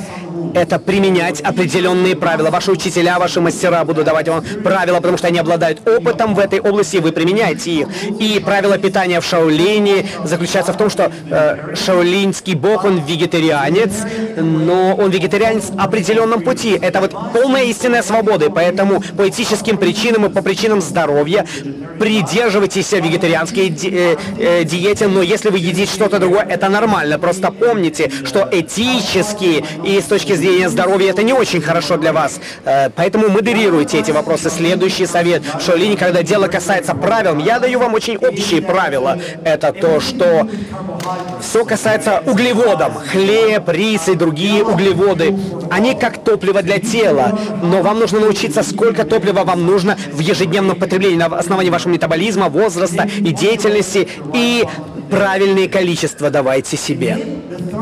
это 0.54 0.78
применять 0.78 1.40
определенные 1.40 2.16
правила. 2.16 2.50
Ваши 2.50 2.70
учителя, 2.70 3.18
ваши 3.18 3.40
мастера 3.40 3.84
будут 3.84 4.04
давать 4.04 4.28
вам 4.28 4.44
правила, 4.62 4.96
потому 4.96 5.18
что 5.18 5.26
они 5.26 5.38
обладают 5.38 5.86
опытом 5.86 6.34
в 6.34 6.38
этой 6.38 6.60
области, 6.60 6.96
и 6.96 7.00
вы 7.00 7.12
применяете 7.12 7.70
их. 7.70 7.88
И 8.20 8.40
правила 8.40 8.78
питания 8.78 9.20
в 9.20 9.24
Шаолине 9.26 10.06
заключается 10.24 10.72
в 10.72 10.76
том, 10.76 10.90
что 10.90 11.10
э, 11.30 11.74
шаолинский 11.74 12.54
бог, 12.54 12.84
он 12.84 13.00
вегетарианец, 13.00 13.92
но 14.36 14.94
он 14.94 15.10
вегетарианец 15.10 15.70
в 15.70 15.78
определенном 15.78 16.42
пути. 16.42 16.78
Это 16.80 17.00
вот 17.00 17.12
полная 17.32 17.64
истинная 17.64 18.02
свобода, 18.02 18.46
и 18.46 18.50
поэтому 18.50 19.02
по 19.16 19.28
этическим 19.28 19.76
причинам 19.76 20.26
и 20.26 20.28
по 20.28 20.42
причинам 20.42 20.80
здоровья 20.80 21.44
придерживайтесь 21.98 22.92
вегетарианской 22.92 23.68
ди- 23.70 23.90
э, 23.92 24.16
э, 24.38 24.64
диете, 24.64 25.08
но 25.08 25.22
если 25.22 25.50
вы 25.50 25.58
едите 25.58 25.92
что-то 25.92 26.18
другое, 26.18 26.44
это 26.44 26.68
нормально. 26.68 27.18
Просто 27.18 27.50
помните, 27.50 28.10
что 28.24 28.48
этически 28.50 29.64
и 29.84 30.00
с 30.00 30.04
точки 30.04 30.32
зрения 30.34 30.43
здоровья 30.68 31.10
это 31.10 31.22
не 31.22 31.32
очень 31.32 31.60
хорошо 31.60 31.96
для 31.96 32.12
вас. 32.12 32.40
Э, 32.64 32.90
Поэтому 32.90 33.28
модерируйте 33.28 33.98
эти 33.98 34.10
вопросы. 34.10 34.50
Следующий 34.50 35.06
совет 35.06 35.42
в 35.42 35.60
Шаолине, 35.64 35.96
когда 35.96 36.22
дело 36.22 36.48
касается 36.48 36.94
правил, 36.94 37.38
я 37.38 37.58
даю 37.58 37.78
вам 37.78 37.94
очень 37.94 38.16
общие 38.16 38.62
правила. 38.62 39.18
Это 39.44 39.72
то, 39.72 40.00
что 40.00 40.48
все 41.40 41.64
касается 41.64 42.22
углеводов. 42.26 42.92
Хлеб, 43.10 43.68
рис 43.68 44.08
и 44.08 44.14
другие 44.14 44.64
углеводы. 44.64 45.36
Они 45.70 45.94
как 45.94 46.22
топливо 46.22 46.62
для 46.62 46.78
тела. 46.78 47.38
Но 47.62 47.82
вам 47.82 47.98
нужно 47.98 48.20
научиться, 48.20 48.62
сколько 48.62 49.04
топлива 49.04 49.44
вам 49.44 49.66
нужно 49.66 49.96
в 50.12 50.20
ежедневном 50.20 50.78
потреблении 50.78 51.16
на 51.16 51.26
основании 51.26 51.70
вашего 51.70 51.92
метаболизма, 51.92 52.48
возраста 52.48 53.08
и 53.18 53.32
деятельности. 53.32 54.08
И 54.32 54.64
правильные 55.14 55.68
количества 55.68 56.28
давайте 56.28 56.76
себе. 56.76 57.18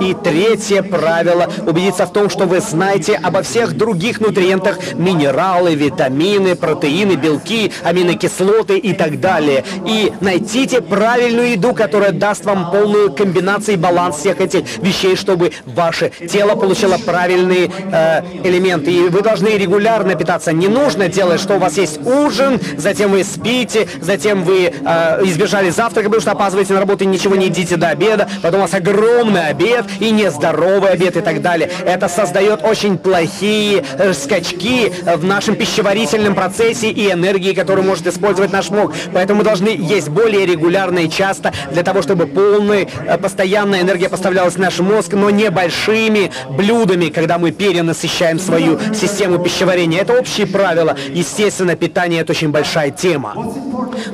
И 0.01 0.15
третье 0.15 0.83
правило– 0.83 1.49
убедиться 1.67 2.07
в 2.07 2.13
том, 2.13 2.29
что 2.29 2.45
вы 2.45 2.61
знаете 2.61 3.15
обо 3.15 3.43
всех 3.43 3.77
других 3.77 4.21
нутриентах– 4.21 4.79
минералы, 4.95 5.75
витамины, 5.75 6.57
протеины, 6.57 7.13
белки, 7.13 7.73
аминокислоты 7.85 8.79
и 8.79 8.93
так 8.95 9.21
далее. 9.21 9.65
И 9.87 10.13
найдите 10.21 10.83
правильную 10.83 11.53
еду, 11.53 11.73
которая 11.73 12.13
даст 12.13 12.45
вам 12.45 12.71
полную 12.71 13.13
комбинацию 13.13 13.75
и 13.75 13.79
баланс 13.79 14.17
всех 14.17 14.41
этих 14.41 14.65
вещей, 14.79 15.17
чтобы 15.17 15.53
ваше 15.67 16.11
тело 16.29 16.57
получило 16.57 16.99
правильные 16.99 17.71
э, 17.71 18.23
элементы. 18.45 18.91
И 18.91 19.09
вы 19.09 19.23
должны 19.23 19.49
регулярно 19.49 20.15
питаться. 20.17 20.53
Не 20.53 20.69
нужно 20.69 21.09
делать, 21.09 21.41
что 21.41 21.55
у 21.55 21.59
вас 21.59 21.79
есть 21.79 22.05
ужин, 22.05 22.59
затем 22.77 23.13
вы 23.13 23.25
спите, 23.25 23.87
затем 24.01 24.43
вы 24.43 24.73
э, 24.73 25.25
избежали 25.25 25.71
завтрака, 25.71 26.09
потому 26.09 26.21
что 26.21 26.33
опаздываете 26.33 26.75
на 26.75 26.81
работу 26.81 27.05
и 27.05 27.07
ничего 27.07 27.22
не 27.31 27.47
едите 27.47 27.77
до 27.77 27.89
обеда, 27.89 28.29
потом 28.43 28.61
у 28.61 28.63
вас 28.63 28.75
огромный 28.75 29.49
обед 29.49 29.87
и 30.01 30.11
нездоровый 30.11 30.91
обед 30.91 31.17
и 31.17 31.21
так 31.21 31.43
далее. 31.43 31.71
Это 31.85 32.09
создает 32.09 32.65
очень 32.65 32.99
плохие 32.99 33.85
э, 33.99 34.13
скачки 34.13 34.93
в 35.05 35.25
нашем 35.25 35.57
пищеварительном 35.57 36.35
процессе 36.35 36.91
и 36.91 37.11
энергии, 37.11 37.53
которую 37.53 37.87
может 37.87 38.07
использовать 38.07 38.53
наш 38.53 38.71
мозг. 38.71 38.95
Поэтому 39.13 39.39
мы 39.39 39.45
должны 39.45 39.69
есть 39.69 40.09
более 40.09 40.47
регулярно 40.47 41.01
и 41.01 41.11
часто 41.11 41.53
для 41.73 41.83
того, 41.83 42.03
чтобы 42.03 42.27
полная, 42.27 42.87
э, 43.07 43.19
постоянная 43.19 43.81
энергия 43.83 44.09
поставлялась 44.09 44.55
в 44.55 44.59
наш 44.59 44.79
мозг, 44.81 45.13
но 45.13 45.31
не 45.31 45.51
большими 45.51 46.31
блюдами, 46.51 47.07
когда 47.07 47.39
мы 47.39 47.51
перенасыщаем 47.51 48.39
свою 48.39 48.79
систему 48.95 49.39
пищеварения. 49.39 50.01
Это 50.01 50.19
общие 50.19 50.47
правила. 50.47 50.97
Естественно, 51.11 51.77
питание 51.77 52.21
это 52.23 52.33
очень 52.33 52.51
большая 52.51 52.91
тема. 52.91 53.35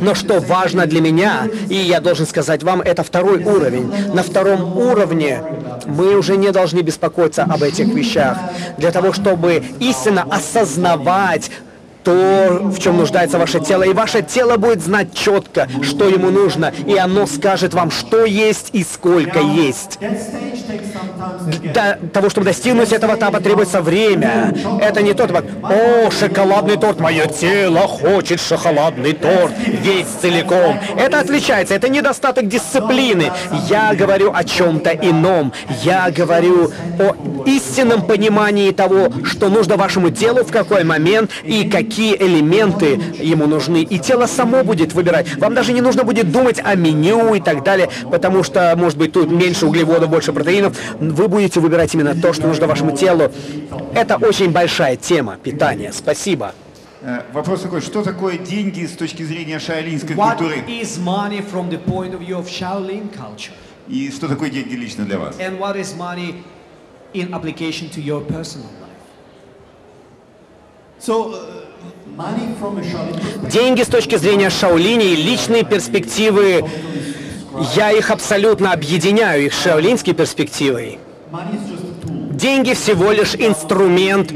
Но 0.00 0.14
что 0.14 0.40
важно 0.40 0.86
для 0.86 1.00
меня, 1.00 1.48
и 1.68 1.74
я 1.74 2.00
должен 2.00 2.26
сказать 2.26 2.62
вам, 2.62 2.80
это 2.89 3.03
второй 3.03 3.45
уровень. 3.45 3.93
На 4.14 4.22
втором 4.22 4.76
уровне 4.76 5.41
мы 5.86 6.16
уже 6.16 6.36
не 6.36 6.51
должны 6.51 6.80
беспокоиться 6.80 7.45
об 7.45 7.62
этих 7.62 7.86
вещах. 7.89 8.39
Для 8.76 8.91
того, 8.91 9.12
чтобы 9.12 9.62
истинно 9.78 10.26
осознавать 10.28 11.51
то, 12.09 12.61
в 12.62 12.78
чем 12.78 12.96
нуждается 12.96 13.38
ваше 13.38 13.61
тело. 13.61 13.82
И 13.82 13.92
ваше 13.92 14.22
тело 14.22 14.56
будет 14.56 14.82
знать 14.82 15.12
четко, 15.12 15.68
что 15.82 16.09
ему 16.09 16.30
нужно. 16.30 16.72
И 16.86 16.96
оно 16.96 17.26
скажет 17.26 17.74
вам, 17.74 17.90
что 17.90 18.24
есть 18.24 18.70
и 18.72 18.82
сколько 18.82 19.40
есть. 19.40 19.98
Для 21.62 21.98
того, 22.14 22.30
чтобы 22.30 22.46
достигнуть 22.46 22.92
этого 22.92 23.16
этапа, 23.16 23.40
требуется 23.40 23.82
время. 23.82 24.54
Это 24.80 25.02
не 25.02 25.12
тот, 25.12 25.30
о, 25.30 26.11
шоколадный 26.11 26.78
торт, 26.78 26.98
мое 26.98 27.26
тело 27.26 27.80
хочет 27.80 28.40
шоколадный 28.40 29.12
торт, 29.12 29.52
весь 29.66 30.06
целиком. 30.22 30.80
Это 30.96 31.20
отличается, 31.20 31.74
это 31.74 31.90
недостаток 31.90 32.48
дисциплины. 32.48 33.32
Я 33.68 33.92
говорю 33.94 34.32
о 34.34 34.44
чем-то 34.44 34.92
ином. 34.92 35.52
Я 35.82 36.11
говорю 36.11 36.70
о 36.98 37.44
истинном 37.44 38.00
понимании 38.02 38.70
того, 38.70 39.09
что 39.24 39.50
нужно 39.50 39.76
вашему 39.76 40.11
телу 40.11 40.44
в 40.44 40.50
какой 40.50 40.84
момент 40.84 41.30
и 41.44 41.68
какие 41.68 41.97
элементы 42.03 43.01
ему 43.20 43.46
нужны. 43.46 43.82
И 43.82 43.99
тело 43.99 44.26
само 44.26 44.64
будет 44.64 44.92
выбирать. 44.92 45.36
Вам 45.36 45.55
даже 45.55 45.72
не 45.72 45.80
нужно 45.80 46.05
будет 46.05 46.30
думать 46.30 46.61
о 46.62 46.74
меню 46.74 47.34
и 47.34 47.40
так 47.40 47.62
далее, 47.64 47.88
потому 48.11 48.42
что, 48.42 48.74
может 48.76 48.99
быть, 48.99 49.12
тут 49.12 49.30
меньше 49.30 49.66
углеводов, 49.66 50.11
больше 50.11 50.32
протеинов. 50.32 50.76
Вы 51.01 51.28
будете 51.28 51.61
выбирать 51.61 51.94
именно 51.94 52.14
то, 52.14 52.32
что 52.32 52.46
нужно 52.46 52.66
вашему 52.66 52.96
телу. 52.96 53.30
Это 53.94 54.16
очень 54.16 54.51
большая 54.51 54.96
тема 54.96 55.36
питания. 55.42 55.92
Спасибо. 55.92 56.55
Э, 57.01 57.22
Вопрос 57.32 57.62
такой, 57.62 57.80
что 57.80 58.03
такое 58.03 58.38
деньги 58.38 58.84
с 58.84 58.92
точки 58.92 59.22
зрения 59.22 59.59
шаолинской 59.61 60.16
What 60.16 60.38
культуры? 60.38 60.64
is 60.68 60.99
money 60.99 61.40
from 61.40 61.70
the 61.70 61.78
point 61.78 62.12
of 62.14 62.20
view 62.20 62.36
of 62.38 62.49
Shaolin 62.49 63.09
culture? 63.16 63.53
И 63.88 64.11
что 64.11 64.28
такое 64.28 64.51
деньги 64.51 64.74
лично 64.74 65.05
для 65.05 65.18
вас? 65.18 65.36
And 65.38 65.59
what 65.59 65.76
is 65.76 65.96
money 65.96 66.34
in 67.14 67.32
application 67.32 67.88
to 67.90 68.01
your 68.03 68.20
personal 68.20 68.66
life? 68.66 68.88
So, 70.99 71.32
uh, 71.34 71.57
Деньги 73.50 73.82
с 73.82 73.86
точки 73.86 74.16
зрения 74.16 74.50
Шаолини 74.50 75.12
и 75.12 75.16
личные 75.16 75.64
перспективы, 75.64 76.64
я 77.76 77.92
их 77.92 78.10
абсолютно 78.10 78.72
объединяю, 78.72 79.46
их 79.46 79.52
перспективой. 80.14 80.98
A 81.30 81.38
tool. 82.02 82.34
Деньги 82.34 82.74
всего 82.74 83.12
лишь 83.12 83.34
инструмент 83.34 84.32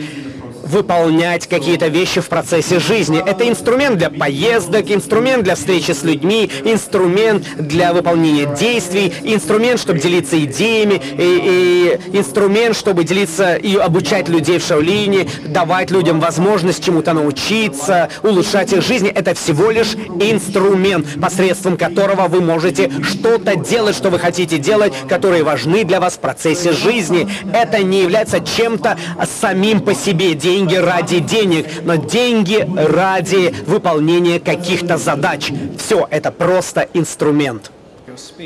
выполнять 0.63 1.47
какие-то 1.47 1.89
вещи 1.89 2.21
в 2.21 2.29
процессе 2.29 2.79
жизни. 2.79 3.23
Это 3.25 3.49
инструмент 3.49 3.99
для 3.99 4.11
поездок, 4.11 4.91
инструмент 4.91 5.45
для 5.45 5.55
встречи 5.55 5.93
с 5.93 6.03
людьми, 6.03 6.51
инструмент 6.65 7.47
для 7.57 7.93
выполнения 7.93 8.47
действий, 8.59 9.13
инструмент, 9.23 9.81
чтобы 9.81 9.99
делиться 9.99 10.39
идеями, 10.43 11.01
и, 11.19 11.99
и 12.13 12.19
инструмент, 12.19 12.77
чтобы 12.77 13.05
делиться 13.05 13.57
и 13.57 13.77
обучать 13.77 14.29
людей 14.29 14.59
в 14.59 14.67
Шаолине, 14.67 15.29
давать 15.47 15.91
людям 15.91 16.21
возможность 16.21 16.85
чему-то 16.85 17.13
научиться, 17.13 18.09
улучшать 18.23 18.73
их 18.73 18.83
жизнь. 18.83 19.09
Это 19.09 19.35
всего 19.35 19.71
лишь 19.71 19.95
инструмент, 19.95 21.07
посредством 21.21 21.77
которого 21.77 22.29
вы 22.29 22.41
можете 22.41 22.91
что-то 23.03 23.57
делать, 23.57 23.97
что 23.97 24.11
вы 24.11 24.19
хотите 24.19 24.59
делать, 24.59 24.93
которые 25.09 25.43
важны 25.43 25.85
для 25.85 26.01
вас 26.01 26.15
в 26.15 26.21
процессе 26.21 26.73
жизни. 26.73 27.29
Это 27.53 27.83
не 27.83 28.03
является 28.03 28.41
чем-то 28.41 28.97
самим 29.41 29.81
по 29.81 29.95
себе. 29.95 30.35
Деньги 30.53 30.75
ради 30.75 31.21
денег, 31.21 31.83
но 31.83 31.95
деньги 31.95 32.69
ради 32.77 33.55
выполнения 33.65 34.39
каких-то 34.39 34.99
задач. 34.99 35.51
Все, 35.79 36.07
это 36.11 36.31
просто 36.31 36.87
инструмент. 36.93 37.71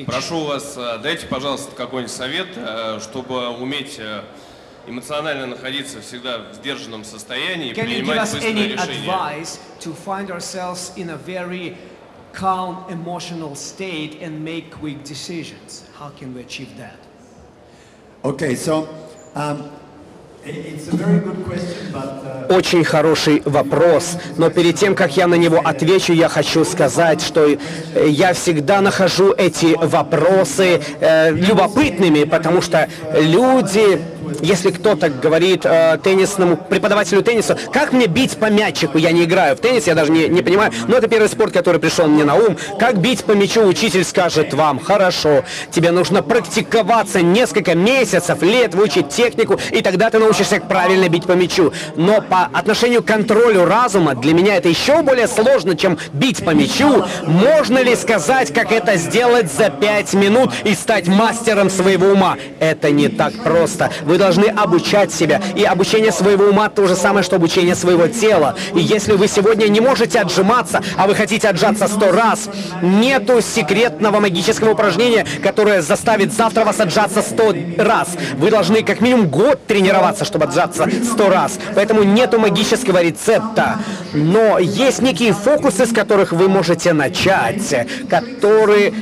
Прошу 0.06 0.44
вас, 0.44 0.74
э, 0.76 0.98
дайте, 1.02 1.26
пожалуйста, 1.26 1.74
какой-нибудь 1.74 2.14
совет, 2.14 2.46
э, 2.54 3.00
чтобы 3.02 3.48
уметь 3.48 3.96
э, 3.98 4.20
эмоционально 4.86 5.46
находиться 5.48 6.00
всегда 6.00 6.38
в 6.52 6.54
сдержанном 6.54 7.02
состоянии 7.02 7.70
и 7.70 7.72
Can 7.72 7.86
you 7.86 7.98
give 7.98 8.04
принимать 8.04 8.18
us 8.18 8.34
быстрые 8.34 8.52
any 8.52 8.72
решения. 8.74 9.08
advice 9.08 9.58
to 9.80 9.92
find 9.92 10.30
ourselves 10.30 10.92
in 10.94 11.10
a 11.10 11.16
very 11.16 11.76
calm 12.32 12.84
emotional 12.88 13.56
state 13.56 14.22
and 14.22 14.44
make 14.44 14.70
quick 14.70 15.02
decisions? 15.02 15.82
How 15.98 16.10
can 16.16 16.32
we 16.36 16.42
achieve 16.42 16.68
that? 16.78 17.00
Okay, 18.22 18.54
so 18.54 18.86
um, 19.34 19.68
Очень 22.48 22.84
хороший 22.84 23.42
вопрос, 23.44 24.16
но 24.36 24.50
перед 24.50 24.76
тем, 24.76 24.94
как 24.94 25.16
я 25.16 25.26
на 25.26 25.34
него 25.34 25.60
отвечу, 25.64 26.12
я 26.12 26.28
хочу 26.28 26.64
сказать, 26.64 27.20
что 27.20 27.44
э, 27.46 27.56
я 28.08 28.32
всегда 28.34 28.80
нахожу 28.80 29.32
эти 29.32 29.74
вопросы 29.74 30.80
э, 31.00 31.32
любопытными, 31.32 32.22
потому 32.24 32.62
что 32.62 32.88
люди, 33.18 34.00
если 34.40 34.70
кто-то 34.70 35.08
говорит 35.08 35.64
э, 35.64 35.98
теннисному 36.02 36.56
преподавателю 36.56 37.22
тенниса, 37.22 37.58
как 37.72 37.92
мне 37.92 38.06
бить 38.06 38.36
по 38.36 38.50
мячику, 38.50 38.98
я 38.98 39.12
не 39.12 39.24
играю 39.24 39.56
в 39.56 39.60
теннис, 39.60 39.86
я 39.86 39.94
даже 39.94 40.12
не, 40.12 40.28
не 40.28 40.42
понимаю, 40.42 40.72
но 40.88 40.96
это 40.96 41.08
первый 41.08 41.28
спорт, 41.28 41.52
который 41.52 41.80
пришел 41.80 42.06
мне 42.06 42.24
на 42.24 42.34
ум, 42.34 42.56
как 42.78 42.98
бить 42.98 43.24
по 43.24 43.32
мячу, 43.32 43.66
учитель 43.66 44.04
скажет 44.04 44.54
вам, 44.54 44.78
хорошо, 44.78 45.44
тебе 45.70 45.90
нужно 45.90 46.22
практиковаться 46.22 47.22
несколько 47.22 47.74
месяцев, 47.74 48.42
лет, 48.42 48.74
выучить 48.74 49.08
технику, 49.08 49.58
и 49.70 49.80
тогда 49.82 50.10
ты 50.10 50.18
научишься 50.18 50.60
правильно 50.60 51.08
бить 51.08 51.26
по 51.26 51.32
мячу. 51.32 51.72
Но 51.96 52.20
по 52.20 52.44
отношению 52.44 53.02
к 53.02 53.06
контролю 53.06 53.64
разума, 53.64 54.14
для 54.14 54.34
меня 54.34 54.56
это 54.56 54.68
еще 54.68 55.02
более 55.02 55.28
сложно, 55.28 55.76
чем 55.76 55.98
бить 56.12 56.44
по 56.44 56.50
мячу. 56.50 57.04
Можно 57.26 57.82
ли 57.82 57.96
сказать, 57.96 58.52
как 58.52 58.72
это 58.72 58.96
сделать 58.96 59.52
за 59.52 59.70
пять 59.70 60.14
минут 60.14 60.50
и 60.64 60.74
стать 60.74 61.08
мастером 61.08 61.70
своего 61.70 62.08
ума? 62.08 62.36
Это 62.60 62.90
не 62.90 63.08
так 63.08 63.32
просто. 63.42 63.90
Вы 64.02 64.15
должны 64.18 64.46
обучать 64.46 65.12
себя. 65.12 65.40
И 65.54 65.64
обучение 65.64 66.12
своего 66.12 66.46
ума 66.46 66.68
то 66.68 66.86
же 66.86 66.96
самое, 66.96 67.24
что 67.24 67.36
обучение 67.36 67.74
своего 67.74 68.06
тела. 68.08 68.54
И 68.74 68.80
если 68.80 69.12
вы 69.12 69.28
сегодня 69.28 69.68
не 69.68 69.80
можете 69.80 70.20
отжиматься, 70.20 70.82
а 70.96 71.06
вы 71.06 71.14
хотите 71.14 71.48
отжаться 71.48 71.88
сто 71.88 72.12
раз, 72.12 72.48
нету 72.82 73.40
секретного 73.40 74.20
магического 74.20 74.70
упражнения, 74.70 75.26
которое 75.42 75.82
заставит 75.82 76.32
завтра 76.32 76.64
вас 76.64 76.80
отжаться 76.80 77.22
сто 77.22 77.54
раз. 77.76 78.08
Вы 78.38 78.50
должны 78.50 78.82
как 78.82 79.00
минимум 79.00 79.28
год 79.28 79.66
тренироваться, 79.66 80.24
чтобы 80.24 80.44
отжаться 80.44 80.88
сто 81.04 81.28
раз. 81.28 81.58
Поэтому 81.74 82.02
нету 82.02 82.38
магического 82.38 83.02
рецепта. 83.02 83.78
Но 84.12 84.58
есть 84.58 85.02
некие 85.02 85.32
фокусы, 85.32 85.86
с 85.86 85.92
которых 85.92 86.32
вы 86.32 86.48
можете 86.48 86.92
начать, 86.92 87.86
которые 88.08 88.92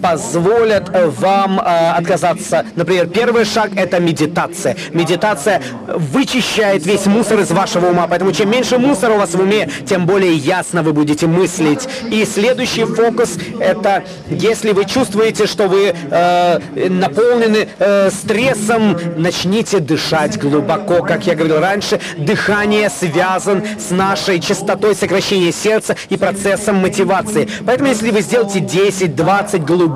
позволят 0.00 0.90
э, 0.92 1.06
вам 1.08 1.60
э, 1.60 1.90
отказаться. 1.90 2.64
Например, 2.76 3.06
первый 3.06 3.44
шаг 3.44 3.70
это 3.76 4.00
медитация. 4.00 4.76
Медитация 4.92 5.62
вычищает 5.86 6.86
весь 6.86 7.06
мусор 7.06 7.40
из 7.40 7.50
вашего 7.50 7.86
ума, 7.86 8.06
поэтому 8.08 8.32
чем 8.32 8.50
меньше 8.50 8.78
мусора 8.78 9.14
у 9.14 9.18
вас 9.18 9.34
в 9.34 9.40
уме, 9.40 9.68
тем 9.86 10.06
более 10.06 10.34
ясно 10.34 10.82
вы 10.82 10.92
будете 10.92 11.26
мыслить. 11.26 11.88
И 12.10 12.24
следующий 12.24 12.84
фокус 12.84 13.38
это 13.60 14.04
если 14.30 14.72
вы 14.72 14.84
чувствуете, 14.84 15.46
что 15.46 15.68
вы 15.68 15.94
э, 15.94 16.88
наполнены 16.88 17.68
э, 17.78 18.10
стрессом, 18.10 18.96
начните 19.16 19.80
дышать 19.80 20.38
глубоко, 20.38 21.02
как 21.02 21.26
я 21.26 21.34
говорил 21.34 21.60
раньше. 21.60 22.00
Дыхание 22.16 22.90
связан 22.90 23.64
с 23.78 23.90
нашей 23.90 24.40
частотой 24.40 24.94
сокращения 24.94 25.52
сердца 25.52 25.96
и 26.08 26.16
процессом 26.16 26.76
мотивации. 26.76 27.48
Поэтому 27.66 27.90
если 27.90 28.10
вы 28.10 28.20
сделаете 28.20 28.60
10-20 28.60 29.64
глубоких 29.64 29.87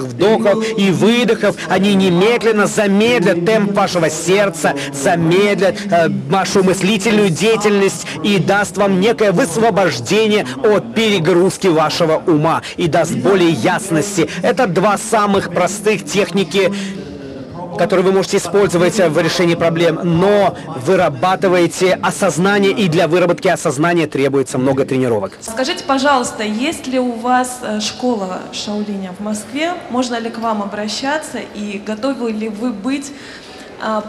вдохов 0.00 0.64
и 0.76 0.90
выдохов, 0.90 1.56
они 1.68 1.94
немедленно 1.94 2.66
замедлят 2.66 3.44
темп 3.44 3.72
вашего 3.72 4.10
сердца, 4.10 4.74
замедлят 4.92 5.76
э, 5.90 6.08
вашу 6.28 6.62
мыслительную 6.62 7.30
деятельность 7.30 8.06
и 8.22 8.38
даст 8.38 8.76
вам 8.76 9.00
некое 9.00 9.32
высвобождение 9.32 10.46
от 10.62 10.94
перегрузки 10.94 11.68
вашего 11.68 12.22
ума 12.26 12.62
и 12.76 12.86
даст 12.86 13.14
более 13.16 13.50
ясности. 13.50 14.28
Это 14.42 14.66
два 14.66 14.98
самых 14.98 15.50
простых 15.50 16.04
техники 16.04 16.72
которые 17.76 18.04
вы 18.04 18.12
можете 18.12 18.38
использовать 18.38 18.98
в 18.98 19.18
решении 19.20 19.54
проблем, 19.54 20.00
но 20.02 20.56
вырабатываете 20.84 21.94
осознание, 21.94 22.72
и 22.72 22.88
для 22.88 23.08
выработки 23.08 23.48
осознания 23.48 24.06
требуется 24.06 24.58
много 24.58 24.84
тренировок. 24.84 25.32
Скажите, 25.40 25.84
пожалуйста, 25.84 26.42
есть 26.42 26.86
ли 26.86 26.98
у 26.98 27.12
вас 27.12 27.60
э, 27.62 27.80
школа 27.80 28.40
Шаолиня 28.52 29.12
в 29.18 29.22
Москве? 29.22 29.74
Можно 29.90 30.18
ли 30.18 30.30
к 30.30 30.38
вам 30.38 30.62
обращаться? 30.62 31.38
И 31.54 31.82
готовы 31.84 32.32
ли 32.32 32.48
вы 32.48 32.72
быть 32.72 33.12
а, 33.80 34.04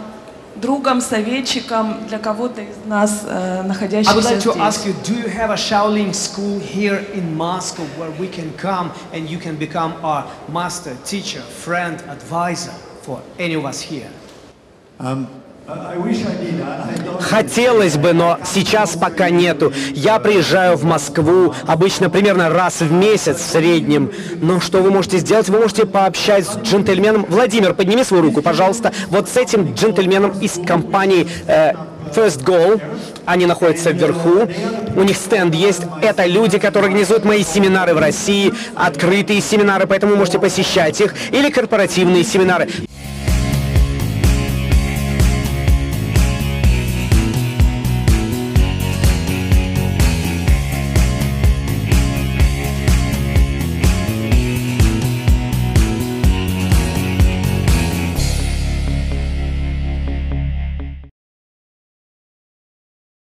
другом, 0.60 1.00
советчиком 1.00 2.06
для 2.08 2.18
кого-то 2.18 2.62
из 2.62 2.76
нас, 2.86 3.22
э, 3.24 3.28
I 3.28 3.62
would 3.62 3.66
находящихся 3.68 4.18
to 4.18 4.52
здесь? 4.52 4.56
ask 4.56 4.86
you, 4.86 4.94
do 5.04 5.14
you 5.14 5.28
have 5.28 5.50
a 5.50 5.56
Shaolin 5.56 6.14
school 6.14 6.58
here 6.58 7.04
in 7.14 7.36
Moscow 7.36 7.84
where 7.96 8.10
we 8.18 8.28
can 8.28 8.52
come 8.56 8.90
and 9.12 9.28
you 9.28 9.38
can 9.38 9.56
become 9.56 9.94
our 10.02 10.24
master, 10.48 10.96
teacher, 11.04 11.42
friend, 11.64 12.02
advisor 12.08 12.72
for 13.08 13.22
any 13.38 13.54
of 13.54 13.64
us 13.64 13.80
here? 13.80 14.10
um, 15.00 15.26
I 15.66 15.94
I 15.94 15.96
wish 15.98 16.20
I 16.24 16.34
did. 16.44 16.60
I, 16.60 16.92
I 16.92 16.96
don't. 17.04 17.22
Хотелось 17.22 17.96
бы, 17.96 18.12
но 18.12 18.38
сейчас 18.44 18.96
пока 18.96 19.30
нету. 19.30 19.72
Я 19.94 20.18
приезжаю 20.18 20.76
в 20.76 20.84
Москву 20.84 21.54
обычно 21.66 22.08
примерно 22.10 22.48
раз 22.48 22.80
в 22.80 22.90
месяц 22.90 23.36
в 23.36 23.50
среднем. 23.50 24.10
Но 24.40 24.60
что 24.60 24.82
вы 24.82 24.90
можете 24.90 25.18
сделать? 25.18 25.48
Вы 25.48 25.58
можете 25.58 25.84
пообщаться 25.84 26.54
с 26.54 26.62
джентльменом. 26.62 27.26
Владимир, 27.28 27.74
подними 27.74 28.04
свою 28.04 28.22
руку, 28.22 28.40
пожалуйста. 28.42 28.92
Вот 29.08 29.28
с 29.28 29.36
этим 29.36 29.74
джентльменом 29.74 30.38
из 30.40 30.52
компании 30.66 31.28
э, 31.46 31.72
First 32.14 32.44
Goal. 32.44 32.80
Они 33.26 33.44
находятся 33.44 33.90
вверху. 33.90 34.48
У 34.96 35.02
них 35.02 35.16
стенд 35.18 35.54
есть. 35.54 35.82
Это 36.00 36.24
люди, 36.24 36.58
которые 36.58 36.88
организуют 36.88 37.26
мои 37.26 37.44
семинары 37.44 37.92
в 37.92 37.98
России, 37.98 38.54
открытые 38.74 39.42
семинары, 39.42 39.86
поэтому 39.86 40.16
можете 40.16 40.38
посещать 40.38 40.98
их. 41.02 41.14
Или 41.30 41.50
корпоративные 41.50 42.24
семинары. 42.24 42.68